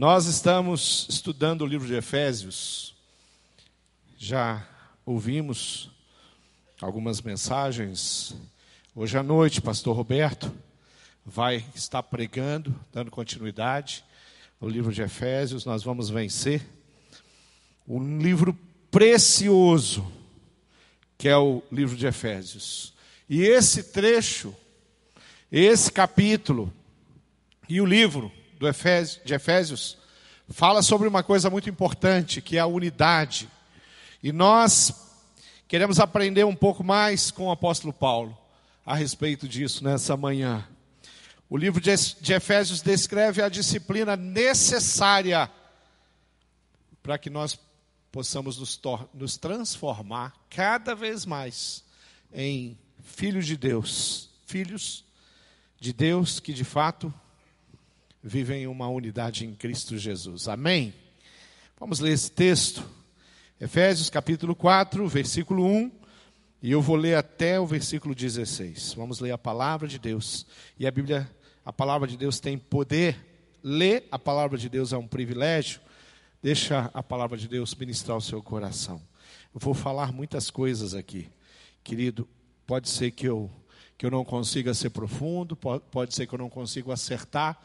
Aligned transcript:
Nós 0.00 0.24
estamos 0.24 1.06
estudando 1.10 1.60
o 1.60 1.66
livro 1.66 1.86
de 1.86 1.92
Efésios. 1.92 2.94
Já 4.16 4.66
ouvimos 5.04 5.90
algumas 6.80 7.20
mensagens. 7.20 8.34
Hoje 8.96 9.18
à 9.18 9.22
noite, 9.22 9.60
pastor 9.60 9.94
Roberto 9.94 10.50
vai 11.22 11.62
estar 11.74 12.02
pregando, 12.02 12.74
dando 12.90 13.10
continuidade 13.10 14.02
no 14.58 14.70
livro 14.70 14.90
de 14.90 15.02
Efésios. 15.02 15.66
Nós 15.66 15.82
vamos 15.82 16.08
vencer. 16.08 16.66
Um 17.86 18.20
livro 18.20 18.58
precioso, 18.90 20.10
que 21.18 21.28
é 21.28 21.36
o 21.36 21.62
livro 21.70 21.94
de 21.94 22.06
Efésios. 22.06 22.94
E 23.28 23.42
esse 23.42 23.82
trecho, 23.92 24.56
esse 25.52 25.92
capítulo 25.92 26.72
e 27.68 27.82
o 27.82 27.84
livro 27.84 28.32
do 28.60 28.68
Efésio, 28.68 29.22
de 29.24 29.32
Efésios 29.32 29.96
fala 30.50 30.82
sobre 30.82 31.08
uma 31.08 31.22
coisa 31.22 31.48
muito 31.48 31.70
importante, 31.70 32.42
que 32.42 32.58
é 32.58 32.60
a 32.60 32.66
unidade. 32.66 33.48
E 34.22 34.32
nós 34.32 34.92
queremos 35.66 35.98
aprender 35.98 36.44
um 36.44 36.54
pouco 36.54 36.84
mais 36.84 37.30
com 37.30 37.46
o 37.46 37.50
apóstolo 37.50 37.90
Paulo 37.90 38.36
a 38.84 38.94
respeito 38.94 39.48
disso 39.48 39.82
nessa 39.82 40.14
manhã. 40.14 40.68
O 41.48 41.56
livro 41.56 41.80
de 41.80 42.34
Efésios 42.34 42.82
descreve 42.82 43.40
a 43.40 43.48
disciplina 43.48 44.14
necessária 44.14 45.50
para 47.02 47.16
que 47.16 47.30
nós 47.30 47.58
possamos 48.12 48.58
nos, 48.58 48.78
nos, 49.14 49.38
transformar 49.38 50.34
cada 50.50 50.94
vez 50.94 51.24
mais 51.24 51.82
em 52.30 52.76
filhos 53.02 53.46
de 53.46 53.56
Deus, 53.56 54.28
filhos 54.44 55.02
de 55.80 55.94
Deus 55.94 56.40
que 56.40 56.52
de 56.52 56.62
fato 56.62 57.12
vivem 58.22 58.66
uma 58.66 58.88
unidade 58.88 59.46
em 59.46 59.54
Cristo 59.54 59.96
Jesus. 59.96 60.48
Amém? 60.48 60.92
Vamos 61.78 62.00
ler 62.00 62.12
esse 62.12 62.30
texto. 62.30 62.84
Efésios 63.58 64.10
capítulo 64.10 64.54
4, 64.54 65.06
versículo 65.08 65.64
1. 65.64 65.90
E 66.62 66.70
eu 66.70 66.82
vou 66.82 66.96
ler 66.96 67.14
até 67.14 67.58
o 67.58 67.66
versículo 67.66 68.14
16. 68.14 68.92
Vamos 68.94 69.20
ler 69.20 69.30
a 69.30 69.38
palavra 69.38 69.88
de 69.88 69.98
Deus. 69.98 70.46
E 70.78 70.86
a 70.86 70.90
Bíblia, 70.90 71.30
a 71.64 71.72
palavra 71.72 72.06
de 72.06 72.16
Deus 72.16 72.38
tem 72.38 72.58
poder. 72.58 73.16
Ler 73.62 74.06
a 74.10 74.18
palavra 74.18 74.58
de 74.58 74.68
Deus 74.68 74.92
é 74.92 74.98
um 74.98 75.06
privilégio. 75.06 75.80
Deixa 76.42 76.90
a 76.92 77.02
palavra 77.02 77.38
de 77.38 77.48
Deus 77.48 77.74
ministrar 77.74 78.16
o 78.16 78.20
seu 78.20 78.42
coração. 78.42 79.00
Eu 79.54 79.60
vou 79.60 79.74
falar 79.74 80.12
muitas 80.12 80.50
coisas 80.50 80.94
aqui. 80.94 81.28
Querido, 81.82 82.28
pode 82.66 82.88
ser 82.90 83.10
que 83.10 83.26
eu, 83.26 83.50
que 83.96 84.04
eu 84.04 84.10
não 84.10 84.24
consiga 84.24 84.74
ser 84.74 84.90
profundo, 84.90 85.56
pode, 85.56 85.82
pode 85.90 86.14
ser 86.14 86.26
que 86.26 86.34
eu 86.34 86.38
não 86.38 86.50
consiga 86.50 86.92
acertar 86.92 87.58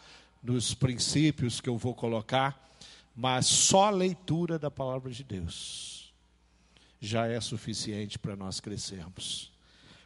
dos 0.45 0.75
princípios 0.75 1.59
que 1.59 1.67
eu 1.67 1.75
vou 1.75 1.95
colocar, 1.95 2.69
mas 3.15 3.47
só 3.47 3.85
a 3.85 3.89
leitura 3.89 4.59
da 4.59 4.69
palavra 4.69 5.11
de 5.11 5.23
Deus 5.23 6.13
já 7.01 7.25
é 7.27 7.41
suficiente 7.41 8.19
para 8.19 8.35
nós 8.35 8.59
crescermos. 8.59 9.51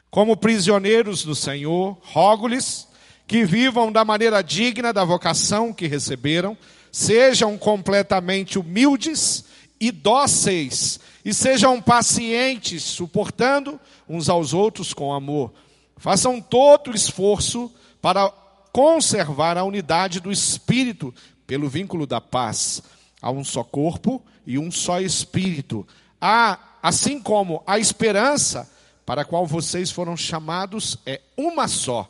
Como 0.10 0.38
prisioneiros 0.38 1.24
do 1.24 1.36
Senhor, 1.36 1.98
rogo-lhes 2.02 2.88
que 3.28 3.46
vivam 3.46 3.92
da 3.92 4.06
maneira 4.06 4.42
digna 4.42 4.94
da 4.94 5.04
vocação 5.04 5.74
que 5.74 5.88
receberam, 5.88 6.58
sejam 6.90 7.58
completamente 7.58 8.58
humildes 8.58 9.44
e 9.80 9.92
dóceis, 9.92 11.02
e 11.24 11.34
sejam 11.34 11.82
pacientes, 11.82 12.82
suportando 12.84 13.80
uns 14.08 14.30
aos 14.30 14.54
outros 14.54 14.94
com 14.94 15.14
amor. 15.14 15.54
Façam 15.98 16.42
todo 16.42 16.92
o 16.92 16.96
esforço 16.96 17.72
para 18.02 18.32
conservar 18.72 19.58
a 19.58 19.64
unidade 19.64 20.20
do 20.20 20.32
espírito 20.32 21.14
pelo 21.46 21.70
vínculo 21.70 22.06
da 22.06 22.22
paz. 22.22 22.82
Há 23.22 23.32
um 23.32 23.44
só 23.44 23.64
corpo 23.64 24.22
e 24.46 24.58
um 24.58 24.72
só 24.72 25.00
espírito. 25.00 25.88
Há, 26.22 26.58
assim 26.82 27.20
como 27.20 27.64
a 27.66 27.80
esperança 27.80 28.70
para 29.06 29.24
a 29.24 29.26
qual 29.26 29.46
vocês 29.46 29.90
foram 29.90 30.16
chamados 30.16 30.98
é 31.06 31.22
uma 31.36 31.68
só. 31.68 32.10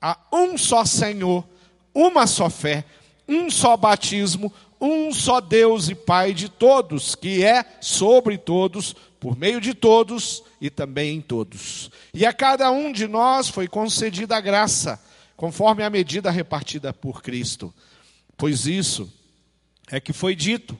Há 0.00 0.16
um 0.32 0.56
só 0.56 0.84
Senhor, 0.84 1.44
uma 1.94 2.26
só 2.26 2.48
fé, 2.48 2.84
um 3.28 3.50
só 3.50 3.76
batismo, 3.76 4.52
um 4.80 5.12
só 5.12 5.40
Deus 5.40 5.90
e 5.90 5.94
Pai 5.94 6.32
de 6.32 6.48
todos, 6.48 7.14
que 7.14 7.44
é 7.44 7.64
sobre 7.80 8.38
todos, 8.38 8.96
por 9.20 9.36
meio 9.36 9.60
de 9.60 9.74
todos 9.74 10.42
e 10.58 10.70
também 10.70 11.16
em 11.16 11.20
todos. 11.20 11.90
E 12.14 12.24
a 12.24 12.32
cada 12.32 12.70
um 12.70 12.90
de 12.90 13.06
nós 13.06 13.48
foi 13.48 13.68
concedida 13.68 14.36
a 14.36 14.40
graça 14.40 14.98
conforme 15.40 15.82
a 15.82 15.88
medida 15.88 16.30
repartida 16.30 16.92
por 16.92 17.22
Cristo. 17.22 17.72
Pois 18.36 18.66
isso 18.66 19.10
é 19.90 19.98
que 19.98 20.12
foi 20.12 20.36
dito. 20.36 20.76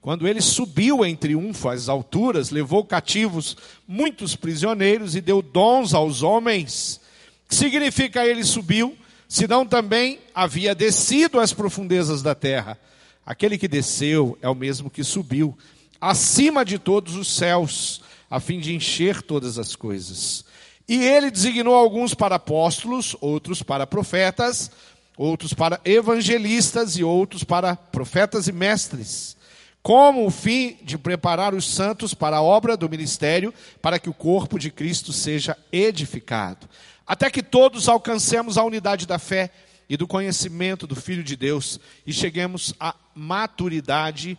Quando 0.00 0.28
ele 0.28 0.40
subiu 0.40 1.04
em 1.04 1.16
triunfo 1.16 1.68
às 1.68 1.88
alturas, 1.88 2.50
levou 2.50 2.84
cativos 2.84 3.56
muitos 3.88 4.36
prisioneiros 4.36 5.16
e 5.16 5.20
deu 5.20 5.42
dons 5.42 5.94
aos 5.94 6.22
homens. 6.22 7.00
Que 7.48 7.56
significa 7.56 8.24
ele 8.24 8.44
subiu, 8.44 8.96
senão 9.28 9.66
também 9.66 10.20
havia 10.32 10.76
descido 10.76 11.40
às 11.40 11.52
profundezas 11.52 12.22
da 12.22 12.36
terra. 12.36 12.78
Aquele 13.26 13.58
que 13.58 13.66
desceu 13.66 14.38
é 14.40 14.48
o 14.48 14.54
mesmo 14.54 14.88
que 14.88 15.02
subiu, 15.02 15.58
acima 16.00 16.64
de 16.64 16.78
todos 16.78 17.16
os 17.16 17.34
céus, 17.34 18.00
a 18.30 18.38
fim 18.38 18.60
de 18.60 18.76
encher 18.76 19.22
todas 19.22 19.58
as 19.58 19.74
coisas. 19.74 20.44
E 20.88 21.02
ele 21.02 21.30
designou 21.30 21.74
alguns 21.74 22.12
para 22.12 22.36
apóstolos, 22.36 23.16
outros 23.20 23.62
para 23.62 23.86
profetas, 23.86 24.70
outros 25.16 25.54
para 25.54 25.80
evangelistas 25.84 26.96
e 26.96 27.04
outros 27.04 27.42
para 27.42 27.76
profetas 27.76 28.48
e 28.48 28.52
mestres, 28.52 29.36
como 29.82 30.26
o 30.26 30.30
fim 30.30 30.76
de 30.82 30.98
preparar 30.98 31.54
os 31.54 31.66
santos 31.66 32.12
para 32.12 32.38
a 32.38 32.42
obra 32.42 32.76
do 32.76 32.88
ministério, 32.88 33.52
para 33.80 33.98
que 33.98 34.10
o 34.10 34.14
corpo 34.14 34.58
de 34.58 34.70
Cristo 34.70 35.12
seja 35.12 35.56
edificado, 35.72 36.68
até 37.06 37.30
que 37.30 37.42
todos 37.42 37.88
alcancemos 37.88 38.58
a 38.58 38.64
unidade 38.64 39.06
da 39.06 39.18
fé 39.18 39.50
e 39.88 39.96
do 39.96 40.06
conhecimento 40.06 40.86
do 40.86 40.96
Filho 40.96 41.22
de 41.22 41.36
Deus 41.36 41.78
e 42.06 42.12
cheguemos 42.12 42.74
à 42.80 42.94
maturidade, 43.14 44.38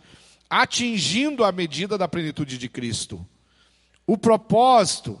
atingindo 0.50 1.44
a 1.44 1.52
medida 1.52 1.96
da 1.96 2.08
plenitude 2.08 2.58
de 2.58 2.68
Cristo. 2.68 3.24
O 4.06 4.18
propósito 4.18 5.20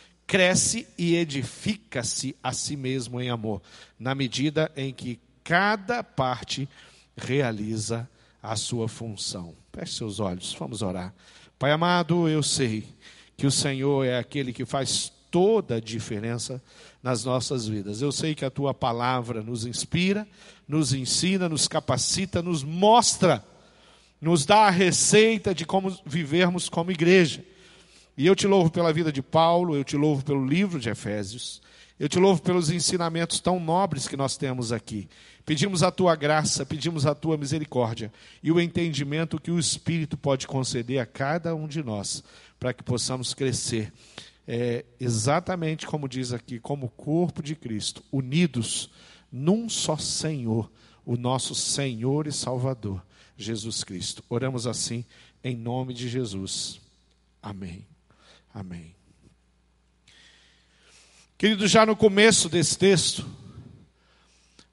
cresce 0.31 0.87
e 0.97 1.17
edifica-se 1.17 2.37
a 2.41 2.53
si 2.53 2.77
mesmo 2.77 3.19
em 3.19 3.29
amor, 3.29 3.61
na 3.99 4.15
medida 4.15 4.71
em 4.77 4.93
que 4.93 5.19
cada 5.43 6.01
parte 6.01 6.69
realiza 7.17 8.09
a 8.41 8.55
sua 8.55 8.87
função. 8.87 9.53
Feche 9.73 9.97
seus 9.97 10.21
olhos, 10.21 10.55
vamos 10.57 10.81
orar. 10.81 11.13
Pai 11.59 11.73
amado, 11.73 12.29
eu 12.29 12.41
sei 12.41 12.87
que 13.35 13.45
o 13.45 13.51
Senhor 13.51 14.05
é 14.05 14.17
aquele 14.17 14.53
que 14.53 14.63
faz 14.63 15.11
toda 15.29 15.75
a 15.75 15.81
diferença 15.81 16.63
nas 17.03 17.25
nossas 17.25 17.67
vidas. 17.67 18.01
Eu 18.01 18.13
sei 18.13 18.33
que 18.33 18.45
a 18.45 18.49
tua 18.49 18.73
palavra 18.73 19.43
nos 19.43 19.65
inspira, 19.65 20.25
nos 20.65 20.93
ensina, 20.93 21.49
nos 21.49 21.67
capacita, 21.67 22.41
nos 22.41 22.63
mostra, 22.63 23.43
nos 24.21 24.45
dá 24.45 24.67
a 24.67 24.69
receita 24.69 25.53
de 25.53 25.65
como 25.65 25.93
vivermos 26.05 26.69
como 26.69 26.89
igreja. 26.89 27.43
E 28.21 28.27
eu 28.27 28.35
te 28.35 28.45
louvo 28.45 28.69
pela 28.69 28.93
vida 28.93 29.11
de 29.11 29.19
Paulo, 29.19 29.75
eu 29.75 29.83
te 29.83 29.97
louvo 29.97 30.23
pelo 30.23 30.45
livro 30.45 30.79
de 30.79 30.91
Efésios, 30.91 31.59
eu 31.99 32.07
te 32.07 32.19
louvo 32.19 32.39
pelos 32.39 32.69
ensinamentos 32.69 33.39
tão 33.39 33.59
nobres 33.59 34.07
que 34.07 34.15
nós 34.15 34.37
temos 34.37 34.71
aqui. 34.71 35.09
Pedimos 35.43 35.81
a 35.81 35.89
tua 35.89 36.15
graça, 36.15 36.63
pedimos 36.63 37.07
a 37.07 37.15
tua 37.15 37.35
misericórdia 37.35 38.13
e 38.43 38.51
o 38.51 38.61
entendimento 38.61 39.41
que 39.41 39.49
o 39.49 39.57
Espírito 39.57 40.15
pode 40.17 40.45
conceder 40.45 40.99
a 40.99 41.05
cada 41.07 41.55
um 41.55 41.67
de 41.67 41.81
nós, 41.81 42.23
para 42.59 42.71
que 42.75 42.83
possamos 42.83 43.33
crescer, 43.33 43.91
é, 44.47 44.85
exatamente 44.99 45.87
como 45.87 46.07
diz 46.07 46.31
aqui, 46.31 46.59
como 46.59 46.89
corpo 46.89 47.41
de 47.41 47.55
Cristo, 47.55 48.03
unidos 48.11 48.91
num 49.31 49.67
só 49.67 49.97
Senhor, 49.97 50.71
o 51.03 51.17
nosso 51.17 51.55
Senhor 51.55 52.27
e 52.27 52.31
Salvador, 52.31 53.03
Jesus 53.35 53.83
Cristo. 53.83 54.23
Oramos 54.29 54.67
assim, 54.67 55.03
em 55.43 55.55
nome 55.55 55.91
de 55.91 56.07
Jesus. 56.07 56.79
Amém. 57.41 57.90
Amém. 58.53 58.95
Querido, 61.37 61.67
já 61.67 61.85
no 61.85 61.95
começo 61.95 62.49
desse 62.49 62.77
texto, 62.77 63.25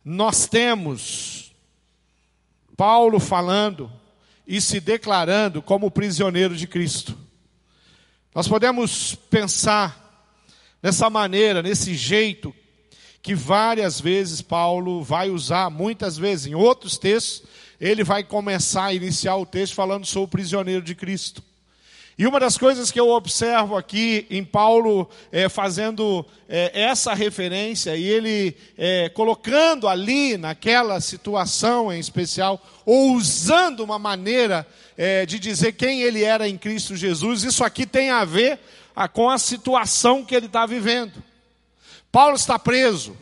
nós 0.04 0.46
temos 0.46 1.52
Paulo 2.76 3.18
falando 3.18 3.90
e 4.46 4.60
se 4.60 4.80
declarando 4.80 5.62
como 5.62 5.90
prisioneiro 5.90 6.56
de 6.56 6.66
Cristo. 6.66 7.16
Nós 8.34 8.48
podemos 8.48 9.14
pensar 9.14 10.30
nessa 10.82 11.08
maneira, 11.08 11.62
nesse 11.62 11.94
jeito, 11.94 12.54
que 13.22 13.34
várias 13.34 14.00
vezes 14.00 14.40
Paulo 14.40 15.02
vai 15.02 15.30
usar, 15.30 15.70
muitas 15.70 16.16
vezes, 16.16 16.46
em 16.46 16.54
outros 16.54 16.98
textos, 16.98 17.42
ele 17.80 18.02
vai 18.02 18.24
começar 18.24 18.86
a 18.86 18.94
iniciar 18.94 19.36
o 19.36 19.46
texto 19.46 19.74
falando 19.74 20.06
sou 20.06 20.26
prisioneiro 20.26 20.82
de 20.82 20.94
Cristo. 20.94 21.42
E 22.18 22.26
uma 22.26 22.40
das 22.40 22.58
coisas 22.58 22.90
que 22.90 22.98
eu 22.98 23.10
observo 23.10 23.76
aqui 23.76 24.26
em 24.28 24.44
Paulo 24.44 25.08
é, 25.30 25.48
fazendo 25.48 26.26
é, 26.48 26.82
essa 26.82 27.14
referência 27.14 27.96
e 27.96 28.08
ele 28.08 28.56
é, 28.76 29.08
colocando 29.10 29.86
ali 29.86 30.36
naquela 30.36 31.00
situação 31.00 31.92
em 31.92 32.00
especial, 32.00 32.60
ou 32.84 33.12
usando 33.12 33.84
uma 33.84 34.00
maneira 34.00 34.66
de 35.28 35.38
dizer 35.38 35.74
quem 35.74 36.02
ele 36.02 36.24
era 36.24 36.48
em 36.48 36.58
Cristo 36.58 36.96
Jesus, 36.96 37.44
isso 37.44 37.62
aqui 37.62 37.86
tem 37.86 38.10
a 38.10 38.24
ver 38.24 38.58
a, 38.96 39.06
com 39.06 39.30
a 39.30 39.38
situação 39.38 40.24
que 40.24 40.34
ele 40.34 40.46
está 40.46 40.66
vivendo. 40.66 41.22
Paulo 42.10 42.34
está 42.34 42.58
preso, 42.58 43.16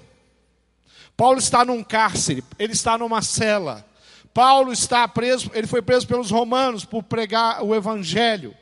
Paulo 1.14 1.38
está 1.38 1.66
num 1.66 1.84
cárcere, 1.84 2.42
ele 2.58 2.72
está 2.72 2.96
numa 2.96 3.20
cela. 3.20 3.84
Paulo 4.32 4.72
está 4.72 5.06
preso, 5.06 5.50
ele 5.52 5.66
foi 5.66 5.82
preso 5.82 6.08
pelos 6.08 6.31
romanos 6.31 6.87
por 6.87 7.02
pregar 7.02 7.62
o 7.62 7.75
evangelho 7.75 8.56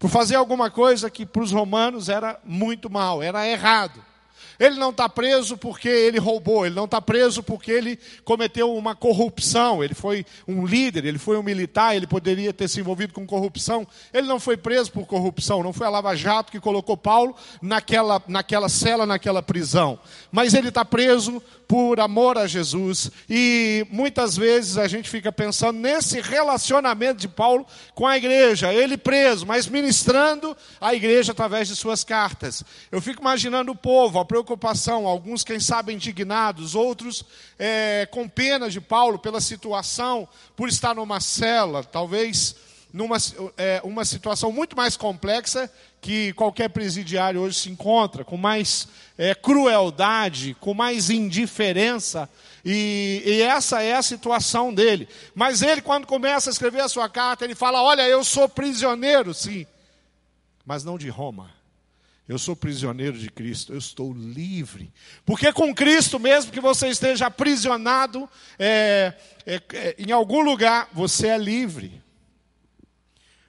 por 0.00 0.08
fazer 0.08 0.34
alguma 0.34 0.70
coisa 0.70 1.10
que 1.10 1.26
para 1.26 1.42
os 1.42 1.52
romanos 1.52 2.08
era 2.08 2.40
muito 2.42 2.88
mal, 2.88 3.22
era 3.22 3.46
errado. 3.46 4.02
Ele 4.60 4.76
não 4.76 4.90
está 4.90 5.08
preso 5.08 5.56
porque 5.56 5.88
ele 5.88 6.18
roubou, 6.18 6.66
ele 6.66 6.74
não 6.74 6.84
está 6.84 7.00
preso 7.00 7.42
porque 7.42 7.72
ele 7.72 7.98
cometeu 8.26 8.76
uma 8.76 8.94
corrupção, 8.94 9.82
ele 9.82 9.94
foi 9.94 10.26
um 10.46 10.66
líder, 10.66 11.06
ele 11.06 11.18
foi 11.18 11.38
um 11.38 11.42
militar, 11.42 11.96
ele 11.96 12.06
poderia 12.06 12.52
ter 12.52 12.68
se 12.68 12.78
envolvido 12.78 13.14
com 13.14 13.26
corrupção. 13.26 13.86
Ele 14.12 14.26
não 14.26 14.38
foi 14.38 14.58
preso 14.58 14.92
por 14.92 15.06
corrupção, 15.06 15.62
não 15.62 15.72
foi 15.72 15.86
a 15.86 15.90
Lava 15.90 16.14
Jato 16.14 16.52
que 16.52 16.60
colocou 16.60 16.94
Paulo 16.94 17.34
naquela, 17.62 18.22
naquela 18.28 18.68
cela, 18.68 19.06
naquela 19.06 19.42
prisão. 19.42 19.98
Mas 20.30 20.52
ele 20.52 20.68
está 20.68 20.84
preso 20.84 21.42
por 21.66 22.00
amor 22.00 22.36
a 22.36 22.46
Jesus. 22.46 23.10
E 23.30 23.86
muitas 23.90 24.36
vezes 24.36 24.76
a 24.76 24.88
gente 24.88 25.08
fica 25.08 25.32
pensando 25.32 25.78
nesse 25.78 26.20
relacionamento 26.20 27.20
de 27.20 27.28
Paulo 27.28 27.64
com 27.94 28.06
a 28.06 28.16
igreja, 28.18 28.74
ele 28.74 28.98
preso, 28.98 29.46
mas 29.46 29.68
ministrando 29.68 30.54
a 30.80 30.92
igreja 30.94 31.32
através 31.32 31.68
de 31.68 31.76
suas 31.76 32.04
cartas. 32.04 32.62
Eu 32.92 33.00
fico 33.00 33.22
imaginando 33.22 33.72
o 33.72 33.76
povo, 33.76 34.18
a 34.18 34.24
preocupação 34.24 34.49
preocupação, 34.50 35.06
alguns, 35.06 35.44
quem 35.44 35.60
sabe, 35.60 35.92
indignados, 35.92 36.74
outros 36.74 37.24
é, 37.58 38.08
com 38.10 38.28
pena 38.28 38.68
de 38.68 38.80
Paulo 38.80 39.18
pela 39.18 39.40
situação, 39.40 40.28
por 40.56 40.68
estar 40.68 40.94
numa 40.94 41.20
cela, 41.20 41.84
talvez 41.84 42.56
numa 42.92 43.16
é, 43.56 43.80
uma 43.84 44.04
situação 44.04 44.50
muito 44.50 44.76
mais 44.76 44.96
complexa 44.96 45.70
que 46.00 46.32
qualquer 46.32 46.68
presidiário 46.70 47.40
hoje 47.40 47.60
se 47.60 47.70
encontra, 47.70 48.24
com 48.24 48.36
mais 48.36 48.88
é, 49.16 49.34
crueldade, 49.34 50.56
com 50.58 50.74
mais 50.74 51.10
indiferença, 51.10 52.28
e, 52.64 53.22
e, 53.24 53.42
essa 53.42 53.82
é 53.82 53.94
a 53.94 54.02
situação 54.02 54.74
dele. 54.74 55.08
Mas 55.34 55.62
ele, 55.62 55.80
quando 55.80 56.06
começa 56.06 56.50
a 56.50 56.52
escrever 56.52 56.80
a 56.80 56.88
sua 56.88 57.08
carta, 57.08 57.44
ele 57.44 57.54
fala: 57.54 57.82
Olha, 57.82 58.02
eu 58.08 58.24
sou 58.24 58.48
prisioneiro, 58.48 59.32
sim, 59.32 59.66
mas 60.66 60.82
não 60.82 60.98
de 60.98 61.08
Roma 61.08 61.59
eu 62.30 62.38
sou 62.38 62.54
prisioneiro 62.54 63.18
de 63.18 63.28
Cristo, 63.28 63.72
eu 63.72 63.78
estou 63.78 64.12
livre. 64.12 64.92
Porque 65.26 65.52
com 65.52 65.74
Cristo, 65.74 66.16
mesmo 66.16 66.52
que 66.52 66.60
você 66.60 66.86
esteja 66.86 67.26
aprisionado 67.26 68.30
é, 68.56 69.14
é, 69.44 69.60
é, 69.72 69.96
em 69.98 70.12
algum 70.12 70.40
lugar, 70.40 70.88
você 70.92 71.26
é 71.26 71.36
livre. 71.36 72.00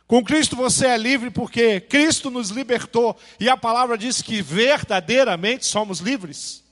Com 0.08 0.24
Cristo 0.24 0.56
você 0.56 0.88
é 0.88 0.98
livre 0.98 1.30
porque 1.30 1.80
Cristo 1.80 2.32
nos 2.32 2.50
libertou. 2.50 3.16
E 3.40 3.48
a 3.48 3.56
palavra 3.56 3.96
diz 3.96 4.20
que 4.20 4.42
verdadeiramente 4.42 5.68
somos 5.68 6.00
livres. 6.00 6.64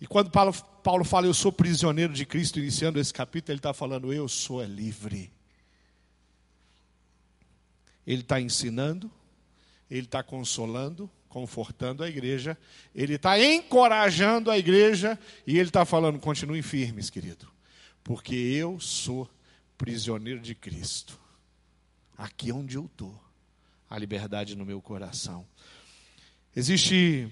E 0.00 0.06
quando 0.06 0.30
Paulo, 0.30 0.54
Paulo 0.82 1.04
fala, 1.04 1.26
eu 1.26 1.34
sou 1.34 1.52
prisioneiro 1.52 2.14
de 2.14 2.24
Cristo, 2.24 2.58
iniciando 2.58 2.98
esse 2.98 3.12
capítulo, 3.12 3.52
ele 3.52 3.58
está 3.58 3.74
falando, 3.74 4.10
eu 4.10 4.26
sou 4.26 4.64
livre. 4.64 5.30
Ele 8.06 8.22
está 8.22 8.40
ensinando, 8.40 9.10
ele 9.90 10.06
está 10.06 10.22
consolando, 10.22 11.10
confortando 11.28 12.02
a 12.02 12.08
igreja, 12.08 12.58
ele 12.94 13.14
está 13.14 13.38
encorajando 13.38 14.50
a 14.50 14.58
igreja 14.58 15.18
e 15.46 15.58
ele 15.58 15.68
está 15.68 15.84
falando: 15.84 16.18
continuem 16.18 16.62
firmes, 16.62 17.10
querido, 17.10 17.48
porque 18.02 18.34
eu 18.34 18.80
sou 18.80 19.30
prisioneiro 19.76 20.40
de 20.40 20.54
Cristo. 20.54 21.18
Aqui 22.16 22.50
onde 22.50 22.76
eu 22.76 22.86
estou, 22.86 23.18
a 23.88 23.98
liberdade 23.98 24.56
no 24.56 24.64
meu 24.64 24.80
coração. 24.80 25.46
Existe 26.54 27.28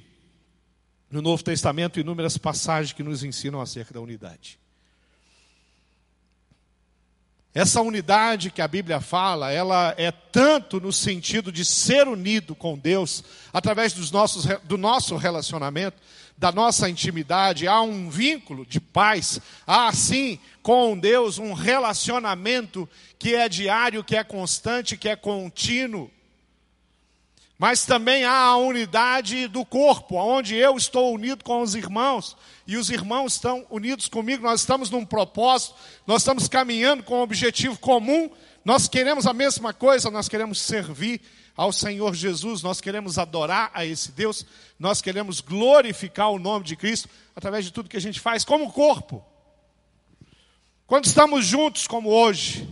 no 1.11 1.23
Novo 1.23 1.43
Testamento 1.43 1.99
inúmeras 1.99 2.37
passagens 2.37 2.93
que 2.93 3.03
nos 3.03 3.25
ensinam 3.25 3.61
acerca 3.61 3.95
da 3.95 4.01
unidade. 4.01 4.59
Essa 7.55 7.81
unidade 7.81 8.51
que 8.51 8.61
a 8.61 8.67
Bíblia 8.67 9.01
fala, 9.01 9.53
ela 9.53 9.95
é 9.97 10.11
tanto 10.11 10.81
no 10.81 10.93
sentido 10.93 11.53
de 11.53 11.65
ser 11.65 12.09
unido 12.09 12.53
com 12.53 12.77
Deus, 12.77 13.23
através 13.53 13.93
dos 13.93 14.11
nossos, 14.11 14.45
do 14.65 14.77
nosso 14.77 15.15
relacionamento, 15.15 15.97
da 16.37 16.51
nossa 16.51 16.91
intimidade, 16.91 17.69
há 17.69 17.81
um 17.81 18.11
vínculo 18.11 18.67
de 18.67 18.81
paz, 18.81 19.39
há 19.65 19.93
sim 19.93 20.41
com 20.65 20.99
Deus 20.99 21.39
um 21.39 21.53
relacionamento 21.53 22.89
que 23.21 23.37
é 23.37 23.49
diário, 23.49 24.03
que 24.03 24.17
é 24.17 24.25
constante, 24.25 24.97
que 24.97 25.09
é 25.09 25.15
contínuo. 25.15 26.11
Mas 27.57 27.87
também 27.87 28.25
há 28.25 28.37
a 28.37 28.57
unidade 28.57 29.47
do 29.47 29.65
corpo, 29.65 30.17
onde 30.17 30.57
eu 30.57 30.77
estou 30.77 31.15
unido 31.15 31.45
com 31.45 31.63
os 31.63 31.77
irmãos 31.77 32.37
e 32.67 32.77
os 32.77 32.91
irmãos 32.91 33.35
estão 33.35 33.67
unidos 33.71 34.09
comigo. 34.09 34.43
Nós 34.43 34.61
estamos 34.61 34.91
num 34.91 35.05
propósito, 35.05 35.75
nós 36.07 36.23
estamos 36.23 36.49
caminhando 36.49 37.03
com 37.03 37.19
um 37.19 37.23
objetivo 37.23 37.79
comum. 37.79 38.31
Nós 38.65 38.89
queremos 38.89 39.27
a 39.27 39.33
mesma 39.33 39.75
coisa, 39.75 40.11
nós 40.11 40.29
queremos 40.29 40.59
servir 40.59 41.21
ao 41.57 41.73
Senhor 41.73 42.15
Jesus, 42.15 42.63
nós 42.63 42.81
queremos 42.81 43.19
adorar 43.19 43.71
a 43.75 43.87
esse 43.87 44.11
Deus, 44.11 44.45
nós 44.79 45.01
queremos 45.01 45.41
glorificar 45.41 46.31
o 46.31 46.39
nome 46.39 46.65
de 46.65 46.75
Cristo 46.75 47.09
através 47.37 47.65
de 47.65 47.73
tudo 47.73 47.89
que 47.89 47.97
a 47.97 48.01
gente 48.01 48.19
faz 48.19 48.45
como 48.45 48.73
corpo. 48.73 49.25
Quando 50.87 51.05
estamos 51.07 51.47
juntos, 51.47 51.87
como 51.87 52.11
hoje, 52.11 52.69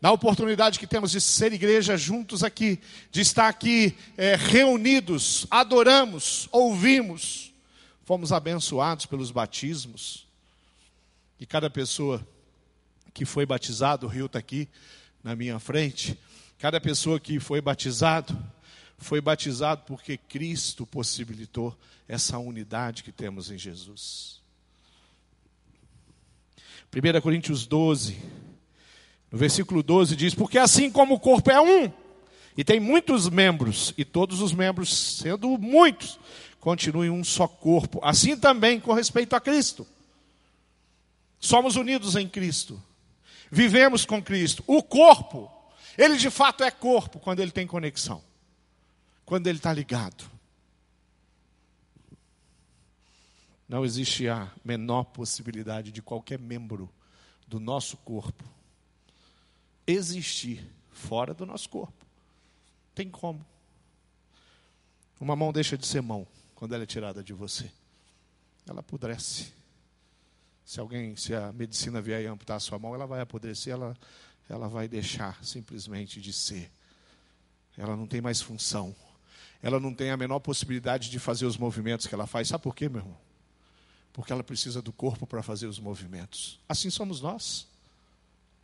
na 0.00 0.10
oportunidade 0.10 0.78
que 0.78 0.86
temos 0.86 1.10
de 1.12 1.20
ser 1.20 1.52
igreja 1.52 1.96
juntos 1.96 2.42
aqui, 2.42 2.80
de 3.10 3.20
estar 3.20 3.48
aqui 3.48 3.96
é, 4.16 4.34
reunidos, 4.34 5.46
adoramos, 5.50 6.48
ouvimos, 6.50 7.51
fomos 8.04 8.32
abençoados 8.32 9.06
pelos 9.06 9.30
batismos. 9.30 10.26
E 11.38 11.46
cada 11.46 11.70
pessoa 11.70 12.26
que 13.12 13.24
foi 13.24 13.44
batizado, 13.44 14.06
o 14.06 14.08
Rio 14.08 14.26
está 14.26 14.38
aqui 14.38 14.68
na 15.22 15.36
minha 15.36 15.58
frente, 15.58 16.18
cada 16.58 16.80
pessoa 16.80 17.20
que 17.20 17.38
foi 17.38 17.60
batizado, 17.60 18.36
foi 18.98 19.20
batizado 19.20 19.82
porque 19.86 20.16
Cristo 20.16 20.86
possibilitou 20.86 21.76
essa 22.08 22.38
unidade 22.38 23.02
que 23.02 23.12
temos 23.12 23.50
em 23.50 23.58
Jesus. 23.58 24.40
1 26.94 27.20
Coríntios 27.20 27.66
12, 27.66 28.16
no 29.30 29.38
versículo 29.38 29.82
12 29.82 30.14
diz: 30.14 30.34
Porque 30.34 30.58
assim 30.58 30.90
como 30.90 31.14
o 31.14 31.20
corpo 31.20 31.50
é 31.50 31.60
um, 31.60 31.90
e 32.56 32.62
tem 32.62 32.78
muitos 32.78 33.28
membros, 33.30 33.94
e 33.96 34.04
todos 34.04 34.40
os 34.40 34.52
membros, 34.52 35.16
sendo 35.16 35.56
muitos, 35.58 36.18
continuem 36.62 37.10
um 37.10 37.24
só 37.24 37.48
corpo, 37.48 37.98
assim 38.04 38.36
também 38.36 38.78
com 38.78 38.92
respeito 38.92 39.34
a 39.34 39.40
Cristo. 39.40 39.84
Somos 41.40 41.74
unidos 41.74 42.14
em 42.14 42.28
Cristo, 42.28 42.80
vivemos 43.50 44.06
com 44.06 44.22
Cristo. 44.22 44.62
O 44.68 44.80
corpo, 44.80 45.50
ele 45.98 46.16
de 46.16 46.30
fato 46.30 46.62
é 46.62 46.70
corpo 46.70 47.18
quando 47.18 47.40
ele 47.40 47.50
tem 47.50 47.66
conexão, 47.66 48.22
quando 49.24 49.48
ele 49.48 49.58
está 49.58 49.72
ligado. 49.72 50.30
Não 53.68 53.84
existe 53.84 54.28
a 54.28 54.48
menor 54.64 55.02
possibilidade 55.02 55.90
de 55.90 56.00
qualquer 56.00 56.38
membro 56.38 56.88
do 57.44 57.58
nosso 57.58 57.96
corpo 57.96 58.44
existir 59.84 60.64
fora 60.92 61.34
do 61.34 61.44
nosso 61.44 61.68
corpo. 61.68 62.06
Tem 62.94 63.10
como. 63.10 63.44
Uma 65.18 65.34
mão 65.34 65.52
deixa 65.52 65.76
de 65.76 65.84
ser 65.84 66.00
mão 66.00 66.24
quando 66.62 66.74
ela 66.74 66.84
é 66.84 66.86
tirada 66.86 67.24
de 67.24 67.32
você. 67.32 67.68
Ela 68.68 68.78
apodrece. 68.78 69.52
Se 70.64 70.78
alguém, 70.78 71.16
se 71.16 71.34
a 71.34 71.52
medicina 71.52 72.00
vier 72.00 72.22
e 72.22 72.26
amputar 72.28 72.56
a 72.56 72.60
sua 72.60 72.78
mão, 72.78 72.94
ela 72.94 73.04
vai 73.04 73.20
apodrecer, 73.20 73.72
ela, 73.72 73.96
ela 74.48 74.68
vai 74.68 74.86
deixar 74.86 75.44
simplesmente 75.44 76.20
de 76.20 76.32
ser. 76.32 76.70
Ela 77.76 77.96
não 77.96 78.06
tem 78.06 78.20
mais 78.20 78.40
função. 78.40 78.94
Ela 79.60 79.80
não 79.80 79.92
tem 79.92 80.12
a 80.12 80.16
menor 80.16 80.38
possibilidade 80.38 81.10
de 81.10 81.18
fazer 81.18 81.46
os 81.46 81.56
movimentos 81.56 82.06
que 82.06 82.14
ela 82.14 82.28
faz. 82.28 82.46
Sabe 82.46 82.62
por 82.62 82.76
quê, 82.76 82.88
meu 82.88 83.00
irmão? 83.00 83.18
Porque 84.12 84.32
ela 84.32 84.44
precisa 84.44 84.80
do 84.80 84.92
corpo 84.92 85.26
para 85.26 85.42
fazer 85.42 85.66
os 85.66 85.80
movimentos. 85.80 86.60
Assim 86.68 86.90
somos 86.90 87.20
nós. 87.20 87.66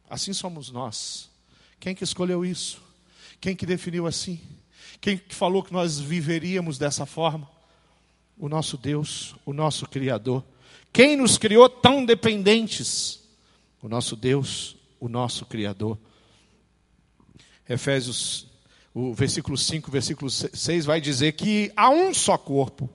Assim 0.08 0.32
somos 0.32 0.70
nós. 0.70 1.28
Quem 1.80 1.96
que 1.96 2.04
escolheu 2.04 2.44
isso? 2.44 2.80
Quem 3.40 3.56
que 3.56 3.66
definiu 3.66 4.06
assim? 4.06 4.40
Quem 5.00 5.18
que 5.18 5.34
falou 5.34 5.64
que 5.64 5.72
nós 5.72 5.98
viveríamos 5.98 6.78
dessa 6.78 7.04
forma? 7.04 7.57
O 8.38 8.48
nosso 8.48 8.76
Deus, 8.76 9.34
o 9.44 9.52
nosso 9.52 9.86
Criador. 9.86 10.44
Quem 10.92 11.16
nos 11.16 11.36
criou 11.36 11.68
tão 11.68 12.04
dependentes? 12.04 13.20
O 13.82 13.88
nosso 13.88 14.14
Deus, 14.16 14.76
o 15.00 15.08
nosso 15.08 15.44
Criador. 15.46 15.98
Efésios, 17.68 18.46
o 18.94 19.12
versículo 19.12 19.56
5, 19.56 19.90
versículo 19.90 20.30
6 20.30 20.84
vai 20.84 21.00
dizer 21.00 21.32
que 21.32 21.70
há 21.76 21.90
um 21.90 22.14
só 22.14 22.38
corpo, 22.38 22.88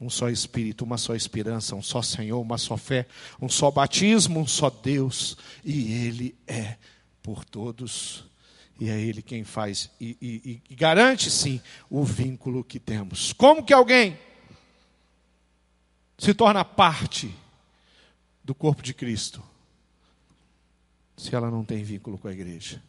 um 0.00 0.10
só 0.10 0.28
Espírito, 0.28 0.84
uma 0.84 0.98
só 0.98 1.14
esperança, 1.14 1.76
um 1.76 1.82
só 1.82 2.02
Senhor, 2.02 2.40
uma 2.40 2.58
só 2.58 2.76
fé, 2.76 3.06
um 3.40 3.48
só 3.48 3.70
batismo, 3.70 4.40
um 4.40 4.46
só 4.46 4.68
Deus, 4.68 5.36
e 5.64 5.92
Ele 5.92 6.34
é 6.46 6.76
por 7.22 7.44
todos 7.44 8.24
e 8.78 8.88
é 8.88 9.00
Ele 9.00 9.22
quem 9.22 9.44
faz 9.44 9.90
e, 10.00 10.16
e, 10.20 10.62
e, 10.68 10.74
garante 10.74 11.30
sim 11.30 11.60
o 11.88 12.04
vínculo 12.04 12.64
que 12.64 12.78
temos. 12.78 13.32
Como 13.32 13.64
que 13.64 13.72
alguém 13.72 14.18
se 16.18 16.34
torna 16.34 16.64
parte 16.64 17.34
do 18.42 18.54
corpo 18.54 18.82
de 18.82 18.92
Cristo 18.92 19.42
se 21.16 21.34
ela 21.34 21.50
não 21.50 21.64
tem 21.64 21.84
vínculo 21.84 22.18
com 22.18 22.28
a 22.28 22.32
igreja? 22.32 22.82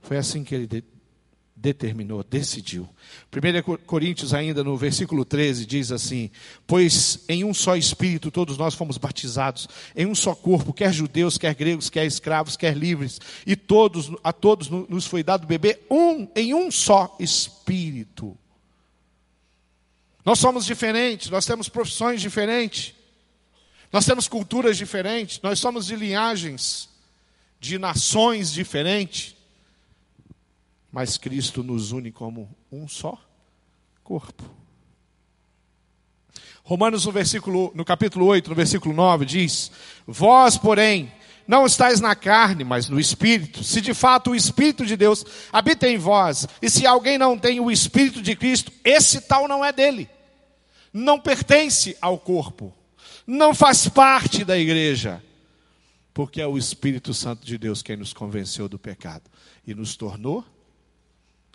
Foi 0.00 0.16
assim 0.16 0.42
que 0.42 0.54
ele 0.54 0.84
determinou, 1.60 2.24
decidiu. 2.24 2.88
1 3.30 3.76
Coríntios, 3.84 4.32
ainda 4.32 4.64
no 4.64 4.76
versículo 4.76 5.24
13, 5.24 5.66
diz 5.66 5.92
assim: 5.92 6.30
Pois 6.66 7.20
em 7.28 7.44
um 7.44 7.52
só 7.52 7.76
Espírito 7.76 8.30
todos 8.30 8.56
nós 8.56 8.74
fomos 8.74 8.96
batizados, 8.96 9.68
em 9.94 10.06
um 10.06 10.14
só 10.14 10.34
corpo, 10.34 10.72
quer 10.72 10.92
judeus, 10.92 11.36
quer 11.36 11.54
gregos, 11.54 11.90
quer 11.90 12.06
escravos, 12.06 12.56
quer 12.56 12.76
livres, 12.76 13.20
e 13.46 13.54
todos, 13.54 14.10
a 14.24 14.32
todos 14.32 14.68
nos 14.68 15.06
foi 15.06 15.22
dado 15.22 15.46
beber 15.46 15.86
um, 15.90 16.26
em 16.34 16.54
um 16.54 16.70
só 16.70 17.14
Espírito. 17.20 18.36
Nós 20.24 20.38
somos 20.38 20.64
diferentes, 20.64 21.28
nós 21.30 21.44
temos 21.44 21.68
profissões 21.68 22.20
diferentes, 22.20 22.94
nós 23.92 24.06
temos 24.06 24.28
culturas 24.28 24.76
diferentes, 24.76 25.40
nós 25.42 25.58
somos 25.58 25.86
de 25.86 25.96
linhagens, 25.96 26.88
de 27.58 27.78
nações 27.78 28.52
diferentes 28.52 29.39
mas 30.92 31.16
Cristo 31.16 31.62
nos 31.62 31.92
une 31.92 32.10
como 32.10 32.54
um 32.70 32.88
só 32.88 33.18
corpo. 34.02 34.44
Romanos 36.62 37.04
no 37.04 37.12
versículo 37.12 37.72
no 37.74 37.84
capítulo 37.84 38.26
8, 38.26 38.50
no 38.50 38.56
versículo 38.56 38.94
9 38.94 39.24
diz: 39.24 39.70
Vós, 40.06 40.56
porém, 40.56 41.12
não 41.46 41.66
estáis 41.66 42.00
na 42.00 42.14
carne, 42.14 42.62
mas 42.62 42.88
no 42.88 43.00
espírito. 43.00 43.64
Se 43.64 43.80
de 43.80 43.92
fato 43.92 44.30
o 44.30 44.36
espírito 44.36 44.86
de 44.86 44.96
Deus 44.96 45.24
habita 45.52 45.88
em 45.88 45.98
vós, 45.98 46.46
e 46.62 46.70
se 46.70 46.86
alguém 46.86 47.18
não 47.18 47.36
tem 47.36 47.58
o 47.58 47.70
espírito 47.70 48.22
de 48.22 48.36
Cristo, 48.36 48.72
esse 48.84 49.20
tal 49.22 49.48
não 49.48 49.64
é 49.64 49.72
dele. 49.72 50.08
Não 50.92 51.18
pertence 51.18 51.96
ao 52.00 52.18
corpo. 52.18 52.72
Não 53.26 53.54
faz 53.54 53.88
parte 53.88 54.44
da 54.44 54.58
igreja. 54.58 55.22
Porque 56.12 56.40
é 56.40 56.46
o 56.46 56.58
Espírito 56.58 57.14
Santo 57.14 57.46
de 57.46 57.56
Deus 57.56 57.82
quem 57.82 57.96
nos 57.96 58.12
convenceu 58.12 58.68
do 58.68 58.78
pecado 58.78 59.30
e 59.66 59.74
nos 59.74 59.96
tornou 59.96 60.44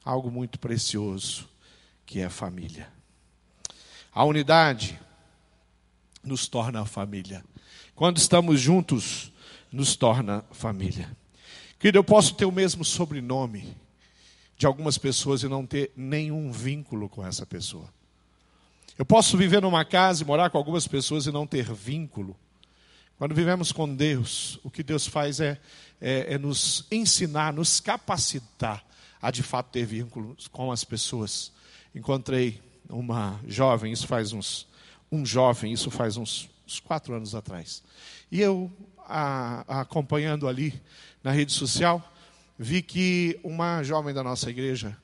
algo 0.06 0.30
muito 0.30 0.60
precioso, 0.60 1.50
que 2.06 2.20
é 2.20 2.26
a 2.26 2.30
família. 2.30 2.88
A 4.14 4.24
unidade 4.24 5.00
nos 6.24 6.48
torna 6.48 6.86
família. 6.86 7.44
Quando 7.96 8.18
estamos 8.18 8.62
juntos, 8.62 9.32
nos 9.72 9.96
torna 9.96 10.46
família. 10.52 11.10
Querido, 11.80 11.98
eu 11.98 12.04
posso 12.04 12.36
ter 12.36 12.46
o 12.46 12.52
mesmo 12.52 12.86
sobrenome 12.86 13.76
de 14.58 14.66
algumas 14.66 14.98
pessoas 14.98 15.42
e 15.42 15.48
não 15.48 15.66
ter 15.66 15.92
nenhum 15.98 16.52
vínculo 16.52 17.10
com 17.10 17.26
essa 17.26 17.46
pessoa. 17.46 17.90
Eu 18.98 19.06
posso 19.06 19.36
viver 19.36 19.62
numa 19.62 19.84
casa 19.84 20.24
e 20.24 20.26
morar 20.26 20.50
com 20.50 20.58
algumas 20.58 20.88
pessoas 20.88 21.26
e 21.26 21.32
não 21.32 21.46
ter 21.46 21.74
vínculo. 21.74 22.36
Quando 23.18 23.36
vivemos 23.36 23.72
com 23.72 23.94
Deus, 23.94 24.60
o 24.64 24.70
que 24.70 24.84
Deus 24.84 25.08
faz 25.08 25.40
é, 25.40 25.60
é, 26.00 26.36
é 26.36 26.38
nos 26.38 26.86
ensinar, 26.92 27.52
nos 27.52 27.80
capacitar 27.80 28.85
a 29.26 29.32
de 29.32 29.42
fato 29.42 29.72
ter 29.72 29.88
vínculos 29.88 30.48
com 30.48 30.72
as 30.72 30.84
pessoas. 30.84 31.52
Encontrei 31.96 32.62
uma 32.88 33.40
jovem, 33.48 33.92
isso 33.92 34.06
faz 34.06 34.32
uns. 34.32 34.68
Um 35.12 35.26
jovem, 35.26 35.74
isso 35.74 35.90
faz 35.90 36.16
uns, 36.16 36.48
uns 36.68 36.80
quatro 36.80 37.16
anos 37.16 37.34
atrás. 37.34 37.82
E 38.32 38.40
eu, 38.40 38.72
a, 39.00 39.66
a, 39.68 39.82
acompanhando 39.82 40.48
ali 40.48 40.80
na 41.24 41.32
rede 41.32 41.52
social, 41.54 42.08
vi 42.58 42.84
que 42.84 43.40
uma 43.44 43.82
jovem 43.82 44.14
da 44.14 44.24
nossa 44.24 44.48
igreja 44.48 44.96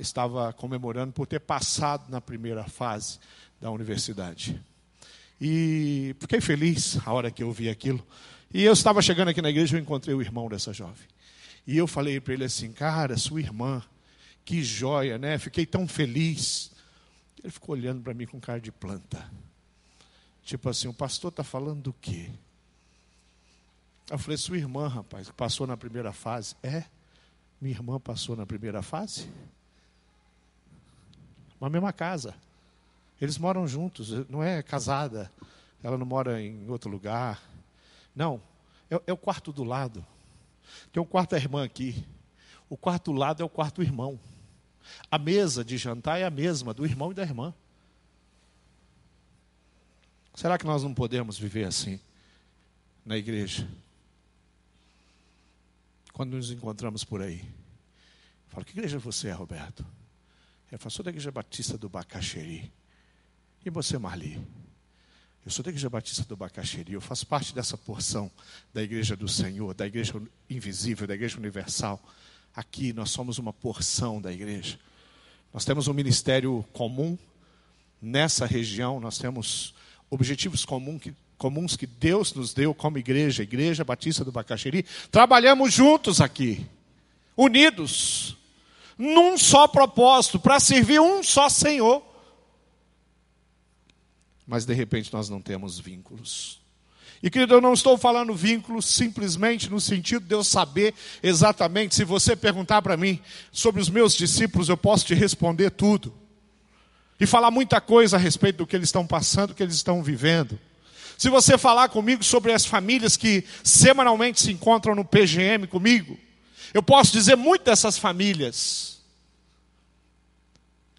estava 0.00 0.52
comemorando 0.52 1.12
por 1.12 1.28
ter 1.28 1.38
passado 1.38 2.10
na 2.10 2.20
primeira 2.20 2.64
fase 2.64 3.20
da 3.60 3.70
universidade. 3.70 4.60
E 5.40 6.16
fiquei 6.18 6.40
feliz 6.40 6.98
a 7.06 7.12
hora 7.12 7.30
que 7.30 7.44
eu 7.44 7.52
vi 7.52 7.68
aquilo. 7.68 8.04
E 8.52 8.64
eu 8.64 8.72
estava 8.72 9.00
chegando 9.00 9.28
aqui 9.28 9.40
na 9.40 9.50
igreja 9.50 9.78
e 9.78 9.80
encontrei 9.80 10.16
o 10.16 10.20
irmão 10.20 10.48
dessa 10.48 10.72
jovem. 10.72 11.06
E 11.66 11.76
eu 11.76 11.86
falei 11.86 12.20
para 12.20 12.34
ele 12.34 12.44
assim, 12.44 12.72
cara, 12.72 13.16
sua 13.16 13.40
irmã, 13.40 13.82
que 14.44 14.62
joia, 14.62 15.18
né? 15.18 15.36
Fiquei 15.38 15.66
tão 15.66 15.88
feliz. 15.88 16.70
Ele 17.42 17.50
ficou 17.50 17.74
olhando 17.74 18.02
para 18.02 18.14
mim 18.14 18.26
com 18.26 18.40
cara 18.40 18.60
de 18.60 18.70
planta. 18.70 19.28
Tipo 20.44 20.68
assim, 20.68 20.86
o 20.86 20.94
pastor 20.94 21.30
está 21.30 21.42
falando 21.42 21.82
do 21.82 21.92
quê? 21.92 22.30
Eu 24.08 24.18
falei, 24.18 24.36
sua 24.36 24.56
irmã, 24.56 24.86
rapaz, 24.86 25.28
passou 25.30 25.66
na 25.66 25.76
primeira 25.76 26.12
fase. 26.12 26.54
É? 26.62 26.84
Minha 27.60 27.74
irmã 27.74 27.98
passou 27.98 28.36
na 28.36 28.46
primeira 28.46 28.80
fase? 28.80 29.28
Uma 31.60 31.68
mesma 31.68 31.92
casa. 31.92 32.34
Eles 33.20 33.38
moram 33.38 33.66
juntos, 33.66 34.10
não 34.28 34.42
é 34.42 34.62
casada. 34.62 35.32
Ela 35.82 35.98
não 35.98 36.06
mora 36.06 36.40
em 36.40 36.68
outro 36.68 36.88
lugar. 36.88 37.42
Não, 38.14 38.40
é, 38.88 39.00
é 39.06 39.12
o 39.12 39.16
quarto 39.16 39.52
do 39.52 39.64
lado. 39.64 40.06
Tem 40.92 41.02
um 41.02 41.06
quarto 41.06 41.34
irmã 41.36 41.64
aqui. 41.64 42.06
O 42.68 42.76
quarto 42.76 43.12
lado 43.12 43.42
é 43.42 43.46
o 43.46 43.48
quarto 43.48 43.82
irmão. 43.82 44.18
A 45.10 45.18
mesa 45.18 45.64
de 45.64 45.76
jantar 45.76 46.18
é 46.18 46.24
a 46.24 46.30
mesma 46.30 46.72
do 46.72 46.84
irmão 46.84 47.10
e 47.10 47.14
da 47.14 47.22
irmã. 47.22 47.54
Será 50.34 50.58
que 50.58 50.66
nós 50.66 50.82
não 50.82 50.92
podemos 50.92 51.38
viver 51.38 51.64
assim 51.64 51.98
na 53.04 53.16
igreja? 53.16 53.68
Quando 56.12 56.36
nos 56.36 56.50
encontramos 56.50 57.04
por 57.04 57.22
aí. 57.22 57.42
Falo, 58.48 58.64
que 58.64 58.72
igreja 58.72 58.98
você 58.98 59.28
é, 59.28 59.32
Roberto? 59.32 59.84
Eu 60.70 60.78
falo, 60.78 60.90
sou 60.90 61.04
da 61.04 61.10
igreja 61.10 61.30
batista 61.30 61.78
do 61.78 61.88
Bacaxeri. 61.88 62.72
E 63.64 63.70
você, 63.70 63.98
Marli? 63.98 64.40
Eu 65.46 65.52
sou 65.52 65.62
da 65.62 65.70
Igreja 65.70 65.88
Batista 65.88 66.24
do 66.24 66.36
Bacaxeri, 66.36 66.94
eu 66.94 67.00
faço 67.00 67.24
parte 67.24 67.54
dessa 67.54 67.78
porção 67.78 68.28
da 68.74 68.82
Igreja 68.82 69.14
do 69.14 69.28
Senhor, 69.28 69.72
da 69.74 69.86
Igreja 69.86 70.20
Invisível, 70.50 71.06
da 71.06 71.14
Igreja 71.14 71.38
Universal. 71.38 72.02
Aqui 72.52 72.92
nós 72.92 73.10
somos 73.10 73.38
uma 73.38 73.52
porção 73.52 74.20
da 74.20 74.32
igreja. 74.32 74.76
Nós 75.54 75.64
temos 75.64 75.86
um 75.86 75.92
ministério 75.92 76.64
comum 76.72 77.16
nessa 78.02 78.44
região, 78.44 78.98
nós 78.98 79.18
temos 79.18 79.72
objetivos 80.10 80.64
comum 80.64 80.98
que, 80.98 81.14
comuns 81.38 81.76
que 81.76 81.86
Deus 81.86 82.34
nos 82.34 82.52
deu 82.52 82.74
como 82.74 82.98
igreja, 82.98 83.44
Igreja 83.44 83.84
Batista 83.84 84.24
do 84.24 84.32
Bacaxeri. 84.32 84.84
Trabalhamos 85.12 85.72
juntos 85.72 86.20
aqui, 86.20 86.66
unidos, 87.36 88.36
num 88.98 89.38
só 89.38 89.68
propósito, 89.68 90.40
para 90.40 90.58
servir 90.58 91.00
um 91.00 91.22
só 91.22 91.48
Senhor 91.48 92.15
mas 94.46 94.64
de 94.64 94.74
repente 94.74 95.12
nós 95.12 95.28
não 95.28 95.40
temos 95.40 95.78
vínculos. 95.78 96.60
E 97.22 97.30
querido, 97.30 97.54
eu 97.54 97.60
não 97.60 97.72
estou 97.72 97.96
falando 97.96 98.34
vínculos 98.34 98.84
simplesmente 98.84 99.70
no 99.70 99.80
sentido 99.80 100.26
de 100.26 100.34
eu 100.34 100.44
saber 100.44 100.94
exatamente, 101.22 101.94
se 101.94 102.04
você 102.04 102.36
perguntar 102.36 102.82
para 102.82 102.96
mim 102.96 103.20
sobre 103.50 103.80
os 103.80 103.88
meus 103.88 104.14
discípulos, 104.14 104.68
eu 104.68 104.76
posso 104.76 105.06
te 105.06 105.14
responder 105.14 105.70
tudo. 105.70 106.12
E 107.18 107.26
falar 107.26 107.50
muita 107.50 107.80
coisa 107.80 108.16
a 108.16 108.20
respeito 108.20 108.58
do 108.58 108.66
que 108.66 108.76
eles 108.76 108.88
estão 108.88 109.06
passando, 109.06 109.48
do 109.48 109.54
que 109.54 109.62
eles 109.62 109.74
estão 109.74 110.02
vivendo. 110.02 110.58
Se 111.16 111.30
você 111.30 111.56
falar 111.56 111.88
comigo 111.88 112.22
sobre 112.22 112.52
as 112.52 112.66
famílias 112.66 113.16
que 113.16 113.42
semanalmente 113.64 114.40
se 114.40 114.52
encontram 114.52 114.94
no 114.94 115.04
PGM 115.04 115.66
comigo, 115.66 116.18
eu 116.74 116.82
posso 116.82 117.12
dizer 117.12 117.36
muito 117.36 117.64
dessas 117.64 117.96
famílias. 117.96 118.95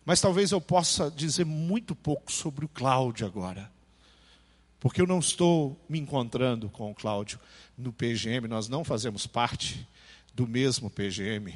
Mas 0.07 0.21
talvez 0.21 0.53
eu 0.53 0.61
possa 0.61 1.11
dizer 1.11 1.43
muito 1.43 1.93
pouco 1.93 2.31
sobre 2.31 2.63
o 2.63 2.69
Cláudio 2.69 3.27
agora. 3.27 3.69
Porque 4.79 5.01
eu 5.01 5.05
não 5.05 5.19
estou 5.19 5.77
me 5.89 5.99
encontrando 5.99 6.69
com 6.69 6.89
o 6.89 6.95
Cláudio 6.95 7.37
no 7.77 7.91
PGM, 7.91 8.47
nós 8.47 8.69
não 8.69 8.85
fazemos 8.85 9.27
parte 9.27 9.85
do 10.33 10.47
mesmo 10.47 10.89
PGM. 10.89 11.53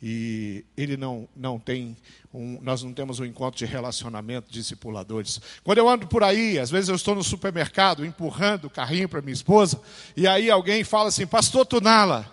e 0.00 0.64
ele 0.76 0.96
não, 0.96 1.28
não 1.34 1.58
tem, 1.58 1.96
um, 2.32 2.60
nós 2.62 2.84
não 2.84 2.92
temos 2.92 3.18
um 3.18 3.24
encontro 3.24 3.58
de 3.58 3.66
relacionamento 3.66 4.46
de 4.48 4.60
discipuladores. 4.60 5.40
Quando 5.64 5.78
eu 5.78 5.88
ando 5.88 6.06
por 6.06 6.22
aí, 6.22 6.60
às 6.60 6.70
vezes 6.70 6.90
eu 6.90 6.94
estou 6.94 7.16
no 7.16 7.24
supermercado 7.24 8.06
empurrando 8.06 8.66
o 8.66 8.70
carrinho 8.70 9.08
para 9.08 9.20
minha 9.20 9.34
esposa, 9.34 9.82
e 10.16 10.28
aí 10.28 10.48
alguém 10.48 10.84
fala 10.84 11.08
assim, 11.08 11.26
pastor 11.26 11.66
Tunala, 11.66 12.24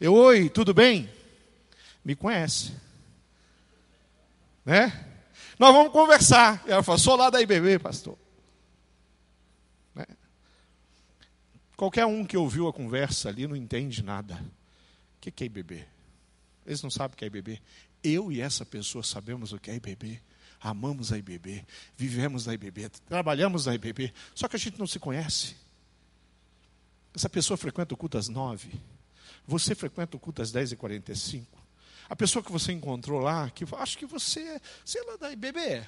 eu, 0.00 0.14
oi, 0.14 0.48
tudo 0.48 0.74
bem? 0.74 1.08
Me 2.04 2.16
conhece 2.16 2.72
né? 4.70 5.06
Nós 5.58 5.74
vamos 5.74 5.92
conversar. 5.92 6.62
E 6.64 6.70
ela 6.70 6.82
falou, 6.82 6.98
sou 6.98 7.16
lá 7.16 7.28
da 7.28 7.42
IBB, 7.42 7.80
pastor. 7.80 8.16
Né? 9.92 10.06
Qualquer 11.76 12.06
um 12.06 12.24
que 12.24 12.36
ouviu 12.36 12.68
a 12.68 12.72
conversa 12.72 13.28
ali 13.28 13.48
não 13.48 13.56
entende 13.56 14.00
nada. 14.00 14.34
O 15.16 15.20
que 15.20 15.42
é 15.42 15.46
IBB? 15.46 15.84
Eles 16.64 16.82
não 16.82 16.90
sabem 16.90 17.14
o 17.14 17.16
que 17.16 17.24
é 17.24 17.26
IBB. 17.26 17.60
Eu 18.02 18.30
e 18.30 18.40
essa 18.40 18.64
pessoa 18.64 19.02
sabemos 19.02 19.52
o 19.52 19.58
que 19.58 19.72
é 19.72 19.74
IBB. 19.74 20.22
Amamos 20.60 21.10
a 21.10 21.18
IBB, 21.18 21.64
vivemos 21.96 22.44
na 22.44 22.52
IBB, 22.52 22.90
trabalhamos 23.08 23.64
na 23.64 23.74
IBB. 23.74 24.12
Só 24.34 24.46
que 24.46 24.56
a 24.56 24.58
gente 24.58 24.78
não 24.78 24.86
se 24.86 24.98
conhece. 24.98 25.56
Essa 27.14 27.30
pessoa 27.30 27.56
frequenta 27.56 27.94
o 27.94 27.96
culto 27.96 28.18
às 28.18 28.28
nove. 28.28 28.70
Você 29.46 29.74
frequenta 29.74 30.18
o 30.18 30.20
culto 30.20 30.42
às 30.42 30.52
10h45. 30.52 31.46
A 32.10 32.16
pessoa 32.16 32.42
que 32.42 32.52
você 32.52 32.72
encontrou 32.72 33.20
lá, 33.20 33.48
que 33.48 33.64
acho 33.76 33.96
que 33.96 34.04
você, 34.04 34.40
é, 34.40 34.60
sei 34.84 35.02
lá, 35.06 35.16
da 35.16 35.32
IBB. 35.32 35.86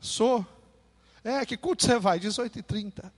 Sou. 0.00 0.46
É, 1.22 1.44
que 1.44 1.56
culto 1.56 1.84
você 1.84 1.98
vai? 1.98 2.18
18 2.18 2.60
e 2.60 2.62
30 2.62 3.12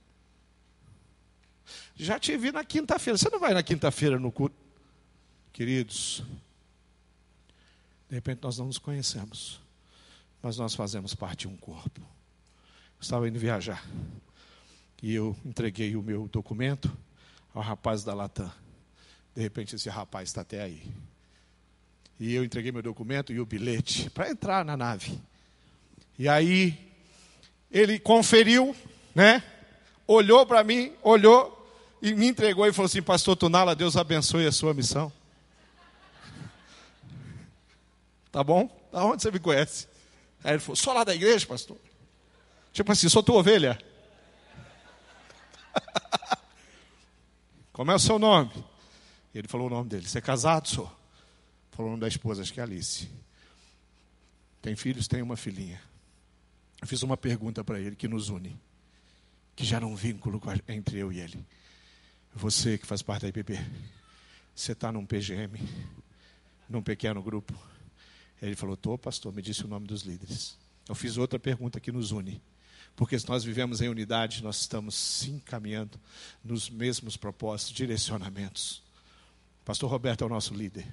já 1.99 2.17
te 2.17 2.35
vi 2.37 2.51
na 2.51 2.63
quinta-feira. 2.63 3.17
Você 3.17 3.29
não 3.29 3.39
vai 3.39 3.53
na 3.53 3.61
quinta-feira 3.61 4.17
no 4.17 4.31
culto? 4.31 4.55
Queridos, 5.51 6.23
de 8.07 8.15
repente 8.15 8.39
nós 8.41 8.57
não 8.57 8.67
nos 8.67 8.77
conhecemos, 8.77 9.59
mas 10.41 10.57
nós 10.57 10.73
fazemos 10.73 11.13
parte 11.13 11.41
de 11.41 11.47
um 11.49 11.57
corpo. 11.57 11.99
Eu 11.99 13.01
estava 13.01 13.27
indo 13.27 13.37
viajar 13.37 13.85
e 15.03 15.13
eu 15.13 15.35
entreguei 15.45 15.97
o 15.97 16.01
meu 16.01 16.29
documento 16.29 16.89
ao 17.53 17.61
rapaz 17.61 18.03
da 18.03 18.13
Latam. 18.13 18.51
De 19.35 19.41
repente 19.41 19.75
esse 19.75 19.89
rapaz 19.89 20.29
está 20.29 20.41
até 20.41 20.61
aí. 20.61 20.83
E 22.19 22.33
eu 22.33 22.43
entreguei 22.43 22.71
meu 22.71 22.81
documento 22.81 23.31
e 23.31 23.39
o 23.39 23.45
bilhete 23.45 24.09
para 24.09 24.29
entrar 24.29 24.65
na 24.65 24.75
nave. 24.75 25.19
E 26.17 26.27
aí 26.27 26.77
ele 27.71 27.97
conferiu, 27.97 28.75
né? 29.15 29.41
Olhou 30.05 30.45
para 30.45 30.63
mim, 30.63 30.91
olhou, 31.01 31.55
e 32.01 32.13
me 32.13 32.27
entregou 32.27 32.65
e 32.65 32.73
falou 32.73 32.87
assim: 32.87 33.01
Pastor 33.01 33.35
Tunala, 33.35 33.75
Deus 33.75 33.95
abençoe 33.95 34.45
a 34.45 34.51
sua 34.51 34.73
missão. 34.73 35.11
Tá 38.31 38.43
bom? 38.43 38.69
Da 38.91 39.03
onde 39.03 39.23
você 39.23 39.31
me 39.31 39.39
conhece? 39.39 39.87
Aí 40.43 40.51
ele 40.51 40.59
falou: 40.59 40.75
Sou 40.75 40.93
lá 40.93 41.03
da 41.03 41.15
igreja, 41.15 41.47
pastor. 41.47 41.77
Tipo 42.71 42.91
assim, 42.91 43.09
sou 43.09 43.23
tua 43.23 43.37
ovelha. 43.37 43.79
Como 47.73 47.91
é 47.91 47.95
o 47.95 47.99
seu 47.99 48.19
nome? 48.19 48.51
Ele 49.33 49.47
falou 49.47 49.67
o 49.67 49.69
nome 49.69 49.89
dele. 49.89 50.07
Você 50.07 50.17
é 50.17 50.21
casado, 50.21 50.67
sou? 50.67 50.91
Falou 51.71 51.87
o 51.87 51.91
nome 51.91 52.01
da 52.01 52.07
esposa, 52.07 52.41
acho 52.41 52.53
que 52.53 52.59
é 52.59 52.63
Alice. 52.63 53.09
Tem 54.61 54.75
filhos? 54.75 55.07
Tem 55.07 55.21
uma 55.21 55.37
filhinha. 55.37 55.81
Eu 56.81 56.87
fiz 56.87 57.03
uma 57.03 57.17
pergunta 57.17 57.63
para 57.63 57.79
ele 57.79 57.95
que 57.95 58.07
nos 58.07 58.29
une, 58.29 58.59
que 59.55 59.65
gera 59.65 59.85
um 59.85 59.95
vínculo 59.95 60.41
entre 60.67 60.97
eu 60.97 61.11
e 61.11 61.19
ele. 61.19 61.45
Você 62.33 62.77
que 62.77 62.85
faz 62.85 63.01
parte 63.01 63.23
da 63.23 63.29
IPP, 63.29 63.59
você 64.55 64.71
está 64.71 64.91
num 64.91 65.05
PGM, 65.05 65.59
num 66.69 66.81
pequeno 66.81 67.21
grupo. 67.21 67.53
Ele 68.41 68.55
falou: 68.55 68.75
Estou, 68.75 68.97
pastor, 68.97 69.33
me 69.33 69.41
disse 69.41 69.65
o 69.65 69.67
nome 69.67 69.87
dos 69.87 70.03
líderes. 70.03 70.57
Eu 70.87 70.95
fiz 70.95 71.17
outra 71.17 71.37
pergunta 71.37 71.79
que 71.79 71.91
nos 71.91 72.11
une. 72.11 72.41
Porque 72.95 73.17
se 73.17 73.27
nós 73.29 73.43
vivemos 73.43 73.81
em 73.81 73.87
unidade, 73.87 74.43
nós 74.43 74.59
estamos 74.59 74.95
se 74.95 75.29
encaminhando 75.29 75.99
nos 76.43 76.69
mesmos 76.69 77.15
propósitos, 77.15 77.73
direcionamentos. 77.73 78.81
Pastor 79.69 79.87
Roberto 79.87 80.23
é 80.23 80.25
o 80.25 80.29
nosso 80.29 80.51
líder. 80.55 80.83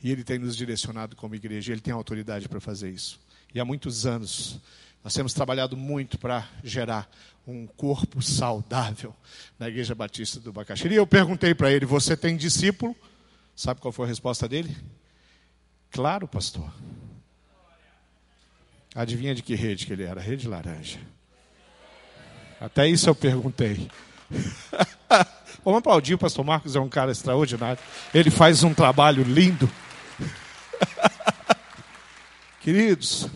E 0.00 0.12
ele 0.12 0.22
tem 0.22 0.38
nos 0.38 0.56
direcionado 0.56 1.16
como 1.16 1.34
igreja, 1.34 1.72
ele 1.72 1.80
tem 1.80 1.92
autoridade 1.92 2.48
para 2.48 2.60
fazer 2.60 2.92
isso. 2.92 3.18
E 3.52 3.58
há 3.58 3.64
muitos 3.64 4.06
anos 4.06 4.60
nós 5.02 5.12
temos 5.12 5.34
trabalhado 5.34 5.76
muito 5.76 6.16
para 6.16 6.48
gerar 6.62 7.10
um 7.44 7.66
corpo 7.66 8.22
saudável 8.22 9.12
na 9.58 9.68
Igreja 9.68 9.96
Batista 9.96 10.38
do 10.38 10.52
Bacaxiri. 10.52 10.94
Eu 10.94 11.08
perguntei 11.08 11.56
para 11.56 11.72
ele: 11.72 11.84
Você 11.86 12.16
tem 12.16 12.36
discípulo? 12.36 12.94
Sabe 13.56 13.80
qual 13.80 13.90
foi 13.90 14.04
a 14.04 14.08
resposta 14.08 14.48
dele? 14.48 14.76
Claro, 15.90 16.28
pastor. 16.28 16.72
Adivinha 18.94 19.34
de 19.34 19.42
que 19.42 19.56
rede 19.56 19.86
que 19.86 19.92
ele 19.92 20.04
era? 20.04 20.20
Rede 20.20 20.46
laranja. 20.46 21.00
Até 22.60 22.86
isso 22.86 23.10
eu 23.10 23.14
perguntei. 23.16 23.90
Vamos 25.64 25.78
aplaudir, 25.78 26.14
o 26.14 26.18
pastor 26.18 26.44
Marcos 26.44 26.76
é 26.76 26.80
um 26.80 26.88
cara 26.88 27.12
extraordinário. 27.12 27.82
Ele 28.14 28.30
faz 28.30 28.62
um 28.62 28.72
trabalho 28.72 29.22
lindo. 29.22 29.70
Queridos, 32.60 33.28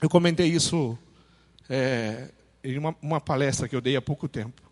Eu 0.00 0.08
comentei 0.08 0.46
isso 0.46 0.98
é, 1.68 2.30
em 2.64 2.78
uma, 2.78 2.96
uma 3.02 3.20
palestra 3.20 3.68
que 3.68 3.76
eu 3.76 3.82
dei 3.82 3.96
há 3.96 4.00
pouco 4.00 4.26
tempo. 4.26 4.62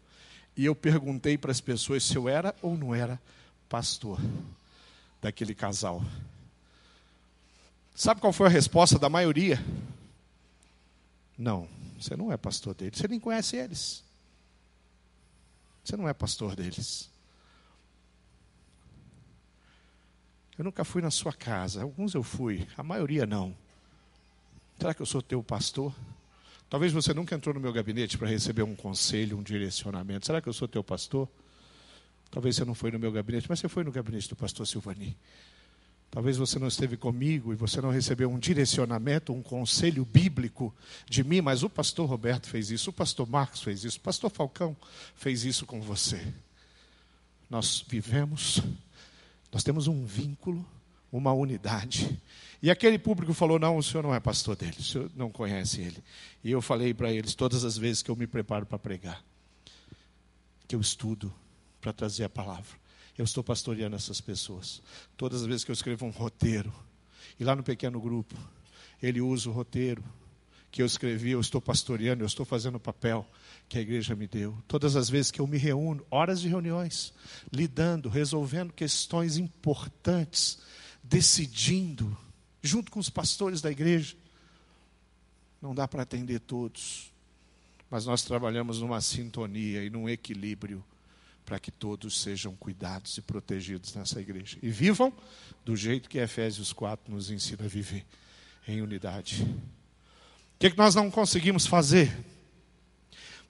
E 0.57 0.65
eu 0.65 0.75
perguntei 0.75 1.37
para 1.37 1.53
as 1.53 1.61
pessoas 1.61 2.03
se 2.03 2.17
eu 2.17 2.31
era 2.31 2.55
ou 2.63 2.79
não 2.79 2.95
era 2.95 3.21
pastor 3.69 4.19
daquele 5.21 5.55
casal. 5.55 6.03
Sabe 7.95 8.23
qual 8.23 8.33
foi 8.33 8.47
a 8.47 8.51
resposta 8.51 8.99
da 8.99 9.11
maioria? 9.11 9.63
Não, 11.39 11.69
você 11.99 12.17
não 12.17 12.33
é 12.33 12.37
pastor 12.37 12.75
deles. 12.75 12.99
Você 12.99 13.07
nem 13.07 13.21
conhece 13.21 13.57
eles. 13.57 14.03
Você 15.85 15.97
não 15.97 16.09
é 16.09 16.13
pastor 16.13 16.57
deles. 16.57 17.09
Eu 20.59 20.65
nunca 20.65 20.85
fui 20.85 21.01
na 21.01 21.11
sua 21.11 21.33
casa. 21.33 21.83
Alguns 21.83 22.15
eu 22.15 22.23
fui, 22.25 22.67
a 22.77 22.83
maioria 22.83 23.25
não. 23.25 23.57
Será 24.77 24.93
que 24.93 25.01
eu 25.01 25.07
sou 25.07 25.23
teu 25.23 25.43
pastor? 25.43 25.95
Talvez 26.69 26.93
você 26.93 27.15
nunca 27.15 27.35
entrou 27.35 27.55
no 27.55 27.61
meu 27.61 27.73
gabinete 27.73 28.19
para 28.19 28.29
receber 28.29 28.65
um 28.65 28.75
conselho, 28.75 29.39
um 29.39 29.43
direcionamento. 29.43 30.27
Será 30.27 30.43
que 30.43 30.49
eu 30.49 30.53
sou 30.53 30.67
teu 30.67 30.83
pastor? 30.83 31.29
Talvez 32.31 32.57
você 32.57 32.65
não 32.65 32.75
foi 32.75 32.91
no 32.91 32.99
meu 32.99 33.11
gabinete, 33.11 33.47
mas 33.49 33.61
você 33.61 33.69
foi 33.69 33.85
no 33.85 33.93
gabinete 33.93 34.29
do 34.29 34.37
pastor 34.37 34.67
Silvani. 34.67 35.17
Talvez 36.11 36.37
você 36.37 36.59
não 36.59 36.69
esteve 36.69 36.97
comigo 36.97 37.53
e 37.53 37.57
você 37.57 37.81
não 37.81 37.91
recebeu 37.91 38.31
um 38.31 38.39
direcionamento, 38.39 39.33
um 39.33 39.43
conselho 39.43 40.05
bíblico 40.05 40.75
de 41.09 41.23
mim, 41.23 41.41
mas 41.41 41.63
o 41.63 41.69
pastor 41.69 42.09
Roberto 42.09 42.49
fez 42.49 42.71
isso, 42.71 42.91
o 42.91 42.93
pastor 42.93 43.29
Marcos 43.29 43.63
fez 43.63 43.85
isso, 43.85 43.99
o 43.99 44.03
pastor 44.03 44.31
Falcão 44.31 44.77
fez 45.15 45.45
isso 45.45 45.67
com 45.67 45.81
você. 45.81 46.21
Nós 47.51 47.85
vivemos, 47.87 48.63
nós 49.53 49.63
temos 49.63 49.87
um 49.87 50.05
vínculo, 50.07 50.67
uma 51.13 51.33
unidade 51.33 52.19
e 52.63 52.71
aquele 52.71 52.99
público 52.99 53.33
falou: 53.33 53.59
Não, 53.59 53.77
o 53.77 53.83
senhor 53.83 54.03
não 54.03 54.15
é 54.15 54.21
pastor 54.21 54.57
dele, 54.57 54.77
o 54.79 54.83
senhor 54.83 55.11
não 55.15 55.31
conhece 55.31 55.81
ele. 55.81 56.03
E 56.43 56.51
eu 56.51 56.61
falei 56.61 56.93
para 56.93 57.13
eles, 57.13 57.35
todas 57.35 57.65
as 57.65 57.79
vezes 57.79 58.03
que 58.03 58.11
eu 58.11 58.17
me 58.17 58.27
preparo 58.27 58.67
para 58.67 58.79
pregar, 58.79 59.23
que 60.67 60.75
eu 60.75 60.81
estudo 60.81 61.33
para 61.81 61.93
trazer 61.93 62.25
a 62.25 62.29
palavra, 62.29 62.77
eu 63.19 63.25
estou 63.25 63.43
pastoreando 63.43 63.97
essas 63.97 64.21
pessoas. 64.21 64.81
Todas 65.17 65.43
as 65.43 65.47
vezes 65.47 65.65
que 65.65 65.71
eu 65.71 65.75
escrevo 65.75 66.07
um 66.07 66.11
roteiro, 66.11 66.73
e 67.39 67.45
lá 67.45 67.55
no 67.55 67.63
pequeno 67.63 68.01
grupo, 68.01 68.35
ele 69.03 69.21
usa 69.21 69.51
o 69.51 69.53
roteiro 69.53 70.03
que 70.71 70.83
eu 70.83 70.87
escrevi, 70.87 71.31
eu 71.31 71.41
estou 71.41 71.61
pastoreando, 71.61 72.23
eu 72.23 72.27
estou 72.27 72.45
fazendo 72.45 72.77
o 72.77 72.81
papel 72.81 73.27
que 73.69 73.79
a 73.79 73.81
igreja 73.81 74.15
me 74.15 74.27
deu. 74.27 74.57
Todas 74.69 74.97
as 74.97 75.09
vezes 75.09 75.31
que 75.31 75.41
eu 75.41 75.47
me 75.47 75.57
reúno, 75.57 76.05
horas 76.11 76.41
de 76.41 76.49
reuniões, 76.49 77.13
lidando, 77.53 78.09
resolvendo 78.09 78.73
questões 78.73 79.37
importantes, 79.37 80.59
decidindo 81.03 82.17
junto 82.63 82.91
com 82.91 83.01
os 83.01 83.09
pastores 83.09 83.61
da 83.61 83.71
igreja. 83.71 84.15
Não 85.61 85.75
dá 85.75 85.89
para 85.89 86.03
atender 86.03 86.41
todos, 86.41 87.11
mas 87.91 88.07
nós 88.07 88.23
trabalhamos 88.23 88.81
numa 88.81 89.01
sintonia 89.01 89.83
e 89.83 89.91
num 89.91 90.09
equilíbrio 90.09 90.85
para 91.49 91.59
que 91.59 91.71
todos 91.71 92.21
sejam 92.21 92.55
cuidados 92.55 93.17
e 93.17 93.23
protegidos 93.23 93.95
nessa 93.95 94.21
igreja. 94.21 94.59
E 94.63 94.69
vivam 94.69 95.11
do 95.65 95.75
jeito 95.75 96.07
que 96.07 96.19
Efésios 96.19 96.75
4 96.75 97.11
nos 97.11 97.31
ensina 97.31 97.65
a 97.65 97.69
viver, 97.69 98.05
em 98.69 98.83
unidade. 98.83 99.45
O 99.45 100.59
que, 100.59 100.67
é 100.67 100.71
que 100.71 100.77
nós 100.77 100.95
não 100.95 101.11
conseguimos 101.11 101.67
fazer? 101.67 102.15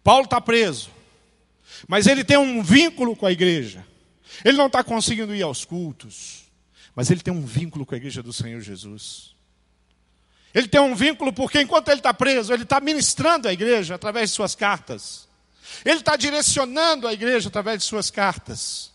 Paulo 0.05 0.27
está 0.27 0.41
preso, 0.41 0.91
mas 1.89 2.07
ele 2.07 2.23
tem 2.23 2.37
um 2.37 2.63
vínculo 2.63 3.17
com 3.17 3.27
a 3.27 3.33
igreja. 3.33 3.85
Ele 4.45 4.57
não 4.57 4.69
está 4.69 4.85
conseguindo 4.85 5.35
ir 5.35 5.43
aos 5.43 5.65
cultos. 5.65 6.45
Mas 6.95 7.11
ele 7.11 7.21
tem 7.21 7.35
um 7.35 7.45
vínculo 7.45 7.85
com 7.85 7.97
a 7.97 7.99
igreja 7.99 8.23
do 8.23 8.33
Senhor 8.33 8.61
Jesus. 8.61 9.35
Ele 10.55 10.69
tem 10.69 10.81
um 10.81 10.95
vínculo 10.95 11.33
porque 11.33 11.61
enquanto 11.61 11.89
ele 11.89 11.99
está 11.99 12.15
preso, 12.15 12.53
ele 12.53 12.63
está 12.63 12.81
ministrando 12.81 13.49
a 13.49 13.53
igreja 13.53 13.97
através 13.97 14.31
de 14.31 14.37
suas 14.37 14.55
cartas. 14.55 15.28
Ele 15.85 16.01
está 16.01 16.17
direcionando 16.17 17.07
a 17.07 17.13
igreja 17.13 17.49
através 17.49 17.81
de 17.81 17.85
suas 17.85 18.11
cartas. 18.11 18.91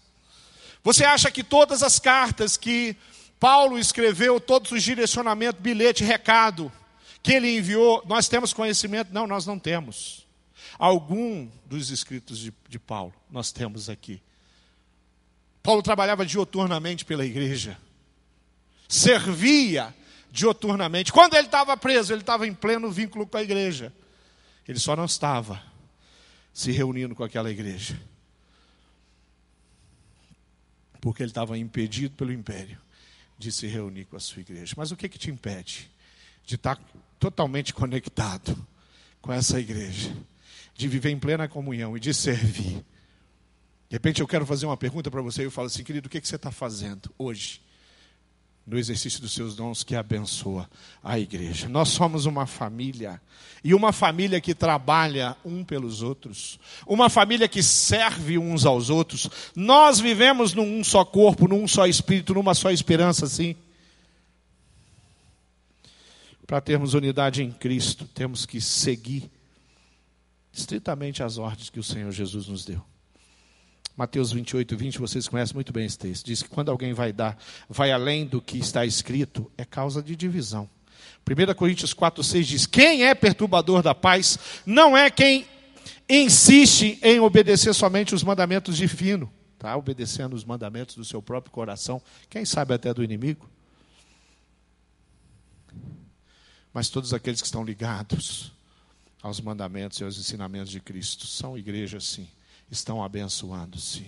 Você 0.84 1.06
acha 1.06 1.32
que 1.32 1.44
todas 1.44 1.82
as 1.82 1.98
cartas 2.00 2.58
que 2.58 2.96
Paulo 3.40 3.80
escreveu, 3.80 4.40
todos 4.40 4.72
os 4.72 4.84
direcionamentos, 4.84 5.62
bilhete, 5.62 6.04
recado 6.04 6.72
que 7.22 7.32
ele 7.32 7.58
enviou, 7.58 8.04
nós 8.06 8.28
temos 8.28 8.52
conhecimento? 8.52 9.14
Não, 9.14 9.26
nós 9.26 9.46
não 9.46 9.58
temos. 9.58 10.28
Algum 10.78 11.50
dos 11.66 11.90
escritos 11.90 12.38
de, 12.40 12.54
de 12.68 12.80
Paulo 12.80 13.14
nós 13.32 13.52
temos 13.52 13.90
aqui. 13.90 14.22
Paulo 15.62 15.82
trabalhava 15.82 16.26
dioturnamente 16.26 17.06
pela 17.06 17.26
igreja, 17.26 17.78
servia 18.90 19.96
dioturnamente. 20.30 21.14
Quando 21.14 21.36
ele 21.36 21.46
estava 21.46 21.78
preso, 21.78 22.12
ele 22.12 22.22
estava 22.22 22.46
em 22.46 22.54
pleno 22.54 22.92
vínculo 22.92 23.26
com 23.26 23.38
a 23.38 23.42
igreja. 23.42 23.94
Ele 24.68 24.80
só 24.80 24.96
não 24.96 25.06
estava 25.06 25.62
se 26.54 26.72
reunindo 26.72 27.16
com 27.16 27.24
aquela 27.24 27.50
igreja. 27.50 28.00
Porque 31.02 31.24
ele 31.24 31.32
estava 31.32 31.58
impedido 31.58 32.16
pelo 32.16 32.32
império 32.32 32.78
de 33.38 33.52
se 33.52 33.68
reunir 33.68 34.06
com 34.06 34.16
a 34.16 34.20
sua 34.20 34.42
igreja. 34.42 34.76
Mas 34.78 34.92
o 34.92 34.96
que, 34.96 35.10
que 35.10 35.18
te 35.18 35.32
impede 35.32 35.92
de 36.46 36.56
estar 36.56 36.80
totalmente 37.20 37.74
conectado 37.74 38.56
com 39.22 39.34
essa 39.34 39.60
igreja? 39.60 40.16
De 40.76 40.88
viver 40.88 41.10
em 41.10 41.20
plena 41.20 41.48
comunhão 41.48 41.98
e 41.98 42.00
de 42.00 42.14
servir? 42.14 42.86
De 43.90 43.96
repente 43.96 44.22
eu 44.22 44.28
quero 44.28 44.46
fazer 44.46 44.66
uma 44.66 44.78
pergunta 44.78 45.12
para 45.12 45.22
você 45.22 45.42
e 45.42 45.46
eu 45.46 45.52
falo 45.52 45.68
assim, 45.68 45.84
querido, 45.84 46.08
o 46.08 46.10
que, 46.10 46.22
que 46.22 46.28
você 46.28 46.36
está 46.36 46.52
fazendo 46.52 47.14
hoje? 47.18 47.62
No 48.66 48.78
exercício 48.78 49.22
dos 49.22 49.34
seus 49.34 49.56
dons 49.56 49.84
que 49.84 49.96
abençoa 49.96 50.70
a 51.04 51.20
igreja. 51.20 51.68
Nós 51.68 51.90
somos 51.90 52.26
uma 52.26 52.46
família, 52.46 53.22
e 53.64 53.74
uma 53.74 53.92
família 53.92 54.40
que 54.40 54.56
trabalha 54.56 55.36
um 55.44 55.64
pelos 55.64 56.02
outros, 56.02 56.60
uma 56.88 57.10
família 57.10 57.48
que 57.48 57.62
serve 57.62 58.38
uns 58.38 58.66
aos 58.66 58.90
outros. 58.90 59.30
Nós 59.56 60.00
vivemos 60.00 60.54
num 60.54 60.84
só 60.84 61.04
corpo, 61.04 61.48
num 61.48 61.68
só 61.68 61.86
espírito, 61.86 62.34
numa 62.34 62.54
só 62.54 62.72
esperança, 62.72 63.28
sim. 63.28 63.56
Para 66.48 66.62
termos 66.62 66.94
unidade 66.94 67.42
em 67.42 67.52
Cristo, 67.52 68.06
temos 68.06 68.46
que 68.46 68.62
seguir 68.62 69.30
estritamente 70.52 71.24
as 71.24 71.38
ordens 71.38 71.70
que 71.70 71.80
o 71.80 71.84
Senhor 71.84 72.12
Jesus 72.12 72.48
nos 72.48 72.64
deu. 72.64 72.93
Mateus 73.96 74.32
28, 74.32 74.76
20, 74.76 74.98
vocês 74.98 75.28
conhecem 75.28 75.54
muito 75.54 75.72
bem 75.72 75.86
esse 75.86 75.98
texto. 75.98 76.26
Diz 76.26 76.42
que 76.42 76.50
quando 76.50 76.72
alguém 76.72 76.94
vai 76.94 77.14
dar, 77.14 77.38
vai 77.70 77.92
além 77.92 78.26
do 78.26 78.42
que 78.42 78.58
está 78.58 78.84
escrito, 78.86 79.52
é 79.56 79.64
causa 79.64 80.02
de 80.02 80.16
divisão. 80.16 80.68
1 81.30 81.54
Coríntios 81.54 81.94
4, 81.94 82.24
6 82.24 82.48
diz: 82.48 82.66
Quem 82.66 83.06
é 83.06 83.14
perturbador 83.14 83.84
da 83.84 83.94
paz 83.94 84.40
não 84.66 84.98
é 84.98 85.12
quem 85.12 85.46
insiste 86.10 86.98
em 87.04 87.20
obedecer 87.20 87.74
somente 87.74 88.16
os 88.16 88.24
mandamentos 88.24 88.78
de 88.78 88.88
fino, 88.88 89.32
tá? 89.60 89.78
obedecendo 89.78 90.34
os 90.34 90.44
mandamentos 90.44 90.96
do 90.96 91.06
seu 91.06 91.22
próprio 91.22 91.52
coração, 91.52 92.02
quem 92.30 92.46
sabe 92.46 92.74
até 92.74 92.94
do 92.94 93.04
inimigo. 93.04 93.48
Mas 96.74 96.90
todos 96.90 97.14
aqueles 97.14 97.40
que 97.40 97.46
estão 97.46 97.64
ligados 97.64 98.52
aos 99.22 99.40
mandamentos 99.40 100.00
e 100.00 100.04
aos 100.04 100.18
ensinamentos 100.18 100.72
de 100.72 100.80
Cristo 100.80 101.28
são 101.28 101.56
igreja, 101.56 102.00
sim 102.00 102.28
estão 102.74 103.04
abençoando-se. 103.04 104.06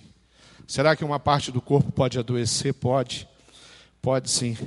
Será 0.67 0.95
que 0.95 1.06
uma 1.06 1.19
parte 1.19 1.51
do 1.51 1.62
corpo 1.62 1.91
pode 1.91 2.17
adoecer? 2.19 2.73
Pode. 2.73 3.28
Pode 4.01 4.30
sim. 4.30 4.58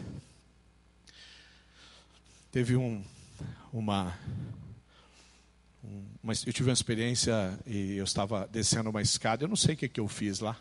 Teve 2.51 2.77
um, 2.77 3.05
uma, 3.73 4.17
uma, 6.23 6.33
Eu 6.47 6.53
tive 6.53 6.71
uma 6.71 6.75
experiência 6.75 7.59
e 7.67 7.97
eu 7.97 8.05
estava 8.05 8.49
descendo 8.51 8.91
uma 8.91 9.03
escada, 9.03 9.45
eu 9.45 9.49
não 9.49 9.57
sei 9.57 9.75
o 9.75 9.79
que, 9.79 9.89
que 9.89 10.01
eu 10.01 10.09
fiz 10.09 10.41
lá, 10.41 10.57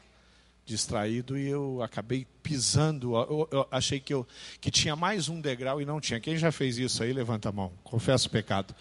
distraído, 0.67 1.37
e 1.37 1.47
eu 1.47 1.81
acabei 1.81 2.27
pisando. 2.43 3.15
Eu, 3.15 3.47
eu 3.51 3.67
achei 3.71 3.99
que, 3.99 4.13
eu, 4.13 4.27
que 4.61 4.69
tinha 4.69 4.95
mais 4.95 5.29
um 5.29 5.41
degrau 5.41 5.81
e 5.81 5.85
não 5.85 5.99
tinha. 5.99 6.19
Quem 6.19 6.37
já 6.37 6.51
fez 6.51 6.77
isso 6.77 7.01
aí, 7.01 7.11
levanta 7.11 7.49
a 7.49 7.51
mão. 7.51 7.71
Confesso 7.83 8.27
o 8.27 8.31
pecado 8.31 8.75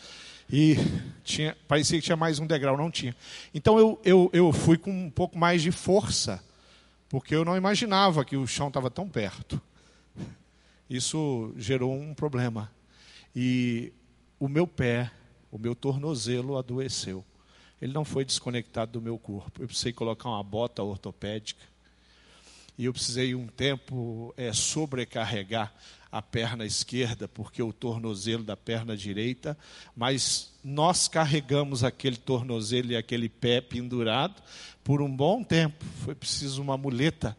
e 0.51 0.77
tinha, 1.25 1.57
parecia 1.67 1.99
que 1.99 2.05
tinha 2.05 2.17
mais 2.17 2.39
um 2.39 2.47
degrau, 2.47 2.77
não 2.77 2.91
tinha. 2.91 3.15
Então 3.53 3.79
eu, 3.79 4.01
eu, 4.05 4.31
eu 4.33 4.53
fui 4.53 4.77
com 4.79 4.91
um 4.91 5.11
pouco 5.11 5.39
mais 5.39 5.63
de 5.63 5.73
força, 5.73 6.43
porque 7.09 7.35
eu 7.35 7.45
não 7.45 7.57
imaginava 7.57 8.25
que 8.25 8.37
o 8.37 8.47
chão 8.47 8.69
estava 8.69 8.91
tão 8.91 9.09
perto. 9.09 9.61
Isso 10.89 11.53
gerou 11.57 11.93
um 11.93 12.15
problema. 12.15 12.71
E 13.35 13.93
o 14.39 14.49
meu 14.49 14.67
pé, 14.67 15.11
o 15.51 15.59
meu 15.59 15.75
tornozelo 15.75 16.57
adoeceu. 16.57 17.25
Ele 17.83 17.93
não 17.93 18.05
foi 18.05 18.25
desconectado 18.25 18.93
do 18.93 19.03
meu 19.03 19.19
corpo. 19.19 19.63
Eu 19.63 19.67
precisei 19.67 19.93
colocar 19.93 20.29
uma 20.29 20.43
bota 20.43 20.83
ortopédica. 20.83 21.61
E 22.79 22.85
eu 22.85 22.93
precisei 22.93 23.35
um 23.35 23.47
tempo 23.47 24.35
é, 24.37 24.53
sobrecarregar 24.53 25.73
a 26.11 26.23
perna 26.23 26.65
esquerda, 26.65 27.29
porque 27.29 27.63
o 27.63 27.73
tornozelo 27.73 28.43
da 28.43 28.57
perna 28.57 28.97
direita, 28.97 29.57
mas 29.95 30.55
nós 30.65 31.09
carregamos 31.09 31.85
aquele 31.85 32.17
tornozelo 32.17 32.93
e 32.93 32.97
aquele 32.97 33.29
pé 33.29 33.61
pendurado 33.61 34.43
por 34.83 35.03
um 35.03 35.15
bom 35.15 35.43
tempo. 35.43 35.85
Foi 36.05 36.15
preciso 36.15 36.63
uma 36.63 36.77
muleta. 36.77 37.37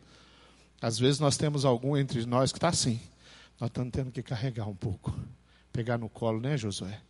Às 0.81 0.99
vezes 0.99 1.19
nós 1.19 1.37
temos 1.37 1.65
algum 1.65 1.97
entre 1.97 2.23
nós 2.25 2.51
que 2.51 2.57
está 2.57 2.69
assim. 2.69 2.99
Nós 3.59 3.69
estamos 3.69 3.91
tendo 3.91 4.11
que 4.11 4.21
carregar 4.21 4.67
um 4.67 4.75
pouco. 4.75 5.17
Pegar 5.73 5.97
no 5.97 6.09
colo, 6.09 6.39
né, 6.39 6.55
Josué? 6.55 7.01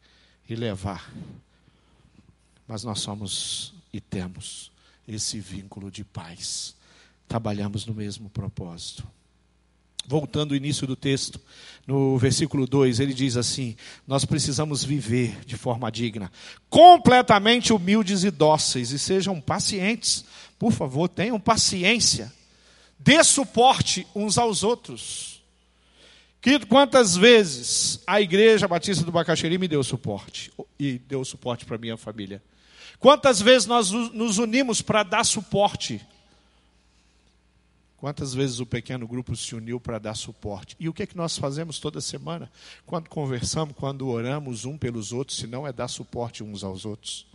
E 0.47 0.55
levar. 0.55 1.11
Mas 2.65 2.83
nós 2.83 2.99
somos 2.99 3.73
e 3.91 3.99
temos 3.99 4.71
esse 5.05 5.39
vínculo 5.39 5.91
de 5.91 6.05
paz. 6.05 6.76
Trabalhamos 7.27 7.85
no 7.85 7.93
mesmo 7.93 8.29
propósito 8.29 9.07
voltando 10.07 10.53
ao 10.53 10.57
início 10.57 10.87
do 10.87 10.95
texto, 10.95 11.39
no 11.85 12.17
versículo 12.17 12.65
2, 12.65 13.01
ele 13.01 13.13
diz 13.13 13.35
assim: 13.35 13.75
Nós 14.07 14.23
precisamos 14.23 14.83
viver 14.83 15.41
de 15.45 15.57
forma 15.57 15.91
digna, 15.91 16.31
completamente 16.69 17.73
humildes 17.73 18.23
e 18.23 18.31
dóceis, 18.31 18.91
e 18.91 18.97
sejam 18.97 19.41
pacientes. 19.41 20.23
Por 20.57 20.71
favor, 20.71 21.09
tenham 21.09 21.39
paciência. 21.39 22.33
Dê 22.97 23.23
suporte 23.23 24.07
uns 24.15 24.37
aos 24.37 24.63
outros. 24.63 25.43
Querido, 26.41 26.65
quantas 26.65 27.15
vezes 27.15 28.01
a 28.07 28.21
Igreja 28.21 28.67
Batista 28.67 29.03
do 29.03 29.11
Bacaxeri 29.11 29.57
me 29.57 29.67
deu 29.67 29.83
suporte, 29.83 30.51
e 30.79 30.97
deu 30.99 31.23
suporte 31.25 31.65
para 31.65 31.77
minha 31.77 31.97
família? 31.97 32.41
Quantas 32.99 33.41
vezes 33.41 33.67
nós 33.67 33.91
nos 33.91 34.37
unimos 34.39 34.81
para 34.81 35.03
dar 35.03 35.23
suporte 35.23 36.01
Quantas 38.07 38.33
vezes 38.33 38.61
o 38.61 38.65
pequeno 38.65 39.05
grupo 39.05 39.35
se 39.35 39.53
uniu 39.53 39.81
para 39.81 39.99
dar 39.99 40.15
suporte? 40.15 40.77
E 40.79 40.87
o 40.87 40.93
que, 40.93 41.03
é 41.03 41.05
que 41.05 41.17
nós 41.17 41.37
fazemos 41.37 41.77
toda 41.77 41.99
semana? 41.99 42.49
Quando 42.85 43.09
conversamos, 43.09 43.75
quando 43.75 44.07
oramos 44.07 44.63
um 44.63 44.77
pelos 44.77 45.11
outros, 45.11 45.37
se 45.37 45.45
não 45.45 45.67
é 45.67 45.73
dar 45.73 45.89
suporte 45.89 46.41
uns 46.41 46.63
aos 46.63 46.85
outros. 46.85 47.27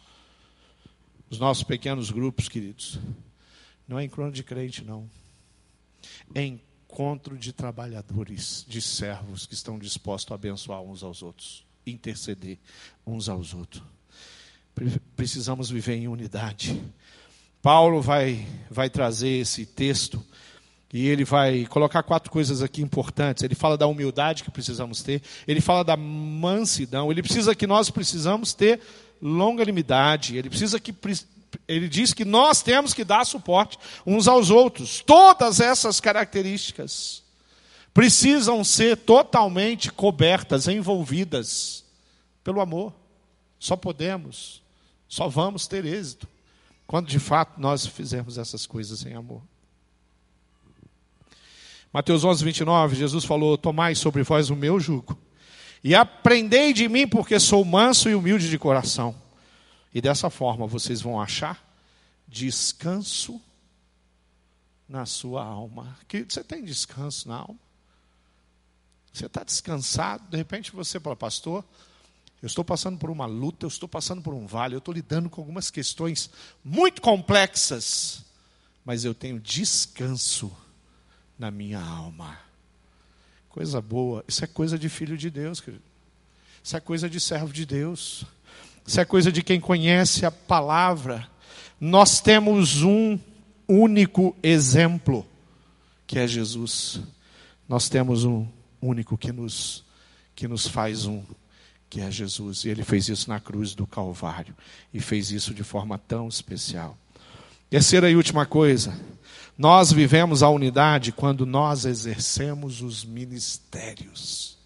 Os 1.28 1.38
nossos 1.38 1.62
pequenos 1.62 2.10
grupos, 2.10 2.48
queridos, 2.48 2.98
não 3.86 3.98
é 3.98 4.04
encontro 4.04 4.32
de 4.32 4.42
crente, 4.42 4.82
não. 4.82 5.10
É 6.34 6.42
encontro 6.42 7.36
de 7.36 7.52
trabalhadores, 7.52 8.64
de 8.66 8.80
servos 8.80 9.44
que 9.44 9.52
estão 9.52 9.78
dispostos 9.78 10.32
a 10.32 10.36
abençoar 10.36 10.80
uns 10.80 11.02
aos 11.02 11.22
outros, 11.22 11.66
interceder 11.86 12.56
uns 13.06 13.28
aos 13.28 13.52
outros. 13.52 13.82
Precisamos 15.14 15.68
viver 15.68 15.96
em 15.96 16.08
unidade. 16.08 16.82
Paulo 17.60 18.00
vai, 18.00 18.48
vai 18.70 18.88
trazer 18.88 19.40
esse 19.42 19.66
texto 19.66 20.24
e 20.92 21.08
ele 21.08 21.24
vai 21.24 21.64
colocar 21.66 22.02
quatro 22.02 22.30
coisas 22.30 22.60
aqui 22.62 22.82
importantes. 22.82 23.42
Ele 23.42 23.54
fala 23.54 23.78
da 23.78 23.86
humildade 23.86 24.44
que 24.44 24.50
precisamos 24.50 25.02
ter, 25.02 25.22
ele 25.48 25.60
fala 25.60 25.82
da 25.82 25.96
mansidão, 25.96 27.10
ele 27.10 27.22
precisa 27.22 27.54
que 27.54 27.66
nós 27.66 27.88
precisamos 27.88 28.52
ter 28.52 28.78
longanimidade, 29.20 30.36
ele 30.36 30.50
precisa 30.50 30.78
que 30.78 30.94
ele 31.66 31.88
diz 31.88 32.12
que 32.12 32.24
nós 32.24 32.62
temos 32.62 32.92
que 32.92 33.04
dar 33.04 33.24
suporte 33.24 33.78
uns 34.06 34.28
aos 34.28 34.50
outros. 34.50 35.02
Todas 35.04 35.60
essas 35.60 36.00
características 36.00 37.22
precisam 37.94 38.62
ser 38.64 38.96
totalmente 38.96 39.90
cobertas, 39.90 40.68
envolvidas 40.68 41.84
pelo 42.44 42.60
amor. 42.60 42.92
Só 43.58 43.76
podemos, 43.76 44.62
só 45.08 45.28
vamos 45.28 45.66
ter 45.66 45.84
êxito 45.84 46.28
quando 46.86 47.06
de 47.06 47.18
fato 47.18 47.60
nós 47.60 47.86
fizermos 47.86 48.36
essas 48.36 48.66
coisas 48.66 49.06
em 49.06 49.14
amor. 49.14 49.42
Mateus 51.92 52.24
11, 52.24 52.42
29, 52.42 52.96
Jesus 52.96 53.24
falou: 53.24 53.58
Tomai 53.58 53.94
sobre 53.94 54.22
vós 54.22 54.48
o 54.48 54.56
meu 54.56 54.80
jugo, 54.80 55.18
e 55.84 55.94
aprendei 55.94 56.72
de 56.72 56.88
mim, 56.88 57.06
porque 57.06 57.38
sou 57.38 57.64
manso 57.64 58.08
e 58.08 58.14
humilde 58.14 58.48
de 58.48 58.58
coração. 58.58 59.14
E 59.92 60.00
dessa 60.00 60.30
forma 60.30 60.66
vocês 60.66 61.02
vão 61.02 61.20
achar 61.20 61.62
descanso 62.26 63.38
na 64.88 65.04
sua 65.04 65.44
alma. 65.44 65.98
Querido, 66.08 66.32
você 66.32 66.42
tem 66.42 66.64
descanso 66.64 67.28
na 67.28 67.36
alma? 67.36 67.58
Você 69.12 69.26
está 69.26 69.44
descansado? 69.44 70.30
De 70.30 70.36
repente 70.38 70.72
você 70.72 70.98
fala, 70.98 71.14
pastor, 71.14 71.62
Eu 72.42 72.46
estou 72.46 72.64
passando 72.64 72.98
por 72.98 73.08
uma 73.08 73.24
luta, 73.24 73.66
eu 73.66 73.68
estou 73.68 73.88
passando 73.88 74.20
por 74.20 74.34
um 74.34 74.48
vale, 74.48 74.74
eu 74.74 74.78
estou 74.78 74.92
lidando 74.92 75.30
com 75.30 75.40
algumas 75.40 75.70
questões 75.70 76.28
muito 76.64 77.00
complexas, 77.00 78.24
mas 78.84 79.04
eu 79.04 79.14
tenho 79.14 79.38
descanso 79.38 80.50
na 81.42 81.50
minha 81.50 81.80
alma. 81.80 82.38
Coisa 83.48 83.82
boa, 83.82 84.24
isso 84.28 84.44
é 84.44 84.46
coisa 84.46 84.78
de 84.78 84.88
filho 84.88 85.18
de 85.18 85.28
Deus, 85.28 85.60
querido. 85.60 85.82
Isso 86.62 86.76
é 86.76 86.80
coisa 86.80 87.10
de 87.10 87.18
servo 87.18 87.52
de 87.52 87.66
Deus. 87.66 88.24
Isso 88.86 89.00
é 89.00 89.04
coisa 89.04 89.32
de 89.32 89.42
quem 89.42 89.60
conhece 89.60 90.24
a 90.24 90.30
palavra. 90.30 91.28
Nós 91.80 92.20
temos 92.20 92.84
um 92.84 93.18
único 93.66 94.36
exemplo, 94.40 95.26
que 96.06 96.16
é 96.16 96.28
Jesus. 96.28 97.00
Nós 97.68 97.88
temos 97.88 98.22
um 98.22 98.46
único 98.80 99.18
que 99.18 99.32
nos, 99.32 99.84
que 100.36 100.46
nos 100.46 100.68
faz 100.68 101.06
um, 101.06 101.24
que 101.90 102.00
é 102.00 102.08
Jesus. 102.08 102.64
E 102.64 102.68
ele 102.68 102.84
fez 102.84 103.08
isso 103.08 103.28
na 103.28 103.40
cruz 103.40 103.74
do 103.74 103.84
Calvário. 103.84 104.54
E 104.94 105.00
fez 105.00 105.32
isso 105.32 105.52
de 105.52 105.64
forma 105.64 105.98
tão 105.98 106.28
especial. 106.28 106.96
Terceira 107.68 108.08
e 108.08 108.14
última 108.14 108.46
coisa. 108.46 108.96
Nós 109.56 109.92
vivemos 109.92 110.42
a 110.42 110.48
unidade 110.48 111.12
quando 111.12 111.44
nós 111.44 111.84
exercemos 111.84 112.80
os 112.80 113.04
ministérios. 113.04 114.58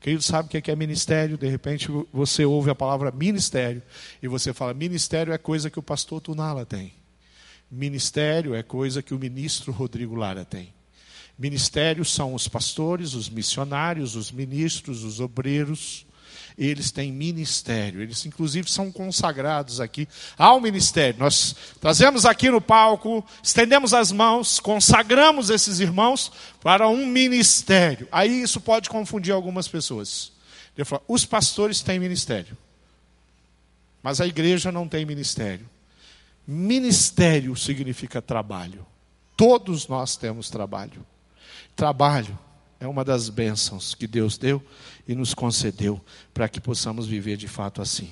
Querido, 0.00 0.22
sabe 0.22 0.46
o 0.46 0.62
que 0.62 0.70
é 0.70 0.76
ministério? 0.76 1.36
De 1.36 1.48
repente 1.48 1.88
você 2.12 2.44
ouve 2.44 2.70
a 2.70 2.74
palavra 2.74 3.10
ministério 3.10 3.82
e 4.22 4.28
você 4.28 4.52
fala: 4.52 4.72
ministério 4.72 5.32
é 5.32 5.38
coisa 5.38 5.68
que 5.68 5.78
o 5.78 5.82
pastor 5.82 6.20
Tunala 6.20 6.64
tem. 6.64 6.94
Ministério 7.70 8.54
é 8.54 8.62
coisa 8.62 9.02
que 9.02 9.14
o 9.14 9.18
ministro 9.18 9.72
Rodrigo 9.72 10.14
Lara 10.14 10.44
tem. 10.44 10.72
Ministérios 11.38 12.12
são 12.12 12.34
os 12.34 12.48
pastores, 12.48 13.14
os 13.14 13.28
missionários, 13.28 14.16
os 14.16 14.30
ministros, 14.32 15.04
os 15.04 15.20
obreiros. 15.20 16.06
Eles 16.60 16.90
têm 16.90 17.10
ministério, 17.10 18.02
eles 18.02 18.26
inclusive 18.26 18.70
são 18.70 18.92
consagrados 18.92 19.80
aqui 19.80 20.06
ao 20.36 20.60
ministério. 20.60 21.18
Nós 21.18 21.56
trazemos 21.80 22.26
aqui 22.26 22.50
no 22.50 22.60
palco, 22.60 23.24
estendemos 23.42 23.94
as 23.94 24.12
mãos, 24.12 24.60
consagramos 24.60 25.48
esses 25.48 25.80
irmãos 25.80 26.30
para 26.62 26.86
um 26.86 27.06
ministério. 27.06 28.06
Aí 28.12 28.42
isso 28.42 28.60
pode 28.60 28.90
confundir 28.90 29.32
algumas 29.32 29.66
pessoas. 29.68 30.32
Ele 30.76 30.84
fala, 30.84 31.00
os 31.08 31.24
pastores 31.24 31.80
têm 31.80 31.98
ministério, 31.98 32.54
mas 34.02 34.20
a 34.20 34.26
igreja 34.26 34.70
não 34.70 34.86
tem 34.86 35.06
ministério. 35.06 35.66
Ministério 36.46 37.56
significa 37.56 38.20
trabalho. 38.20 38.84
Todos 39.34 39.88
nós 39.88 40.14
temos 40.14 40.50
trabalho. 40.50 41.06
Trabalho 41.74 42.38
é 42.80 42.88
uma 42.88 43.04
das 43.04 43.28
bênçãos 43.28 43.94
que 43.94 44.06
Deus 44.06 44.38
deu 44.38 44.62
e 45.06 45.14
nos 45.14 45.34
concedeu 45.34 46.00
para 46.32 46.48
que 46.48 46.58
possamos 46.58 47.06
viver 47.06 47.36
de 47.36 47.46
fato 47.46 47.82
assim. 47.82 48.10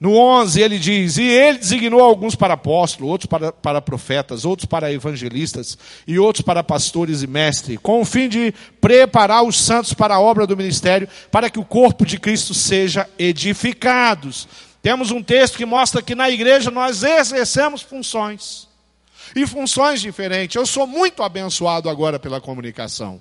No 0.00 0.16
11 0.16 0.60
ele 0.60 0.80
diz: 0.80 1.16
E 1.16 1.22
ele 1.22 1.58
designou 1.58 2.00
alguns 2.00 2.34
para 2.34 2.54
apóstolos, 2.54 3.08
outros 3.08 3.28
para, 3.28 3.52
para 3.52 3.80
profetas, 3.80 4.44
outros 4.44 4.66
para 4.66 4.92
evangelistas 4.92 5.78
e 6.04 6.18
outros 6.18 6.44
para 6.44 6.64
pastores 6.64 7.22
e 7.22 7.28
mestres, 7.28 7.78
com 7.80 8.00
o 8.00 8.04
fim 8.04 8.28
de 8.28 8.52
preparar 8.80 9.44
os 9.44 9.60
santos 9.60 9.94
para 9.94 10.16
a 10.16 10.20
obra 10.20 10.44
do 10.44 10.56
ministério, 10.56 11.08
para 11.30 11.48
que 11.48 11.60
o 11.60 11.64
corpo 11.64 12.04
de 12.04 12.18
Cristo 12.18 12.52
seja 12.52 13.08
edificados. 13.16 14.48
Temos 14.82 15.12
um 15.12 15.22
texto 15.22 15.56
que 15.56 15.64
mostra 15.64 16.02
que 16.02 16.16
na 16.16 16.28
igreja 16.28 16.72
nós 16.72 17.04
exercemos 17.04 17.82
funções 17.82 18.66
e 19.36 19.46
funções 19.46 20.00
diferentes. 20.00 20.56
Eu 20.56 20.66
sou 20.66 20.88
muito 20.88 21.22
abençoado 21.22 21.88
agora 21.88 22.18
pela 22.18 22.40
comunicação. 22.40 23.20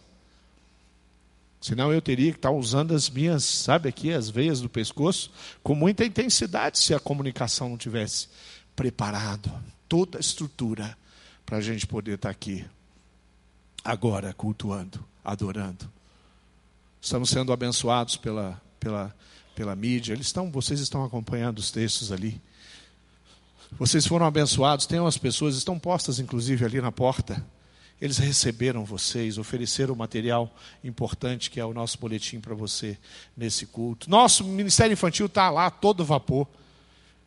Senão 1.61 1.93
eu 1.93 2.01
teria 2.01 2.31
que 2.31 2.39
estar 2.39 2.49
usando 2.49 2.95
as 2.95 3.07
minhas, 3.07 3.43
sabe 3.43 3.87
aqui, 3.87 4.11
as 4.11 4.31
veias 4.31 4.59
do 4.61 4.67
pescoço, 4.67 5.31
com 5.61 5.75
muita 5.75 6.03
intensidade 6.03 6.79
se 6.79 6.91
a 6.91 6.99
comunicação 6.99 7.69
não 7.69 7.77
tivesse 7.77 8.27
preparado 8.75 9.51
toda 9.87 10.17
a 10.17 10.19
estrutura 10.19 10.97
para 11.45 11.57
a 11.57 11.61
gente 11.61 11.85
poder 11.85 12.15
estar 12.15 12.31
aqui 12.31 12.65
agora 13.85 14.33
cultuando, 14.33 15.05
adorando. 15.23 15.87
Estamos 16.99 17.29
sendo 17.29 17.53
abençoados 17.53 18.17
pela, 18.17 18.59
pela, 18.79 19.15
pela 19.53 19.75
mídia. 19.75 20.13
Eles 20.13 20.27
estão, 20.27 20.49
vocês 20.49 20.79
estão 20.79 21.03
acompanhando 21.03 21.59
os 21.59 21.69
textos 21.69 22.11
ali. 22.11 22.41
Vocês 23.77 24.07
foram 24.07 24.25
abençoados, 24.25 24.87
tem 24.87 24.99
umas 24.99 25.17
pessoas, 25.17 25.55
estão 25.55 25.77
postas 25.77 26.19
inclusive 26.19 26.65
ali 26.65 26.81
na 26.81 26.91
porta. 26.91 27.45
Eles 28.01 28.17
receberam 28.17 28.83
vocês, 28.83 29.37
ofereceram 29.37 29.93
material 29.95 30.51
importante 30.83 31.51
que 31.51 31.59
é 31.59 31.65
o 31.65 31.73
nosso 31.73 31.99
boletim 31.99 32.39
para 32.39 32.55
você 32.55 32.97
nesse 33.37 33.67
culto. 33.67 34.09
Nosso 34.09 34.43
ministério 34.43 34.93
infantil 34.93 35.27
está 35.27 35.51
lá, 35.51 35.69
todo 35.69 36.03
vapor. 36.03 36.47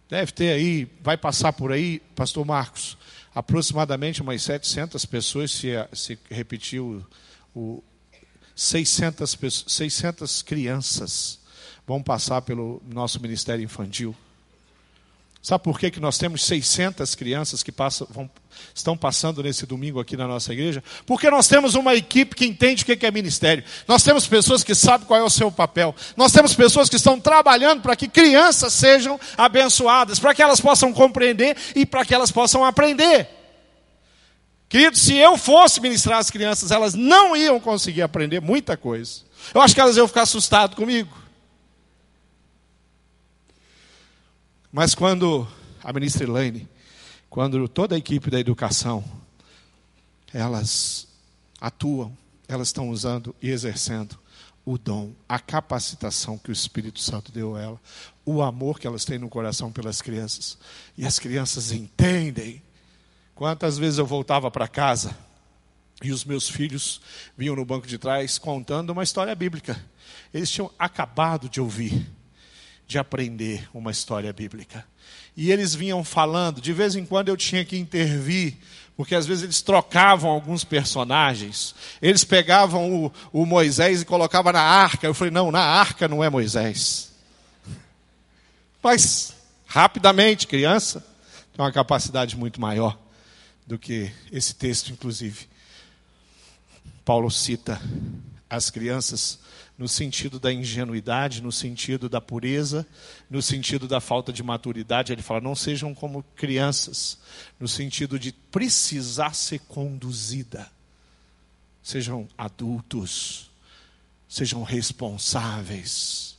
Deve 0.09 0.33
ter 0.33 0.51
aí, 0.51 0.91
vai 1.01 1.17
passar 1.17 1.53
por 1.53 1.71
aí, 1.71 2.01
Pastor 2.17 2.45
Marcos, 2.45 2.99
aproximadamente 3.33 4.21
umas 4.21 4.43
700 4.43 5.07
pessoas, 5.07 5.53
se, 5.53 5.69
se 5.93 6.19
repetir 6.29 6.81
o, 6.81 7.07
o 7.55 7.83
600, 8.57 9.39
600 9.69 10.43
crianças 10.43 11.39
vão 11.87 12.03
passar 12.03 12.43
pelo 12.43 12.83
nosso 12.93 13.21
ministério 13.21 13.65
infantil. 13.65 14.15
Sabe 15.45 15.63
por 15.63 15.79
que, 15.79 15.91
que 15.91 16.01
nós 16.01 16.17
temos 16.17 16.43
600 16.47 17.15
crianças 17.15 17.63
que 17.63 17.71
passam, 17.71 18.09
vão, 18.11 18.31
estão 18.75 18.97
passando 18.97 19.43
nesse 19.43 19.67
domingo 19.67 20.01
aqui 20.01 20.17
na 20.17 20.27
nossa 20.27 20.55
igreja? 20.55 20.83
Porque 21.05 21.29
nós 21.29 21.47
temos 21.47 21.75
uma 21.75 21.95
equipe 21.95 22.35
que 22.35 22.47
entende 22.47 22.83
o 22.83 22.87
que 22.87 23.05
é 23.05 23.11
ministério. 23.11 23.63
Nós 23.87 24.03
temos 24.03 24.27
pessoas 24.27 24.65
que 24.65 24.75
sabem 24.75 25.07
qual 25.07 25.21
é 25.21 25.23
o 25.23 25.29
seu 25.29 25.53
papel. 25.53 25.95
Nós 26.17 26.33
temos 26.33 26.55
pessoas 26.55 26.89
que 26.89 26.97
estão 26.97 27.21
trabalhando 27.21 27.83
para 27.83 27.95
que 27.95 28.09
crianças 28.09 28.73
sejam 28.73 29.21
abençoadas, 29.37 30.19
para 30.19 30.35
que 30.35 30.41
elas 30.41 30.63
possam 30.63 30.95
compreender 30.95 31.55
e 31.77 31.85
para 31.85 32.07
que 32.07 32.15
elas 32.15 32.33
possam 32.33 32.65
aprender. 32.65 33.29
Querido, 34.67 34.97
se 34.97 35.15
eu 35.15 35.37
fosse 35.37 35.79
ministrar 35.79 36.21
as 36.21 36.31
crianças, 36.31 36.71
elas 36.71 36.95
não 36.95 37.37
iam 37.37 37.61
conseguir 37.61 38.01
aprender 38.01 38.41
muita 38.41 38.79
coisa. 38.79 39.21
Eu 39.53 39.61
acho 39.61 39.75
que 39.75 39.81
elas 39.83 39.99
iam 39.99 40.09
ficar 40.09 40.23
assustadas 40.23 40.75
comigo. 40.75 41.24
Mas 44.77 44.93
quando 44.93 45.47
a 45.85 45.93
ministra 45.93 46.25
Elaine, 46.25 46.69
quando 47.31 47.69
toda 47.69 47.95
a 47.95 47.99
equipe 47.99 48.29
da 48.29 48.41
educação, 48.41 49.05
elas 50.33 51.07
atuam, 51.61 52.19
elas 52.49 52.71
estão 52.71 52.91
usando 52.91 53.33
e 53.41 53.51
exercendo 53.51 54.19
o 54.67 54.77
dom, 54.77 55.13
a 55.29 55.39
capacitação 55.39 56.37
que 56.37 56.51
o 56.51 56.53
Espírito 56.53 56.99
Santo 56.99 57.31
deu 57.31 57.55
a 57.55 57.63
ela, 57.63 57.81
o 58.27 58.43
amor 58.43 58.81
que 58.81 58.89
elas 58.89 59.05
têm 59.05 59.17
no 59.17 59.29
coração 59.29 59.71
pelas 59.71 60.03
crianças. 60.03 60.59
E 60.99 61.07
as 61.07 61.21
crianças 61.21 61.71
entendem. 61.71 62.61
Quantas 63.33 63.79
vezes 63.79 64.01
eu 64.01 64.07
voltava 64.07 64.51
para 64.51 64.67
casa 64.67 65.17
e 66.03 66.11
os 66.11 66.25
meus 66.25 66.49
filhos 66.49 67.01
vinham 67.39 67.55
no 67.55 67.65
banco 67.65 67.87
de 67.87 67.97
trás 67.97 68.39
contando 68.39 68.91
uma 68.91 69.05
história 69.05 69.37
bíblica. 69.37 69.81
Eles 70.33 70.51
tinham 70.51 70.69
acabado 70.77 71.49
de 71.49 71.61
ouvir 71.61 72.13
de 72.87 72.99
aprender 72.99 73.69
uma 73.73 73.91
história 73.91 74.33
bíblica. 74.33 74.87
E 75.37 75.51
eles 75.51 75.75
vinham 75.75 76.05
falando, 76.05 76.61
de 76.61 76.73
vez 76.73 76.95
em 76.95 77.05
quando 77.05 77.29
eu 77.29 77.37
tinha 77.37 77.65
que 77.65 77.77
intervir, 77.77 78.57
porque 78.97 79.15
às 79.15 79.27
vezes 79.27 79.43
eles 79.43 79.63
trocavam 79.63 80.31
alguns 80.31 80.63
personagens. 80.63 81.75
Eles 82.01 82.23
pegavam 82.23 83.07
o, 83.07 83.13
o 83.33 83.45
Moisés 83.45 84.03
e 84.03 84.05
colocavam 84.05 84.53
na 84.53 84.61
arca. 84.61 85.07
Eu 85.07 85.15
falei, 85.15 85.33
não, 85.33 85.51
na 85.51 85.63
arca 85.63 86.07
não 86.07 86.23
é 86.23 86.31
Moisés. 86.31 87.13
Mas, 88.81 89.35
rapidamente, 89.67 90.47
criança, 90.47 91.01
tem 91.53 91.65
uma 91.65 91.73
capacidade 91.73 92.37
muito 92.37 92.61
maior 92.61 92.99
do 93.67 93.79
que 93.79 94.13
esse 94.31 94.55
texto, 94.55 94.93
inclusive. 94.93 95.49
Paulo 97.05 97.31
cita 97.31 97.81
as 98.49 98.71
crianças 98.71 99.41
no 99.77 99.89
sentido 99.89 100.39
da 100.39 100.53
ingenuidade, 100.53 101.43
no 101.43 101.51
sentido 101.51 102.09
da 102.09 102.21
pureza, 102.21 102.87
no 103.29 103.43
sentido 103.43 103.89
da 103.89 104.01
falta 104.01 104.33
de 104.33 104.43
maturidade. 104.43 105.13
Ele 105.13 105.23
fala: 105.23 105.41
não 105.41 105.55
sejam 105.55 105.95
como 105.95 106.23
crianças, 106.37 107.19
no 107.59 107.67
sentido 107.67 108.19
de 108.19 108.33
precisar 108.33 109.35
ser 109.35 109.61
conduzida. 109.61 110.71
Sejam 111.83 112.29
adultos, 112.39 113.51
sejam 114.29 114.63
responsáveis. 114.63 116.35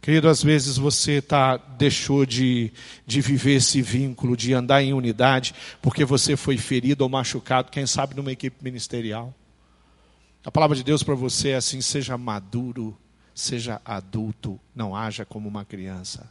Querido, 0.00 0.28
às 0.28 0.42
vezes 0.42 0.76
você 0.76 1.22
tá, 1.22 1.56
deixou 1.56 2.26
de, 2.26 2.72
de 3.06 3.20
viver 3.20 3.54
esse 3.54 3.80
vínculo, 3.80 4.36
de 4.36 4.52
andar 4.52 4.82
em 4.82 4.92
unidade, 4.92 5.54
porque 5.80 6.04
você 6.04 6.36
foi 6.36 6.56
ferido 6.56 7.04
ou 7.04 7.10
machucado, 7.10 7.70
quem 7.70 7.86
sabe 7.86 8.16
numa 8.16 8.32
equipe 8.32 8.64
ministerial. 8.64 9.32
A 10.44 10.50
palavra 10.50 10.76
de 10.76 10.82
Deus 10.82 11.02
para 11.02 11.14
você 11.14 11.50
é 11.50 11.56
assim: 11.56 11.80
seja 11.80 12.18
maduro, 12.18 12.96
seja 13.34 13.80
adulto, 13.84 14.58
não 14.74 14.94
haja 14.94 15.24
como 15.24 15.48
uma 15.48 15.64
criança. 15.64 16.28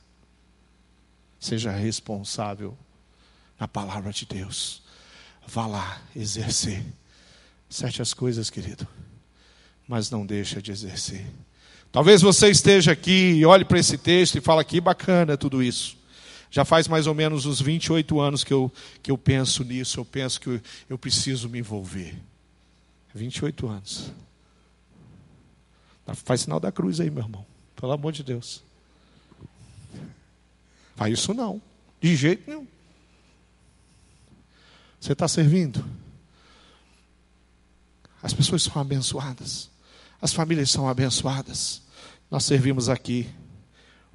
Seja 1.39 1.71
responsável 1.71 2.77
na 3.59 3.67
palavra 3.67 4.11
de 4.11 4.25
Deus. 4.25 4.83
Vá 5.47 5.65
lá 5.65 6.01
exercer. 6.15 6.83
Certas 7.69 8.13
coisas, 8.13 8.49
querido, 8.49 8.85
mas 9.87 10.11
não 10.11 10.25
deixa 10.25 10.61
de 10.61 10.71
exercer. 10.71 11.25
Talvez 11.89 12.21
você 12.21 12.49
esteja 12.49 12.91
aqui 12.91 13.33
e 13.33 13.45
olhe 13.45 13.63
para 13.63 13.79
esse 13.79 13.97
texto 13.97 14.37
e 14.37 14.41
fala 14.41 14.63
que 14.63 14.81
bacana 14.81 15.37
tudo 15.37 15.63
isso. 15.63 15.97
Já 16.49 16.65
faz 16.65 16.85
mais 16.87 17.07
ou 17.07 17.13
menos 17.13 17.45
uns 17.45 17.61
28 17.61 18.19
anos 18.19 18.43
que 18.43 18.53
eu, 18.53 18.69
que 19.01 19.09
eu 19.09 19.17
penso 19.17 19.63
nisso, 19.63 20.01
eu 20.01 20.05
penso 20.05 20.39
que 20.39 20.47
eu, 20.47 20.61
eu 20.89 20.97
preciso 20.97 21.47
me 21.47 21.59
envolver. 21.59 22.13
28 23.13 23.67
anos. 23.67 24.11
Faz 26.13 26.41
sinal 26.41 26.59
da 26.59 26.71
cruz 26.71 26.99
aí, 26.99 27.09
meu 27.09 27.23
irmão. 27.23 27.45
Pelo 27.75 27.91
amor 27.91 28.11
de 28.11 28.23
Deus. 28.23 28.63
Faz 30.95 31.13
isso 31.13 31.33
não. 31.33 31.61
De 31.99 32.15
jeito 32.15 32.49
nenhum. 32.49 32.67
Você 34.99 35.13
está 35.13 35.27
servindo? 35.27 35.83
As 38.21 38.33
pessoas 38.33 38.63
são 38.63 38.79
abençoadas. 38.79 39.69
As 40.21 40.33
famílias 40.33 40.69
são 40.69 40.87
abençoadas. 40.87 41.81
Nós 42.29 42.45
servimos 42.45 42.87
aqui 42.87 43.27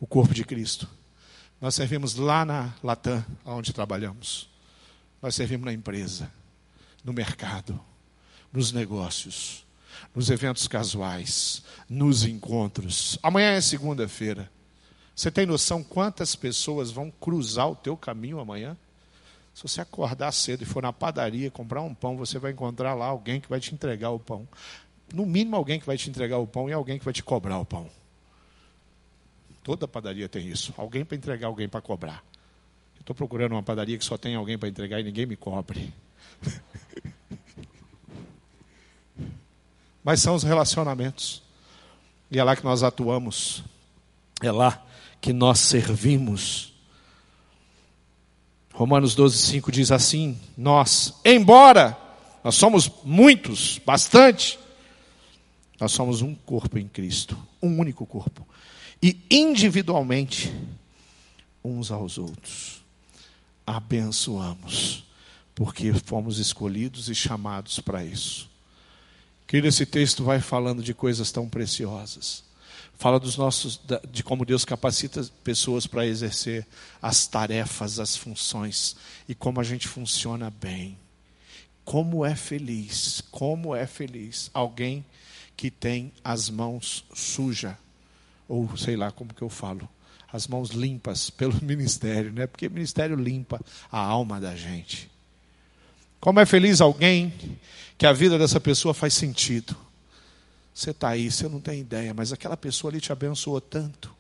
o 0.01 0.07
corpo 0.07 0.33
de 0.33 0.45
Cristo. 0.45 0.89
Nós 1.61 1.75
servimos 1.75 2.15
lá 2.15 2.45
na 2.45 2.73
Latam, 2.83 3.25
onde 3.45 3.73
trabalhamos. 3.73 4.49
Nós 5.21 5.35
servimos 5.35 5.65
na 5.65 5.73
empresa, 5.73 6.31
no 7.03 7.13
mercado, 7.13 7.81
nos 8.57 8.73
negócios, 8.73 9.66
nos 10.14 10.31
eventos 10.31 10.66
casuais, 10.66 11.62
nos 11.90 12.25
encontros. 12.25 13.19
Amanhã 13.23 13.51
é 13.51 13.61
segunda-feira. 13.61 14.51
Você 15.14 15.31
tem 15.31 15.45
noção 15.45 15.85
quantas 15.85 16.35
pessoas 16.35 16.90
vão 16.90 17.11
cruzar 17.11 17.71
o 17.71 17.77
teu 17.77 17.99
caminho 17.99 18.40
amanhã? 18.40 18.75
Se 19.55 19.62
você 19.62 19.83
acordar 19.83 20.33
cedo 20.33 20.62
e 20.62 20.66
for 20.66 20.83
na 20.83 20.90
padaria 20.90 21.51
comprar 21.51 21.83
um 21.83 21.95
pão, 21.95 22.16
você 22.16 22.38
vai 22.38 22.53
encontrar 22.53 22.95
lá 22.95 23.07
alguém 23.07 23.42
que 23.42 23.49
vai 23.49 23.61
te 23.61 23.75
entregar 23.75 24.11
o 24.11 24.19
pão. 24.19 24.49
No 25.12 25.27
mínimo, 25.27 25.55
alguém 25.55 25.79
que 25.79 25.87
vai 25.87 25.99
te 25.99 26.09
entregar 26.09 26.38
o 26.38 26.47
pão 26.47 26.69
e 26.69 26.73
alguém 26.73 26.99
que 26.99 27.05
vai 27.05 27.12
te 27.12 27.23
cobrar 27.23 27.59
o 27.59 27.64
pão. 27.64 27.90
Toda 29.62 29.87
padaria 29.87 30.31
tem 30.31 30.49
isso. 30.49 30.73
Alguém 30.79 31.05
para 31.05 31.16
entregar, 31.16 31.49
alguém 31.49 31.69
para 31.69 31.83
cobrar. 31.83 32.25
Estou 32.99 33.14
procurando 33.14 33.53
uma 33.53 33.62
padaria 33.62 33.99
que 33.99 34.05
só 34.05 34.16
tem 34.16 34.35
alguém 34.35 34.57
para 34.57 34.69
entregar 34.69 34.99
e 35.01 35.05
ninguém 35.05 35.27
me 35.27 35.37
cobre. 35.37 35.92
Mas 40.07 40.21
são 40.21 40.37
os 40.37 40.45
relacionamentos. 40.45 41.42
E 42.31 42.38
é 42.38 42.45
lá 42.45 42.55
que 42.55 42.62
nós 42.62 42.85
atuamos. 42.85 43.64
É 44.40 44.53
lá 44.53 44.81
que 45.21 45.33
nós 45.33 45.59
servimos. 45.59 46.73
Romanos 48.73 49.16
12, 49.16 49.37
5 49.37 49.73
diz 49.73 49.90
assim: 49.90 50.38
Nós, 50.57 51.12
embora 51.25 51.99
nós 52.45 52.55
somos 52.55 52.88
muitos, 53.03 53.81
bastante, 53.85 54.61
nós 55.81 55.90
somos 55.90 56.23
um 56.23 56.37
corpo 56.37 56.79
em 56.79 56.87
Cristo, 56.87 57.37
um 57.61 57.77
único 57.77 58.07
corpo. 58.07 58.47
E 59.03 59.21
individualmente, 59.29 60.55
uns 61.64 61.90
aos 61.90 62.16
outros, 62.16 62.81
abençoamos, 63.66 65.05
porque 65.53 65.92
fomos 65.92 66.38
escolhidos 66.38 67.09
e 67.09 67.14
chamados 67.14 67.81
para 67.81 68.05
isso. 68.05 68.55
Querido, 69.47 69.69
esse 69.69 69.87
texto 69.87 70.25
vai 70.25 70.41
falando 70.41 70.83
de 70.83 70.93
coisas 70.93 71.31
tão 71.31 71.49
preciosas 71.49 72.47
fala 72.99 73.21
dos 73.21 73.37
nossos 73.37 73.81
de 74.11 74.23
como 74.23 74.45
Deus 74.45 74.65
capacita 74.65 75.25
pessoas 75.45 75.87
para 75.87 76.07
exercer 76.07 76.67
as 77.01 77.27
tarefas, 77.27 78.01
as 78.01 78.17
funções 78.17 78.97
e 79.29 79.35
como 79.35 79.61
a 79.61 79.65
gente 79.65 79.87
funciona 79.87 80.51
bem. 80.51 80.99
Como 81.85 82.25
é 82.25 82.35
feliz, 82.35 83.23
como 83.31 83.75
é 83.75 83.87
feliz 83.87 84.51
alguém 84.53 85.05
que 85.57 85.71
tem 85.71 86.13
as 86.25 86.51
mãos 86.51 87.05
sujas 87.15 87.75
ou 88.49 88.77
sei 88.77 88.97
lá 88.97 89.11
como 89.11 89.35
que 89.35 89.43
eu 89.43 89.49
falo, 89.49 89.89
as 90.33 90.47
mãos 90.47 90.71
limpas 90.71 91.31
pelo 91.31 91.55
ministério, 91.63 92.33
né? 92.33 92.47
Porque 92.47 92.67
o 92.67 92.71
ministério 92.71 93.17
limpa 93.17 93.61
a 93.91 93.99
alma 93.99 94.41
da 94.41 94.57
gente. 94.57 95.11
Como 96.27 96.41
é 96.41 96.45
feliz 96.45 96.81
alguém 96.81 97.33
que 97.97 98.05
a 98.05 98.12
vida 98.12 98.37
dessa 98.37 98.59
pessoa 98.59 98.93
faz 98.93 99.15
sentido 99.15 99.77
você 100.75 100.91
está 100.91 101.11
aí, 101.11 101.31
você 101.31 101.49
não 101.49 101.61
tem 101.61 101.79
ideia, 101.79 102.12
mas 102.12 102.33
aquela 102.33 102.57
pessoa 102.57 102.91
ali 102.91 103.01
te 103.01 103.12
abençoou 103.12 103.61
tanto. 103.61 104.12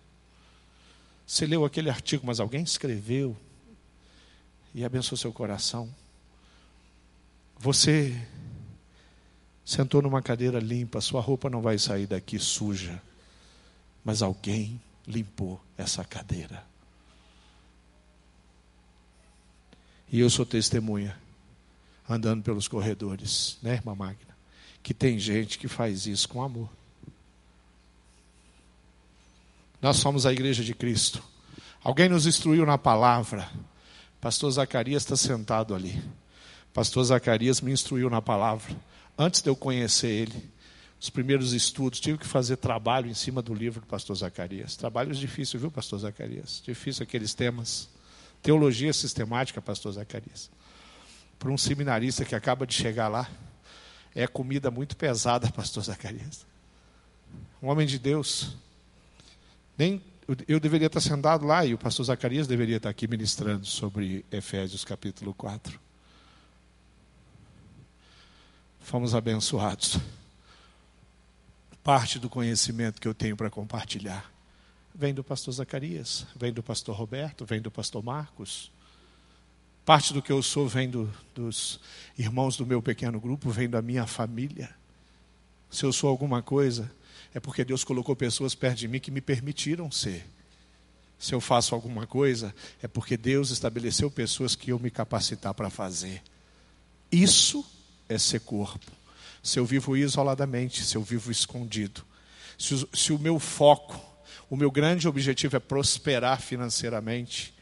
Você 1.26 1.46
leu 1.46 1.64
aquele 1.64 1.90
artigo, 1.90 2.24
mas 2.24 2.38
alguém 2.38 2.62
escreveu 2.62 3.36
e 4.72 4.84
abençoou 4.84 5.18
seu 5.18 5.32
coração. 5.32 5.92
Você 7.58 8.16
sentou 9.64 10.00
numa 10.00 10.22
cadeira 10.22 10.60
limpa, 10.60 11.00
sua 11.00 11.20
roupa 11.20 11.50
não 11.50 11.60
vai 11.60 11.76
sair 11.76 12.06
daqui 12.06 12.38
suja, 12.38 13.02
mas 14.04 14.22
alguém 14.22 14.80
limpou 15.08 15.60
essa 15.76 16.04
cadeira. 16.04 16.64
E 20.10 20.20
eu 20.20 20.30
sou 20.30 20.46
testemunha, 20.46 21.25
andando 22.08 22.42
pelos 22.42 22.68
corredores, 22.68 23.58
né, 23.62 23.74
irmã 23.74 23.94
Magna? 23.94 24.36
que 24.86 24.94
tem 24.94 25.18
gente 25.18 25.58
que 25.58 25.66
faz 25.66 26.06
isso 26.06 26.28
com 26.28 26.40
amor. 26.40 26.70
Nós 29.82 29.96
somos 29.96 30.24
a 30.24 30.32
igreja 30.32 30.62
de 30.62 30.76
Cristo. 30.76 31.20
Alguém 31.82 32.08
nos 32.08 32.24
instruiu 32.24 32.64
na 32.64 32.78
palavra. 32.78 33.50
Pastor 34.20 34.48
Zacarias 34.48 35.02
está 35.02 35.16
sentado 35.16 35.74
ali. 35.74 36.00
Pastor 36.72 37.02
Zacarias 37.02 37.60
me 37.60 37.72
instruiu 37.72 38.08
na 38.08 38.22
palavra. 38.22 38.76
Antes 39.18 39.42
de 39.42 39.50
eu 39.50 39.56
conhecer 39.56 40.06
ele, 40.06 40.50
os 41.00 41.10
primeiros 41.10 41.52
estudos, 41.52 41.98
tive 41.98 42.18
que 42.18 42.26
fazer 42.26 42.56
trabalho 42.56 43.10
em 43.10 43.14
cima 43.14 43.42
do 43.42 43.52
livro 43.52 43.80
do 43.80 43.88
pastor 43.88 44.14
Zacarias. 44.14 44.76
Trabalhos 44.76 45.18
difíceis, 45.18 45.60
viu, 45.60 45.68
pastor 45.68 45.98
Zacarias? 45.98 46.62
Difícil 46.64 47.02
aqueles 47.02 47.34
temas. 47.34 47.88
Teologia 48.40 48.92
sistemática, 48.92 49.60
pastor 49.60 49.90
Zacarias. 49.94 50.48
Para 51.38 51.50
um 51.50 51.58
seminarista 51.58 52.24
que 52.24 52.34
acaba 52.34 52.66
de 52.66 52.74
chegar 52.74 53.08
lá, 53.08 53.28
é 54.14 54.26
comida 54.26 54.70
muito 54.70 54.96
pesada, 54.96 55.50
pastor 55.52 55.84
Zacarias. 55.84 56.46
Um 57.62 57.68
homem 57.68 57.86
de 57.86 57.98
Deus. 57.98 58.56
Nem 59.76 60.02
eu 60.48 60.58
deveria 60.58 60.88
estar 60.88 61.00
sentado 61.00 61.46
lá 61.46 61.64
e 61.64 61.72
o 61.72 61.78
pastor 61.78 62.04
Zacarias 62.06 62.46
deveria 62.46 62.78
estar 62.78 62.88
aqui 62.88 63.06
ministrando 63.06 63.64
sobre 63.64 64.24
Efésios 64.30 64.84
capítulo 64.84 65.32
4. 65.34 65.78
Fomos 68.80 69.14
abençoados. 69.14 69.98
Parte 71.84 72.18
do 72.18 72.28
conhecimento 72.28 73.00
que 73.00 73.06
eu 73.06 73.14
tenho 73.14 73.36
para 73.36 73.48
compartilhar 73.48 74.36
vem 74.96 75.12
do 75.12 75.22
pastor 75.22 75.52
Zacarias, 75.52 76.26
vem 76.34 76.52
do 76.52 76.62
pastor 76.62 76.96
Roberto, 76.96 77.44
vem 77.44 77.60
do 77.60 77.70
pastor 77.70 78.02
Marcos. 78.02 78.72
Parte 79.86 80.12
do 80.12 80.20
que 80.20 80.32
eu 80.32 80.42
sou 80.42 80.66
vem 80.66 80.90
do, 80.90 81.08
dos 81.32 81.78
irmãos 82.18 82.56
do 82.56 82.66
meu 82.66 82.82
pequeno 82.82 83.20
grupo, 83.20 83.50
vem 83.50 83.70
da 83.70 83.80
minha 83.80 84.04
família. 84.04 84.68
Se 85.70 85.84
eu 85.84 85.92
sou 85.92 86.10
alguma 86.10 86.42
coisa, 86.42 86.90
é 87.32 87.38
porque 87.38 87.64
Deus 87.64 87.84
colocou 87.84 88.16
pessoas 88.16 88.52
perto 88.52 88.78
de 88.78 88.88
mim 88.88 88.98
que 88.98 89.12
me 89.12 89.20
permitiram 89.20 89.88
ser. 89.88 90.26
Se 91.16 91.32
eu 91.32 91.40
faço 91.40 91.72
alguma 91.72 92.04
coisa, 92.04 92.52
é 92.82 92.88
porque 92.88 93.16
Deus 93.16 93.50
estabeleceu 93.50 94.10
pessoas 94.10 94.56
que 94.56 94.72
eu 94.72 94.78
me 94.80 94.90
capacitar 94.90 95.54
para 95.54 95.70
fazer. 95.70 96.20
Isso 97.12 97.64
é 98.08 98.18
ser 98.18 98.40
corpo. 98.40 98.90
Se 99.40 99.60
eu 99.60 99.64
vivo 99.64 99.96
isoladamente, 99.96 100.82
se 100.82 100.96
eu 100.96 101.02
vivo 101.02 101.30
escondido, 101.30 102.04
se 102.58 102.74
se 102.92 103.12
o 103.12 103.20
meu 103.20 103.38
foco, 103.38 104.04
o 104.50 104.56
meu 104.56 104.70
grande 104.70 105.06
objetivo 105.06 105.54
é 105.54 105.60
prosperar 105.60 106.40
financeiramente, 106.40 107.54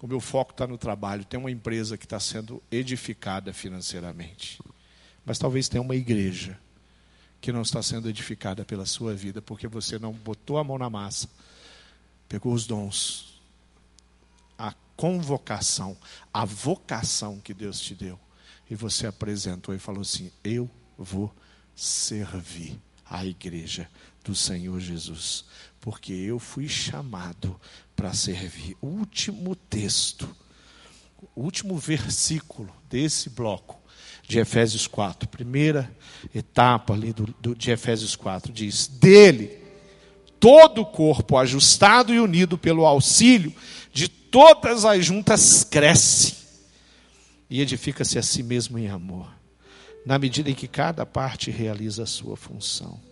o 0.00 0.06
meu 0.06 0.20
foco 0.20 0.52
está 0.52 0.66
no 0.66 0.78
trabalho. 0.78 1.24
Tem 1.24 1.38
uma 1.38 1.50
empresa 1.50 1.98
que 1.98 2.04
está 2.04 2.20
sendo 2.20 2.62
edificada 2.70 3.52
financeiramente. 3.52 4.60
Mas 5.24 5.38
talvez 5.38 5.68
tenha 5.68 5.82
uma 5.82 5.96
igreja 5.96 6.58
que 7.40 7.52
não 7.52 7.62
está 7.62 7.82
sendo 7.82 8.08
edificada 8.08 8.64
pela 8.64 8.86
sua 8.86 9.14
vida, 9.14 9.40
porque 9.40 9.66
você 9.68 9.98
não 9.98 10.12
botou 10.12 10.58
a 10.58 10.64
mão 10.64 10.78
na 10.78 10.90
massa, 10.90 11.28
pegou 12.28 12.52
os 12.52 12.66
dons, 12.66 13.40
a 14.58 14.74
convocação, 14.96 15.96
a 16.32 16.44
vocação 16.44 17.38
que 17.40 17.54
Deus 17.54 17.80
te 17.80 17.94
deu, 17.94 18.18
e 18.68 18.74
você 18.74 19.06
apresentou 19.06 19.74
e 19.74 19.78
falou 19.78 20.02
assim: 20.02 20.32
Eu 20.42 20.68
vou 20.96 21.32
servir 21.76 22.78
a 23.08 23.24
igreja 23.24 23.88
do 24.24 24.34
Senhor 24.34 24.80
Jesus, 24.80 25.44
porque 25.80 26.12
eu 26.12 26.38
fui 26.38 26.68
chamado 26.68 27.58
para 27.98 28.14
servir. 28.14 28.76
O 28.80 28.86
último 28.86 29.56
texto, 29.56 30.28
o 31.34 31.42
último 31.42 31.76
versículo 31.76 32.72
desse 32.88 33.28
bloco 33.28 33.76
de 34.22 34.38
Efésios 34.38 34.86
4, 34.86 35.28
primeira 35.28 35.90
etapa 36.32 36.94
ali 36.94 37.12
do, 37.12 37.26
do, 37.40 37.56
de 37.56 37.72
Efésios 37.72 38.14
4, 38.14 38.52
diz: 38.52 38.86
Dele, 38.86 39.58
todo 40.38 40.82
o 40.82 40.86
corpo 40.86 41.36
ajustado 41.36 42.14
e 42.14 42.20
unido 42.20 42.56
pelo 42.56 42.86
auxílio 42.86 43.52
de 43.92 44.06
todas 44.06 44.84
as 44.84 45.04
juntas 45.04 45.64
cresce 45.64 46.36
e 47.50 47.60
edifica-se 47.60 48.16
a 48.16 48.22
si 48.22 48.44
mesmo 48.44 48.78
em 48.78 48.88
amor, 48.88 49.28
na 50.06 50.20
medida 50.20 50.48
em 50.48 50.54
que 50.54 50.68
cada 50.68 51.04
parte 51.04 51.50
realiza 51.50 52.04
a 52.04 52.06
sua 52.06 52.36
função. 52.36 53.07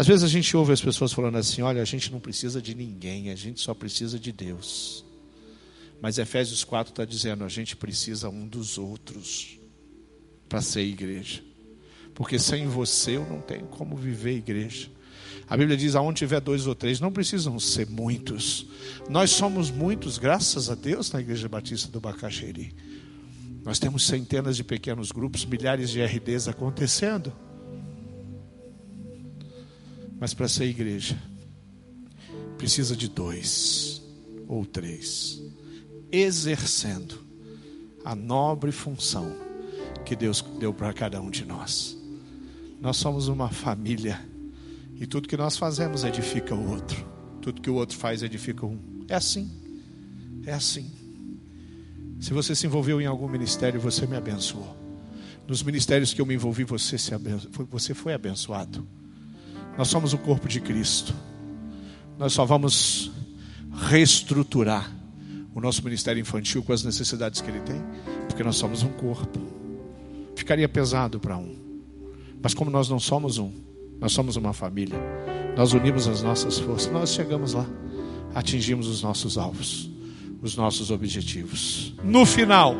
Às 0.00 0.06
vezes 0.06 0.24
a 0.24 0.28
gente 0.28 0.56
ouve 0.56 0.72
as 0.72 0.80
pessoas 0.80 1.12
falando 1.12 1.36
assim: 1.36 1.60
olha, 1.60 1.82
a 1.82 1.84
gente 1.84 2.10
não 2.10 2.18
precisa 2.18 2.62
de 2.62 2.74
ninguém, 2.74 3.28
a 3.28 3.34
gente 3.34 3.60
só 3.60 3.74
precisa 3.74 4.18
de 4.18 4.32
Deus. 4.32 5.04
Mas 6.00 6.16
Efésios 6.16 6.64
4 6.64 6.90
está 6.90 7.04
dizendo: 7.04 7.44
a 7.44 7.48
gente 7.50 7.76
precisa 7.76 8.30
um 8.30 8.48
dos 8.48 8.78
outros 8.78 9.58
para 10.48 10.62
ser 10.62 10.80
igreja. 10.80 11.42
Porque 12.14 12.38
sem 12.38 12.66
você 12.66 13.18
eu 13.18 13.26
não 13.26 13.42
tenho 13.42 13.66
como 13.66 13.94
viver 13.94 14.38
igreja. 14.38 14.88
A 15.46 15.54
Bíblia 15.54 15.76
diz: 15.76 15.94
aonde 15.94 16.20
tiver 16.20 16.40
dois 16.40 16.66
ou 16.66 16.74
três, 16.74 16.98
não 16.98 17.12
precisam 17.12 17.60
ser 17.60 17.86
muitos. 17.86 18.64
Nós 19.06 19.28
somos 19.28 19.70
muitos, 19.70 20.16
graças 20.16 20.70
a 20.70 20.74
Deus, 20.74 21.12
na 21.12 21.20
Igreja 21.20 21.46
Batista 21.46 21.92
do 21.92 22.00
Bacaxeri. 22.00 22.74
Nós 23.62 23.78
temos 23.78 24.06
centenas 24.06 24.56
de 24.56 24.64
pequenos 24.64 25.12
grupos, 25.12 25.44
milhares 25.44 25.90
de 25.90 26.02
RDs 26.02 26.48
acontecendo. 26.48 27.30
Mas 30.20 30.34
para 30.34 30.46
ser 30.46 30.66
igreja, 30.66 31.18
precisa 32.58 32.94
de 32.94 33.08
dois 33.08 34.02
ou 34.46 34.66
três, 34.66 35.40
exercendo 36.12 37.18
a 38.04 38.14
nobre 38.14 38.70
função 38.70 39.34
que 40.04 40.14
Deus 40.14 40.44
deu 40.58 40.74
para 40.74 40.92
cada 40.92 41.20
um 41.22 41.30
de 41.30 41.46
nós. 41.46 41.96
Nós 42.80 42.98
somos 42.98 43.28
uma 43.28 43.48
família 43.48 44.20
e 44.96 45.06
tudo 45.06 45.28
que 45.28 45.36
nós 45.36 45.56
fazemos 45.56 46.04
edifica 46.04 46.54
o 46.54 46.70
outro, 46.70 47.02
tudo 47.40 47.62
que 47.62 47.70
o 47.70 47.74
outro 47.74 47.96
faz 47.96 48.22
edifica 48.22 48.66
um. 48.66 48.78
É 49.08 49.14
assim, 49.14 49.50
é 50.44 50.52
assim. 50.52 50.90
Se 52.20 52.34
você 52.34 52.54
se 52.54 52.66
envolveu 52.66 53.00
em 53.00 53.06
algum 53.06 53.26
ministério, 53.26 53.80
você 53.80 54.06
me 54.06 54.16
abençoou. 54.16 54.76
Nos 55.48 55.62
ministérios 55.62 56.12
que 56.12 56.20
eu 56.20 56.26
me 56.26 56.34
envolvi, 56.34 56.64
você, 56.64 56.98
se 56.98 57.14
abenço... 57.14 57.48
você 57.70 57.94
foi 57.94 58.12
abençoado. 58.12 58.86
Nós 59.80 59.88
somos 59.88 60.12
o 60.12 60.18
corpo 60.18 60.46
de 60.46 60.60
Cristo. 60.60 61.14
Nós 62.18 62.34
só 62.34 62.44
vamos 62.44 63.10
reestruturar 63.88 64.94
o 65.54 65.58
nosso 65.58 65.82
ministério 65.82 66.20
infantil 66.20 66.62
com 66.62 66.74
as 66.74 66.84
necessidades 66.84 67.40
que 67.40 67.50
ele 67.50 67.60
tem, 67.60 67.82
porque 68.28 68.44
nós 68.44 68.56
somos 68.56 68.82
um 68.82 68.90
corpo. 68.90 69.40
Ficaria 70.36 70.68
pesado 70.68 71.18
para 71.18 71.38
um. 71.38 71.56
Mas 72.42 72.52
como 72.52 72.70
nós 72.70 72.90
não 72.90 73.00
somos 73.00 73.38
um, 73.38 73.50
nós 73.98 74.12
somos 74.12 74.36
uma 74.36 74.52
família. 74.52 74.98
Nós 75.56 75.72
unimos 75.72 76.06
as 76.06 76.20
nossas 76.20 76.58
forças, 76.58 76.92
nós 76.92 77.14
chegamos 77.14 77.54
lá, 77.54 77.64
atingimos 78.34 78.86
os 78.86 79.00
nossos 79.00 79.38
alvos 79.38 79.90
os 80.42 80.56
nossos 80.56 80.90
objetivos. 80.90 81.94
No 82.04 82.26
final, 82.26 82.74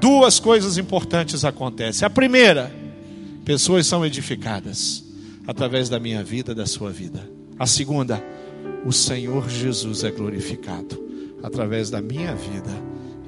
duas 0.00 0.38
coisas 0.38 0.78
importantes 0.78 1.44
acontecem. 1.44 2.06
A 2.06 2.10
primeira, 2.10 2.72
pessoas 3.44 3.88
são 3.88 4.06
edificadas 4.06 5.03
através 5.46 5.88
da 5.88 6.00
minha 6.00 6.22
vida, 6.22 6.54
da 6.54 6.66
sua 6.66 6.90
vida. 6.90 7.28
A 7.58 7.66
segunda, 7.66 8.22
o 8.84 8.92
Senhor 8.92 9.48
Jesus 9.48 10.04
é 10.04 10.10
glorificado 10.10 11.02
através 11.42 11.90
da 11.90 12.00
minha 12.00 12.34
vida 12.34 12.70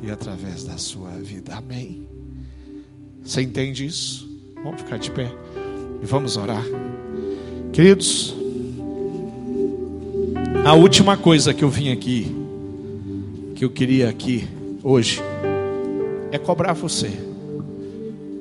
e 0.03 0.11
através 0.11 0.65
da 0.65 0.79
sua 0.79 1.11
vida. 1.11 1.55
Amém. 1.55 2.07
Você 3.23 3.43
entende 3.43 3.87
isso? 3.87 4.29
Vamos 4.63 4.81
ficar 4.81 4.99
de 4.99 5.11
pé 5.11 5.31
e 6.03 6.07
vamos 6.07 6.37
orar. 6.37 6.65
Queridos, 7.73 8.35
a 10.65 10.75
última 10.75 11.17
coisa 11.17 11.53
que 11.53 11.63
eu 11.63 11.69
vim 11.69 11.93
aqui 11.93 12.35
que 13.57 13.65
eu 13.65 13.71
queria 13.71 14.11
aqui 14.11 14.47
hoje 14.83 15.19
é 16.31 16.37
cobrar 16.37 16.75
você, 16.75 17.11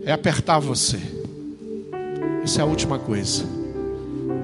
é 0.04 0.12
apertar 0.12 0.60
você. 0.60 1.00
Isso 2.44 2.60
é 2.60 2.64
a 2.64 2.66
última 2.66 3.00
coisa. 3.00 3.65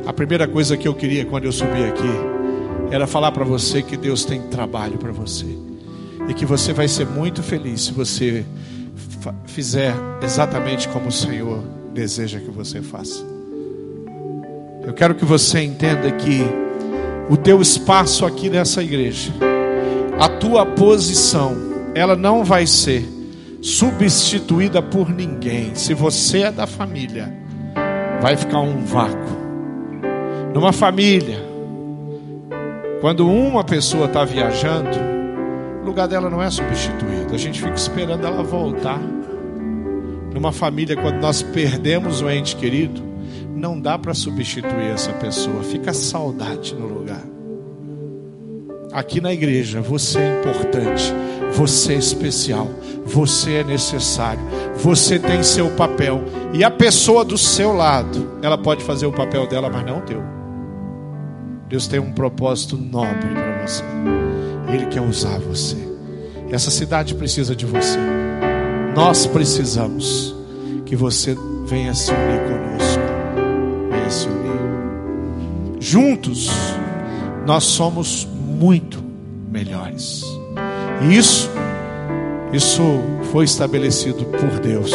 A 0.05 0.13
primeira 0.13 0.47
coisa 0.47 0.75
que 0.77 0.87
eu 0.87 0.93
queria 0.93 1.25
quando 1.25 1.45
eu 1.45 1.51
subi 1.51 1.83
aqui 1.83 2.09
era 2.91 3.07
falar 3.07 3.31
para 3.31 3.43
você 3.43 3.81
que 3.81 3.95
Deus 3.95 4.25
tem 4.25 4.41
trabalho 4.43 4.97
para 4.97 5.11
você 5.11 5.45
e 6.27 6.33
que 6.33 6.45
você 6.45 6.73
vai 6.73 6.87
ser 6.87 7.05
muito 7.05 7.41
feliz 7.41 7.85
se 7.85 7.91
você 7.91 8.45
fizer 9.45 9.93
exatamente 10.21 10.87
como 10.89 11.07
o 11.07 11.11
Senhor 11.11 11.63
deseja 11.93 12.39
que 12.39 12.51
você 12.51 12.81
faça. 12.81 13.23
Eu 14.83 14.93
quero 14.93 15.15
que 15.15 15.25
você 15.25 15.61
entenda 15.61 16.11
que 16.11 16.41
o 17.29 17.37
teu 17.37 17.61
espaço 17.61 18.25
aqui 18.25 18.49
nessa 18.49 18.83
igreja 18.83 19.31
a 20.21 20.29
tua 20.29 20.63
posição, 20.63 21.57
ela 21.95 22.15
não 22.15 22.43
vai 22.43 22.67
ser 22.67 23.03
substituída 23.59 24.79
por 24.79 25.09
ninguém. 25.09 25.73
Se 25.73 25.95
você 25.95 26.43
é 26.43 26.51
da 26.51 26.67
família, 26.67 27.33
vai 28.21 28.37
ficar 28.37 28.59
um 28.59 28.85
vácuo. 28.85 29.40
Numa 30.53 30.73
família, 30.73 31.39
quando 32.99 33.27
uma 33.27 33.63
pessoa 33.63 34.05
está 34.05 34.23
viajando, 34.25 34.89
o 35.81 35.85
lugar 35.85 36.07
dela 36.07 36.29
não 36.29 36.41
é 36.41 36.49
substituído. 36.49 37.33
A 37.33 37.37
gente 37.37 37.61
fica 37.61 37.75
esperando 37.75 38.25
ela 38.25 38.43
voltar. 38.43 38.99
Numa 40.33 40.51
família, 40.51 40.95
quando 40.95 41.19
nós 41.19 41.41
perdemos 41.41 42.21
o 42.21 42.29
ente 42.29 42.55
querido, 42.55 43.01
não 43.55 43.79
dá 43.79 43.97
para 43.97 44.13
substituir 44.13 44.91
essa 44.93 45.11
pessoa. 45.13 45.63
Fica 45.63 45.93
saudade 45.93 46.75
no 46.75 46.87
lugar 46.87 47.31
aqui 48.91 49.21
na 49.21 49.31
igreja, 49.31 49.81
você 49.81 50.19
é 50.19 50.39
importante, 50.39 51.13
você 51.53 51.93
é 51.93 51.97
especial, 51.97 52.67
você 53.05 53.55
é 53.55 53.63
necessário, 53.63 54.41
você 54.75 55.17
tem 55.17 55.41
seu 55.43 55.69
papel. 55.71 56.23
E 56.53 56.63
a 56.63 56.69
pessoa 56.69 57.23
do 57.23 57.37
seu 57.37 57.73
lado, 57.73 58.39
ela 58.41 58.57
pode 58.57 58.83
fazer 58.83 59.05
o 59.05 59.11
papel 59.11 59.47
dela, 59.47 59.69
mas 59.69 59.85
não 59.85 59.99
o 59.99 60.01
teu. 60.01 60.40
Deus 61.71 61.87
tem 61.87 62.01
um 62.01 62.11
propósito 62.11 62.75
nobre 62.75 63.29
para 63.33 63.65
você. 63.65 63.81
Ele 64.67 64.87
quer 64.87 64.99
usar 64.99 65.39
você. 65.39 65.77
Essa 66.51 66.69
cidade 66.69 67.15
precisa 67.15 67.55
de 67.55 67.65
você. 67.65 67.97
Nós 68.93 69.25
precisamos 69.25 70.35
que 70.85 70.97
você 70.97 71.33
venha 71.65 71.93
se 71.93 72.11
unir 72.11 72.41
conosco. 72.41 73.01
Venha 73.89 74.09
se 74.09 74.27
unir. 74.27 75.79
Juntos, 75.79 76.49
nós 77.47 77.63
somos 77.63 78.27
muito 78.35 79.01
melhores. 79.49 80.25
E 81.03 81.15
isso, 81.15 81.49
isso 82.51 82.83
foi 83.31 83.45
estabelecido 83.45 84.25
por 84.25 84.59
Deus. 84.59 84.91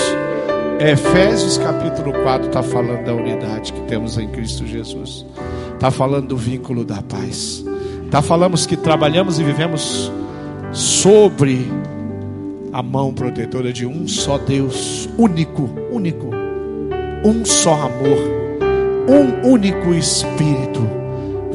Efésios 0.78 1.56
capítulo 1.56 2.12
4 2.22 2.48
está 2.48 2.62
falando 2.62 3.06
da 3.06 3.14
unidade 3.14 3.72
que 3.72 3.80
temos 3.84 4.18
em 4.18 4.28
Cristo 4.28 4.66
Jesus. 4.66 5.24
Está 5.76 5.90
falando 5.90 6.28
do 6.28 6.36
vínculo 6.36 6.84
da 6.84 7.02
paz. 7.02 7.64
Está 8.04 8.22
falando 8.22 8.56
que 8.66 8.76
trabalhamos 8.76 9.38
e 9.38 9.44
vivemos 9.44 10.10
sobre 10.72 11.70
a 12.72 12.82
mão 12.82 13.12
protetora 13.12 13.72
de 13.72 13.86
um 13.86 14.08
só 14.08 14.38
Deus, 14.38 15.06
único, 15.18 15.68
único, 15.92 16.30
um 17.24 17.44
só 17.44 17.74
amor, 17.74 18.18
um 19.06 19.50
único 19.50 19.92
Espírito 19.92 20.80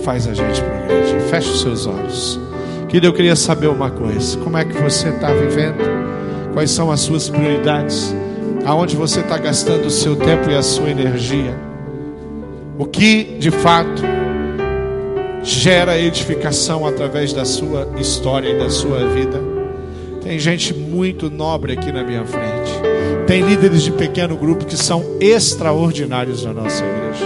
faz 0.03 0.27
a 0.27 0.33
gente 0.35 0.61
progredir. 0.61 1.19
Feche 1.21 1.49
os 1.49 1.61
seus 1.61 1.87
olhos. 1.87 2.39
Querido, 2.87 3.07
eu 3.07 3.13
queria 3.13 3.35
saber 3.35 3.67
uma 3.67 3.89
coisa: 3.89 4.37
como 4.37 4.55
é 4.55 4.63
que 4.63 4.77
você 4.79 5.09
está 5.09 5.31
vivendo? 5.33 5.81
Quais 6.53 6.69
são 6.69 6.91
as 6.91 6.99
suas 6.99 7.27
prioridades? 7.27 8.15
Aonde 8.65 8.95
você 8.95 9.21
está 9.21 9.37
gastando 9.39 9.85
o 9.85 9.89
seu 9.89 10.15
tempo 10.15 10.49
e 10.49 10.55
a 10.55 10.61
sua 10.61 10.91
energia? 10.91 11.57
O 12.77 12.85
que 12.85 13.37
de 13.39 13.49
fato 13.49 14.10
gera 15.43 15.97
edificação 15.97 16.85
através 16.85 17.33
da 17.33 17.45
sua 17.45 17.89
história 17.99 18.49
e 18.49 18.59
da 18.59 18.69
sua 18.69 19.07
vida? 19.09 19.41
Tem 20.23 20.37
gente 20.37 20.73
muito 20.73 21.29
nobre 21.29 21.73
aqui 21.73 21.91
na 21.91 22.03
minha 22.03 22.25
frente. 22.25 22.71
Tem 23.25 23.41
líderes 23.41 23.81
de 23.83 23.91
pequeno 23.91 24.37
grupo 24.37 24.65
que 24.65 24.77
são 24.77 25.03
extraordinários 25.19 26.43
na 26.43 26.53
nossa 26.53 26.83
igreja. 26.83 27.25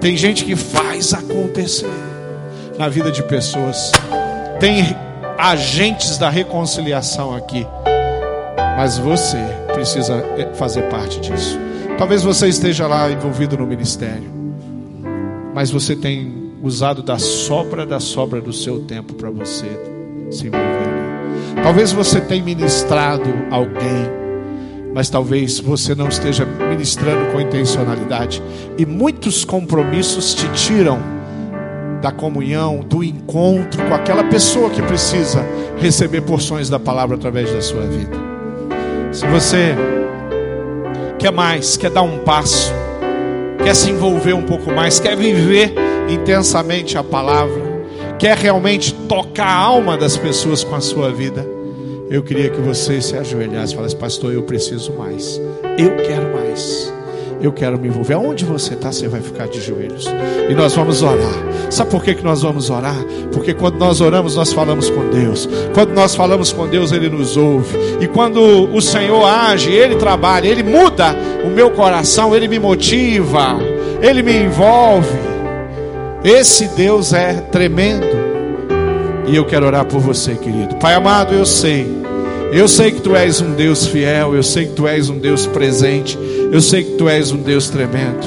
Tem 0.00 0.16
gente 0.16 0.44
que 0.44 0.54
faz 0.54 1.12
acontecer 1.12 1.90
na 2.78 2.88
vida 2.88 3.10
de 3.10 3.22
pessoas. 3.22 3.90
Tem 4.60 4.96
agentes 5.38 6.18
da 6.18 6.28
reconciliação 6.28 7.34
aqui. 7.34 7.66
Mas 8.76 8.98
você 8.98 9.38
precisa 9.72 10.14
eh, 10.36 10.50
fazer 10.54 10.82
parte 10.88 11.20
disso. 11.20 11.58
Talvez 11.96 12.22
você 12.22 12.48
esteja 12.48 12.86
lá 12.86 13.10
envolvido 13.10 13.56
no 13.56 13.66
ministério. 13.66 14.30
Mas 15.54 15.70
você 15.70 15.94
tem 15.94 16.43
usado 16.64 17.02
da 17.02 17.18
sobra 17.18 17.86
da 17.86 18.00
sobra 18.00 18.40
do 18.40 18.52
seu 18.52 18.80
tempo 18.80 19.14
para 19.14 19.30
você 19.30 19.66
se 20.30 20.46
envolver. 20.46 21.62
Talvez 21.62 21.92
você 21.92 22.20
tenha 22.20 22.42
ministrado 22.42 23.30
alguém 23.50 24.24
mas 24.94 25.10
talvez 25.10 25.58
você 25.58 25.92
não 25.92 26.06
esteja 26.06 26.46
ministrando 26.46 27.32
com 27.32 27.40
intencionalidade. 27.40 28.40
E 28.78 28.86
muitos 28.86 29.44
compromissos 29.44 30.34
te 30.34 30.48
tiram 30.50 31.00
da 32.00 32.12
comunhão, 32.12 32.78
do 32.78 33.02
encontro 33.02 33.82
com 33.82 33.92
aquela 33.92 34.22
pessoa 34.22 34.70
que 34.70 34.80
precisa 34.80 35.44
receber 35.78 36.20
porções 36.20 36.68
da 36.68 36.78
palavra 36.78 37.16
através 37.16 37.52
da 37.52 37.60
sua 37.60 37.82
vida. 37.82 38.16
Se 39.10 39.26
você 39.26 39.74
quer 41.18 41.32
mais, 41.32 41.76
quer 41.76 41.90
dar 41.90 42.02
um 42.02 42.18
passo, 42.18 42.72
quer 43.64 43.74
se 43.74 43.90
envolver 43.90 44.34
um 44.34 44.42
pouco 44.42 44.70
mais, 44.70 45.00
quer 45.00 45.16
viver 45.16 45.74
intensamente 46.08 46.96
a 46.98 47.02
palavra, 47.02 47.62
quer 48.18 48.36
realmente 48.36 48.92
tocar 48.92 49.46
a 49.46 49.58
alma 49.58 49.96
das 49.96 50.16
pessoas 50.16 50.62
com 50.64 50.74
a 50.74 50.80
sua 50.80 51.10
vida, 51.10 51.46
eu 52.10 52.22
queria 52.22 52.50
que 52.50 52.60
você 52.60 53.00
se 53.00 53.16
ajoelhasse 53.16 53.72
e 53.72 53.76
falasse, 53.76 53.96
pastor, 53.96 54.32
eu 54.32 54.42
preciso 54.42 54.92
mais, 54.92 55.40
eu 55.78 55.96
quero 55.96 56.32
mais. 56.34 56.92
Eu 57.40 57.52
quero 57.52 57.78
me 57.78 57.88
envolver. 57.88 58.14
Aonde 58.14 58.42
você 58.42 58.72
está, 58.72 58.90
você 58.90 59.06
vai 59.06 59.20
ficar 59.20 59.46
de 59.48 59.60
joelhos. 59.60 60.06
E 60.48 60.54
nós 60.54 60.74
vamos 60.74 61.02
orar. 61.02 61.44
Sabe 61.68 61.90
por 61.90 62.02
que, 62.02 62.14
que 62.14 62.24
nós 62.24 62.40
vamos 62.40 62.70
orar? 62.70 62.96
Porque 63.32 63.52
quando 63.52 63.76
nós 63.76 64.00
oramos, 64.00 64.34
nós 64.34 64.50
falamos 64.50 64.88
com 64.88 65.10
Deus. 65.10 65.46
Quando 65.74 65.92
nós 65.92 66.14
falamos 66.14 66.52
com 66.52 66.66
Deus, 66.66 66.90
Ele 66.90 67.10
nos 67.10 67.36
ouve. 67.36 67.76
E 68.00 68.06
quando 68.08 68.40
o 68.40 68.80
Senhor 68.80 69.26
age, 69.26 69.70
Ele 69.70 69.96
trabalha, 69.96 70.48
Ele 70.48 70.62
muda 70.62 71.14
o 71.44 71.50
meu 71.50 71.70
coração, 71.70 72.34
Ele 72.34 72.48
me 72.48 72.58
motiva, 72.58 73.58
Ele 74.00 74.22
me 74.22 74.44
envolve. 74.44 75.33
Esse 76.24 76.68
Deus 76.68 77.12
é 77.12 77.34
tremendo. 77.34 78.06
E 79.26 79.36
eu 79.36 79.44
quero 79.44 79.66
orar 79.66 79.84
por 79.84 80.00
você, 80.00 80.34
querido. 80.34 80.76
Pai 80.76 80.94
amado, 80.94 81.34
eu 81.34 81.44
sei. 81.44 81.86
Eu 82.50 82.66
sei 82.66 82.92
que 82.92 83.02
tu 83.02 83.14
és 83.14 83.42
um 83.42 83.52
Deus 83.52 83.86
fiel, 83.86 84.34
eu 84.34 84.42
sei 84.42 84.66
que 84.66 84.72
tu 84.72 84.88
és 84.88 85.10
um 85.10 85.18
Deus 85.18 85.46
presente, 85.46 86.16
eu 86.50 86.60
sei 86.60 86.84
que 86.84 86.92
tu 86.92 87.08
és 87.08 87.30
um 87.30 87.38
Deus 87.38 87.68
tremendo. 87.68 88.26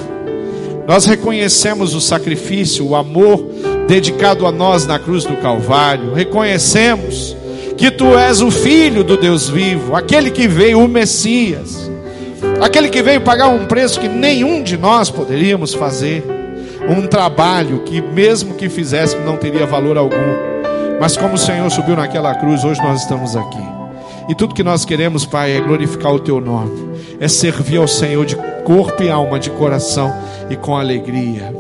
Nós 0.86 1.06
reconhecemos 1.06 1.96
o 1.96 2.02
sacrifício, 2.02 2.86
o 2.86 2.96
amor 2.96 3.44
dedicado 3.88 4.46
a 4.46 4.52
nós 4.52 4.86
na 4.86 5.00
cruz 5.00 5.24
do 5.24 5.38
Calvário. 5.38 6.14
Reconhecemos 6.14 7.36
que 7.78 7.90
tu 7.90 8.18
és 8.18 8.42
o 8.42 8.52
filho 8.52 9.04
do 9.04 9.18
Deus 9.18 9.50
vivo, 9.50 9.96
aquele 9.96 10.30
que 10.30 10.48
veio, 10.48 10.80
o 10.80 10.88
Messias, 10.88 11.90
aquele 12.62 12.90
que 12.90 13.02
veio 13.02 13.22
pagar 13.22 13.48
um 13.48 13.66
preço 13.66 14.00
que 14.00 14.08
nenhum 14.08 14.62
de 14.62 14.78
nós 14.78 15.10
poderíamos 15.10 15.74
fazer, 15.74 16.24
um 16.90 17.06
trabalho 17.06 17.80
que, 17.80 18.02
mesmo 18.02 18.56
que 18.56 18.70
fizéssemos, 18.70 19.26
não 19.26 19.38
teria 19.38 19.66
valor 19.66 19.98
algum. 19.98 20.58
Mas 21.00 21.16
como 21.16 21.36
o 21.36 21.38
Senhor 21.38 21.70
subiu 21.70 21.96
naquela 21.96 22.34
cruz, 22.36 22.64
hoje 22.64 22.82
nós 22.82 23.02
estamos 23.02 23.36
aqui. 23.36 23.78
E 24.30 24.36
tudo 24.36 24.56
que 24.56 24.64
nós 24.64 24.84
queremos, 24.84 25.26
Pai, 25.26 25.56
é 25.56 25.62
glorificar 25.62 26.14
o 26.14 26.20
Teu 26.20 26.42
nome, 26.42 26.98
é 27.20 27.28
servir 27.28 27.78
ao 27.78 27.88
Senhor 27.88 28.26
de 28.26 28.36
corpo 28.64 29.02
e 29.02 29.10
alma, 29.10 29.40
de 29.40 29.50
coração 29.52 30.14
e 30.50 30.56
com 30.56 30.76
alegria. 30.76 31.54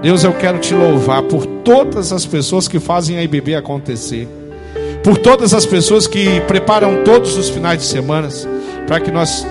Deus, 0.00 0.24
eu 0.24 0.32
quero 0.32 0.58
te 0.58 0.74
louvar 0.74 1.22
por 1.22 1.44
todas 1.46 2.12
as 2.12 2.24
pessoas 2.24 2.68
que 2.68 2.78
fazem 2.78 3.18
a 3.18 3.22
IBB 3.22 3.54
acontecer, 3.54 4.28
por 5.02 5.18
todas 5.18 5.52
as 5.52 5.66
pessoas 5.66 6.06
que 6.06 6.40
preparam 6.42 7.02
todos 7.04 7.36
os 7.36 7.48
finais 7.48 7.80
de 7.80 7.86
semana 7.86 8.28
para 8.86 9.00
que 9.00 9.10
nós 9.10 9.46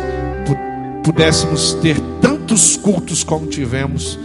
pudéssemos 1.04 1.74
ter 1.74 2.00
tantos 2.20 2.76
cultos 2.76 3.24
como 3.24 3.46
tivemos 3.46 4.18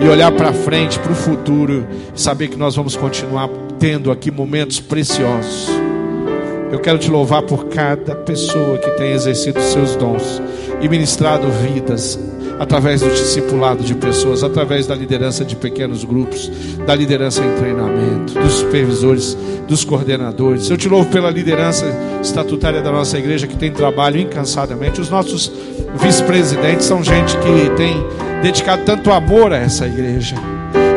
e 0.00 0.08
olhar 0.08 0.32
para 0.32 0.52
frente, 0.52 0.98
para 0.98 1.12
o 1.12 1.14
futuro, 1.14 1.86
saber 2.14 2.48
que 2.48 2.56
nós 2.56 2.74
vamos 2.74 2.96
continuar 2.96 3.48
tendo 3.78 4.10
aqui 4.10 4.30
momentos 4.30 4.80
preciosos. 4.80 5.68
Eu 6.72 6.78
quero 6.78 6.98
te 6.98 7.10
louvar 7.10 7.42
por 7.42 7.66
cada 7.66 8.14
pessoa 8.14 8.78
que 8.78 8.90
tem 8.92 9.12
exercido 9.12 9.60
seus 9.60 9.96
dons 9.96 10.40
e 10.80 10.88
ministrado 10.88 11.48
vidas 11.50 12.18
através 12.60 13.00
do 13.00 13.08
discipulado 13.08 13.82
de 13.82 13.94
pessoas, 13.94 14.44
através 14.44 14.86
da 14.86 14.94
liderança 14.94 15.44
de 15.44 15.56
pequenos 15.56 16.04
grupos, 16.04 16.50
da 16.86 16.94
liderança 16.94 17.42
em 17.42 17.54
treinamento, 17.56 18.34
dos 18.34 18.52
supervisores, 18.52 19.36
dos 19.66 19.82
coordenadores. 19.82 20.68
Eu 20.68 20.76
te 20.76 20.86
louvo 20.86 21.10
pela 21.10 21.30
liderança 21.30 21.86
estatutária 22.22 22.82
da 22.82 22.92
nossa 22.92 23.18
igreja 23.18 23.46
que 23.46 23.56
tem 23.56 23.72
trabalho 23.72 24.20
incansadamente. 24.20 25.00
Os 25.00 25.08
nossos 25.08 25.50
vice-presidentes 25.96 26.84
são 26.84 27.02
gente 27.02 27.34
que 27.38 27.70
tem 27.76 27.96
dedicado 28.42 28.82
tanto 28.84 29.10
amor 29.10 29.52
a 29.52 29.56
essa 29.56 29.86
igreja. 29.86 30.36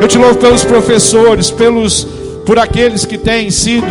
Eu 0.00 0.08
te 0.08 0.18
louvo 0.18 0.38
pelos 0.38 0.64
professores, 0.64 1.50
pelos 1.50 2.06
por 2.44 2.58
aqueles 2.58 3.04
que 3.04 3.16
têm 3.16 3.50
sido 3.50 3.86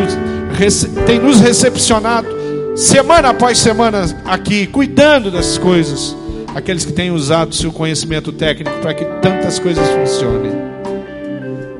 têm 1.06 1.20
nos 1.20 1.40
recepcionado 1.40 2.28
semana 2.76 3.30
após 3.30 3.58
semana 3.58 4.06
aqui, 4.26 4.68
cuidando 4.68 5.32
das 5.32 5.58
coisas 5.58 6.16
aqueles 6.56 6.86
que 6.86 6.94
têm 6.94 7.12
usado 7.12 7.56
seu 7.56 7.72
conhecimento 7.72 8.32
técnico 8.32 8.78
para 8.80 8.94
que 8.94 9.06
tantas 9.22 9.58
coisas 9.58 9.88
funcionem. 9.90 10.52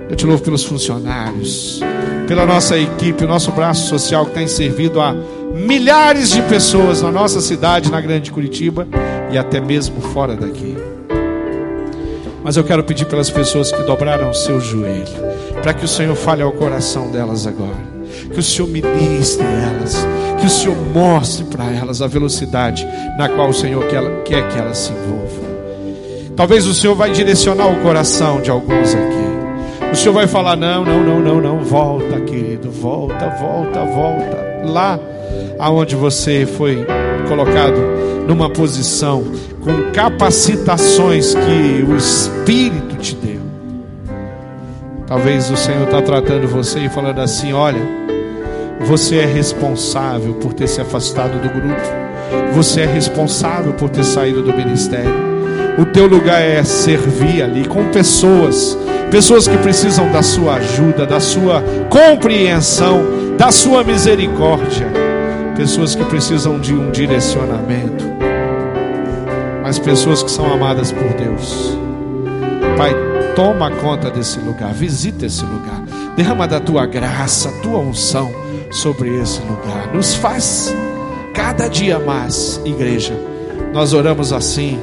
Eu 0.10 0.16
te 0.16 0.26
louvo 0.26 0.44
pelos 0.44 0.64
funcionários, 0.64 1.80
pela 2.28 2.46
nossa 2.46 2.78
equipe, 2.78 3.24
o 3.24 3.28
nosso 3.28 3.52
braço 3.52 3.88
social 3.88 4.26
que 4.26 4.34
tem 4.34 4.48
servido 4.48 5.00
a 5.00 5.16
milhares 5.54 6.30
de 6.30 6.42
pessoas 6.44 7.02
na 7.02 7.12
nossa 7.12 7.40
cidade, 7.40 7.92
na 7.92 8.02
Grande 8.02 8.32
Curitiba 8.32 8.88
e 9.32 9.38
até 9.38 9.62
mesmo 9.62 10.02
fora 10.02 10.36
daqui. 10.36 10.93
Mas 12.44 12.58
eu 12.58 12.64
quero 12.64 12.84
pedir 12.84 13.06
pelas 13.06 13.30
pessoas 13.30 13.72
que 13.72 13.82
dobraram 13.84 14.30
o 14.30 14.34
seu 14.34 14.60
joelho, 14.60 15.08
para 15.62 15.74
que 15.74 15.86
o 15.86 15.88
Senhor 15.88 16.16
fale 16.16 16.42
ao 16.42 16.52
coração 16.52 17.10
delas 17.10 17.48
agora 17.48 17.94
que 18.32 18.40
o 18.40 18.44
Senhor 18.44 18.68
ministre 18.68 19.46
elas, 19.46 20.08
que 20.40 20.46
o 20.46 20.50
Senhor 20.50 20.76
mostre 20.94 21.46
para 21.46 21.66
elas 21.72 22.02
a 22.02 22.08
velocidade 22.08 22.88
na 23.18 23.30
qual 23.30 23.50
o 23.50 23.54
Senhor 23.54 23.86
quer, 23.88 24.48
que 24.50 24.58
elas 24.58 24.78
se 24.78 24.92
envolvam. 24.92 25.54
Talvez 26.36 26.66
o 26.66 26.74
Senhor 26.74 26.96
vai 26.96 27.12
direcionar 27.12 27.68
o 27.68 27.82
coração 27.82 28.42
de 28.42 28.50
alguns 28.50 28.94
aqui. 28.94 29.92
O 29.92 29.96
Senhor 29.96 30.14
vai 30.14 30.28
falar: 30.28 30.56
não, 30.56 30.84
não, 30.84 31.04
não, 31.04 31.20
não, 31.20 31.42
não, 31.42 31.60
volta, 31.60 32.20
querido, 32.22 32.72
volta, 32.72 33.30
volta, 33.40 33.86
volta. 33.86 34.44
Lá 34.66 35.00
aonde 35.60 35.96
você 35.96 36.46
foi 36.46 36.86
colocado 37.24 37.78
numa 38.28 38.50
posição 38.50 39.24
com 39.62 39.92
capacitações 39.92 41.34
que 41.34 41.84
o 41.84 41.96
Espírito 41.96 42.96
te 42.98 43.16
deu. 43.16 43.42
Talvez 45.08 45.50
o 45.50 45.58
Senhor 45.58 45.84
está 45.84 46.02
tratando 46.02 46.48
você 46.48 46.80
e 46.80 46.90
falando 46.90 47.20
assim: 47.20 47.54
olha 47.54 48.04
você 48.86 49.20
é 49.20 49.26
responsável 49.26 50.34
por 50.36 50.54
ter 50.54 50.68
se 50.68 50.82
afastado 50.82 51.42
do 51.42 51.50
grupo. 51.50 51.82
Você 52.54 52.82
é 52.82 52.86
responsável 52.86 53.74
por 53.74 53.90
ter 53.90 54.04
saído 54.04 54.42
do 54.42 54.54
ministério. 54.54 55.34
O 55.78 55.86
teu 55.86 56.06
lugar 56.06 56.42
é 56.42 56.64
servir 56.64 57.42
ali 57.42 57.66
com 57.66 57.86
pessoas, 57.90 58.78
pessoas 59.10 59.48
que 59.48 59.58
precisam 59.58 60.12
da 60.12 60.22
sua 60.22 60.56
ajuda, 60.56 61.06
da 61.06 61.20
sua 61.20 61.64
compreensão, 61.90 63.02
da 63.38 63.52
sua 63.52 63.84
misericórdia, 63.84 64.88
pessoas 65.56 65.94
que 65.96 66.04
precisam 66.06 66.60
de 66.60 66.74
um 66.74 66.92
direcionamento, 66.92 68.06
mas 69.62 69.78
pessoas 69.80 70.24
que 70.24 70.32
são 70.32 70.52
amadas 70.52 70.92
por 70.92 71.14
Deus. 71.14 71.78
Pai, 72.78 72.94
toma 73.36 73.70
conta 73.70 74.10
desse 74.10 74.40
lugar, 74.40 74.74
visita 74.74 75.26
esse 75.26 75.46
lugar, 75.46 75.82
derrama 76.16 76.48
da 76.48 76.60
tua 76.60 76.86
graça, 76.86 77.52
tua 77.62 77.80
unção 77.80 78.32
sobre 78.72 79.10
esse 79.22 79.42
lugar. 79.42 79.94
Nos 79.94 80.16
faz 80.16 80.74
cada 81.34 81.68
dia 81.68 82.00
mais, 82.00 82.60
igreja. 82.66 83.14
Nós 83.72 83.94
oramos 83.94 84.34
assim, 84.34 84.80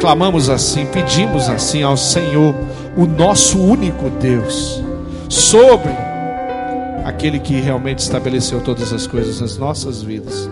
clamamos 0.00 0.48
assim, 0.48 0.86
pedimos 0.86 1.48
assim 1.48 1.82
ao 1.82 1.96
Senhor, 1.96 2.54
o 2.96 3.06
nosso 3.06 3.60
único 3.60 4.08
Deus, 4.10 4.82
sobre 5.28 6.03
aquele 7.04 7.38
que 7.38 7.60
realmente 7.60 7.98
estabeleceu 7.98 8.60
todas 8.60 8.92
as 8.92 9.06
coisas 9.06 9.40
nas 9.40 9.58
nossas 9.58 10.02
vidas. 10.02 10.48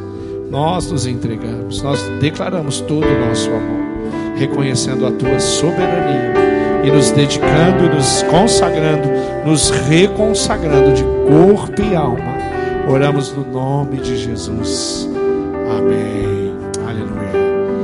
Nós 0.50 0.90
nos 0.90 1.06
entregamos, 1.06 1.82
nós 1.82 2.00
declaramos 2.20 2.80
todo 2.82 3.06
o 3.06 3.26
nosso 3.26 3.48
amor, 3.48 4.36
reconhecendo 4.36 5.06
a 5.06 5.10
tua 5.12 5.40
soberania 5.40 6.32
e 6.84 6.90
nos 6.90 7.10
dedicando, 7.10 7.94
nos 7.94 8.22
consagrando, 8.24 9.08
nos 9.46 9.70
reconsagrando 9.70 10.92
de 10.92 11.02
corpo 11.02 11.80
e 11.82 11.96
alma 11.96 12.32
Oramos 12.88 13.32
no 13.32 13.44
nome 13.44 13.98
de 13.98 14.16
Jesus. 14.16 15.08
Amém. 15.70 16.31